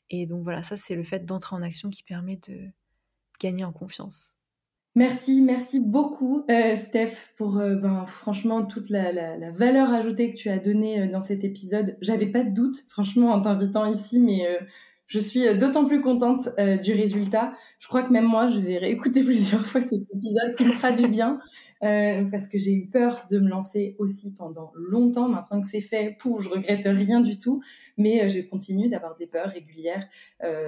Et 0.10 0.26
donc 0.26 0.46
voilà, 0.46 0.64
ça 0.64 0.78
c'est 0.78 0.96
le 0.96 1.04
fait 1.04 1.26
d'entrer 1.26 1.58
en 1.58 1.62
action 1.62 1.90
qui 1.90 2.04
permet 2.04 2.40
de 2.48 2.70
gagner 3.42 3.66
en 3.66 3.74
confiance. 3.74 4.38
Merci, 4.96 5.42
merci 5.42 5.82
beaucoup 5.82 6.46
euh, 6.50 6.78
Steph 6.78 7.34
pour 7.36 7.58
euh, 7.58 7.76
ben, 7.76 8.06
franchement 8.06 8.64
toute 8.64 8.90
la, 8.90 9.12
valeur 9.52 9.94
ajoutée 9.94 10.30
que 10.30 10.38
tu 10.38 10.50
as 10.50 10.58
donnée 10.58 11.02
euh, 11.02 11.12
dans 11.12 11.22
cet 11.22 11.44
épisode. 11.44 11.98
J'avais 12.00 12.28
pas 12.28 12.46
de 12.46 12.50
doute 12.52 12.86
franchement 12.88 13.34
en 13.34 13.42
t'invitant 13.42 13.86
ici, 13.86 14.20
mais 14.22 14.48
je 15.08 15.20
suis 15.20 15.48
euh, 15.48 15.54
d'autant 15.54 15.86
plus 15.86 16.02
contente 16.02 16.50
euh, 16.60 16.78
du 16.78 16.94
résultat. 16.94 17.54
Je 17.80 17.88
crois 17.88 18.04
que 18.04 18.12
même 18.12 18.26
moi, 18.26 18.48
je 18.48 18.60
vais 18.60 18.78
réécouter 18.78 19.24
plusieurs 19.26 19.66
fois 19.66 19.82
cet 19.82 20.02
épisode 20.14 20.54
qui 20.56 20.66
me 20.66 20.72
fera 20.72 20.92
du 20.92 21.08
bien 21.08 21.40
euh, 21.84 22.26
parce 22.26 22.48
que 22.48 22.58
j'ai 22.58 22.74
eu 22.74 22.88
peur 22.88 23.26
de 23.32 23.40
me 23.40 23.50
lancer 23.50 23.96
aussi 24.00 24.34
pendant 24.34 24.72
longtemps. 24.76 25.30
Maintenant 25.30 25.62
que 25.62 25.68
c'est 25.68 25.82
fait, 25.82 26.18
pouf, 26.20 26.44
je 26.44 26.50
regrette 26.50 26.86
rien 26.86 27.22
du 27.22 27.40
tout. 27.40 27.62
Mais 27.98 28.30
j'ai 28.30 28.48
continué 28.48 28.90
d'avoir 28.90 29.16
des 29.16 29.26
peurs 29.26 29.50
régulières. 29.50 30.08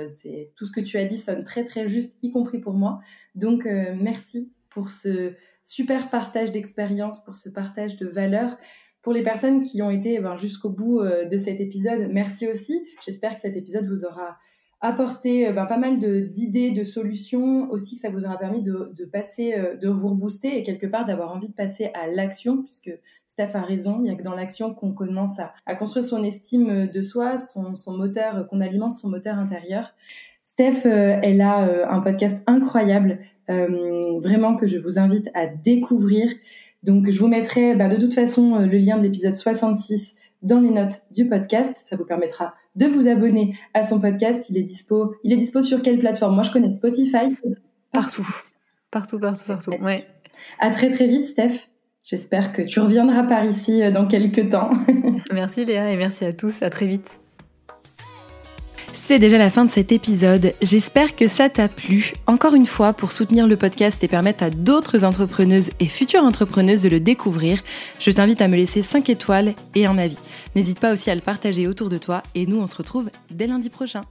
c'est 0.07 0.51
tout 0.55 0.65
ce 0.65 0.71
que 0.71 0.81
tu 0.81 0.97
as 0.97 1.05
dit 1.05 1.17
sonne 1.17 1.43
très 1.43 1.63
très 1.63 1.87
juste, 1.87 2.17
y 2.23 2.31
compris 2.31 2.57
pour 2.57 2.73
moi. 2.73 3.01
Donc 3.35 3.65
merci 3.65 4.51
pour 4.71 4.89
ce 4.89 5.33
super 5.63 6.09
partage 6.09 6.51
d'expérience, 6.51 7.23
pour 7.23 7.35
ce 7.35 7.49
partage 7.49 7.97
de 7.97 8.07
valeurs. 8.07 8.57
Pour 9.01 9.13
les 9.13 9.23
personnes 9.23 9.61
qui 9.61 9.81
ont 9.81 9.89
été 9.89 10.19
ben, 10.19 10.35
jusqu'au 10.35 10.69
bout 10.69 10.99
euh, 10.99 11.25
de 11.25 11.37
cet 11.37 11.61
épisode, 11.61 12.09
merci 12.11 12.47
aussi. 12.47 12.83
J'espère 13.05 13.35
que 13.35 13.41
cet 13.41 13.55
épisode 13.55 13.87
vous 13.87 14.03
aura 14.03 14.37
apporté 14.81 15.47
euh, 15.47 15.53
ben, 15.53 15.65
pas 15.65 15.77
mal 15.77 15.99
d'idées, 16.33 16.71
de, 16.71 16.83
solutions, 16.83 17.71
aussi 17.71 17.95
ça 17.95 18.09
vous 18.09 18.25
aura 18.25 18.37
permis 18.37 18.61
de, 18.61 19.05
passer, 19.11 19.53
euh, 19.53 19.77
de 19.77 19.87
vous 19.87 20.09
rebooster 20.09 20.57
et 20.57 20.63
quelque 20.63 20.85
part 20.85 21.05
d'avoir 21.05 21.33
envie 21.33 21.47
de 21.47 21.53
passer 21.53 21.91
à 21.93 22.07
l'action, 22.07 22.61
puisque 22.61 22.91
Steph 23.25 23.51
a 23.53 23.61
raison, 23.61 23.99
il 23.99 24.03
n'y 24.03 24.09
a 24.09 24.15
que 24.15 24.23
dans 24.23 24.35
l'action 24.35 24.73
qu'on 24.73 24.91
commence 24.91 25.39
à, 25.39 25.75
construire 25.75 26.03
son 26.03 26.21
estime 26.21 26.87
de 26.87 27.01
soi, 27.01 27.37
son 27.37 27.73
moteur, 27.93 28.47
qu'on 28.47 28.59
alimente 28.59 28.93
son 28.93 29.07
moteur 29.07 29.37
intérieur. 29.37 29.93
Steph, 30.43 30.85
elle 30.85 31.41
a 31.41 31.89
un 31.93 32.01
podcast 32.01 32.43
incroyable, 32.47 33.19
vraiment 33.47 34.55
que 34.55 34.67
je 34.67 34.77
vous 34.77 34.97
invite 34.97 35.29
à 35.35 35.45
découvrir. 35.45 36.31
Donc, 36.83 37.09
je 37.09 37.19
vous 37.19 37.27
mettrai 37.27 37.75
bah, 37.75 37.89
de 37.89 37.97
toute 37.97 38.13
façon 38.13 38.55
euh, 38.55 38.65
le 38.65 38.77
lien 38.77 38.97
de 38.97 39.03
l'épisode 39.03 39.35
66 39.35 40.15
dans 40.41 40.59
les 40.59 40.69
notes 40.69 41.01
du 41.11 41.27
podcast. 41.27 41.77
Ça 41.81 41.95
vous 41.95 42.05
permettra 42.05 42.53
de 42.75 42.85
vous 42.85 43.07
abonner 43.07 43.57
à 43.73 43.83
son 43.83 43.99
podcast. 43.99 44.49
Il 44.49 44.57
est 44.57 44.63
dispo, 44.63 45.15
il 45.23 45.33
est 45.33 45.37
dispo 45.37 45.61
sur 45.61 45.81
quelle 45.81 45.99
plateforme? 45.99 46.35
Moi, 46.35 46.43
je 46.43 46.51
connais 46.51 46.69
Spotify. 46.69 47.35
Partout, 47.91 48.27
partout, 48.91 49.19
partout, 49.19 49.45
partout. 49.45 49.71
Ouais. 49.81 49.97
À 50.59 50.69
très 50.69 50.89
très 50.89 51.07
vite, 51.07 51.27
Steph. 51.27 51.69
J'espère 52.03 52.53
que 52.53 52.61
tu 52.61 52.79
reviendras 52.79 53.23
par 53.23 53.45
ici 53.45 53.83
euh, 53.83 53.91
dans 53.91 54.07
quelques 54.07 54.49
temps. 54.49 54.71
merci 55.31 55.65
Léa 55.65 55.91
et 55.91 55.97
merci 55.97 56.25
à 56.25 56.33
tous. 56.33 56.61
À 56.61 56.69
très 56.69 56.87
vite. 56.87 57.19
C'est 59.09 59.17
déjà 59.17 59.39
la 59.39 59.49
fin 59.49 59.65
de 59.65 59.71
cet 59.71 59.91
épisode. 59.91 60.53
J'espère 60.61 61.15
que 61.15 61.27
ça 61.27 61.49
t'a 61.49 61.67
plu. 61.67 62.13
Encore 62.27 62.53
une 62.53 62.67
fois, 62.67 62.93
pour 62.93 63.11
soutenir 63.11 63.47
le 63.47 63.57
podcast 63.57 64.03
et 64.03 64.07
permettre 64.07 64.43
à 64.43 64.51
d'autres 64.51 65.03
entrepreneuses 65.03 65.71
et 65.79 65.87
futures 65.87 66.23
entrepreneuses 66.23 66.83
de 66.83 66.89
le 66.89 66.99
découvrir, 66.99 67.59
je 67.99 68.11
t'invite 68.11 68.39
à 68.39 68.47
me 68.47 68.55
laisser 68.55 68.83
5 68.83 69.09
étoiles 69.09 69.55
et 69.73 69.87
un 69.87 69.97
avis. 69.97 70.19
N'hésite 70.55 70.79
pas 70.79 70.93
aussi 70.93 71.09
à 71.09 71.15
le 71.15 71.21
partager 71.21 71.65
autour 71.65 71.89
de 71.89 71.97
toi 71.97 72.21
et 72.35 72.45
nous 72.45 72.57
on 72.57 72.67
se 72.67 72.75
retrouve 72.75 73.09
dès 73.31 73.47
lundi 73.47 73.71
prochain. 73.71 74.01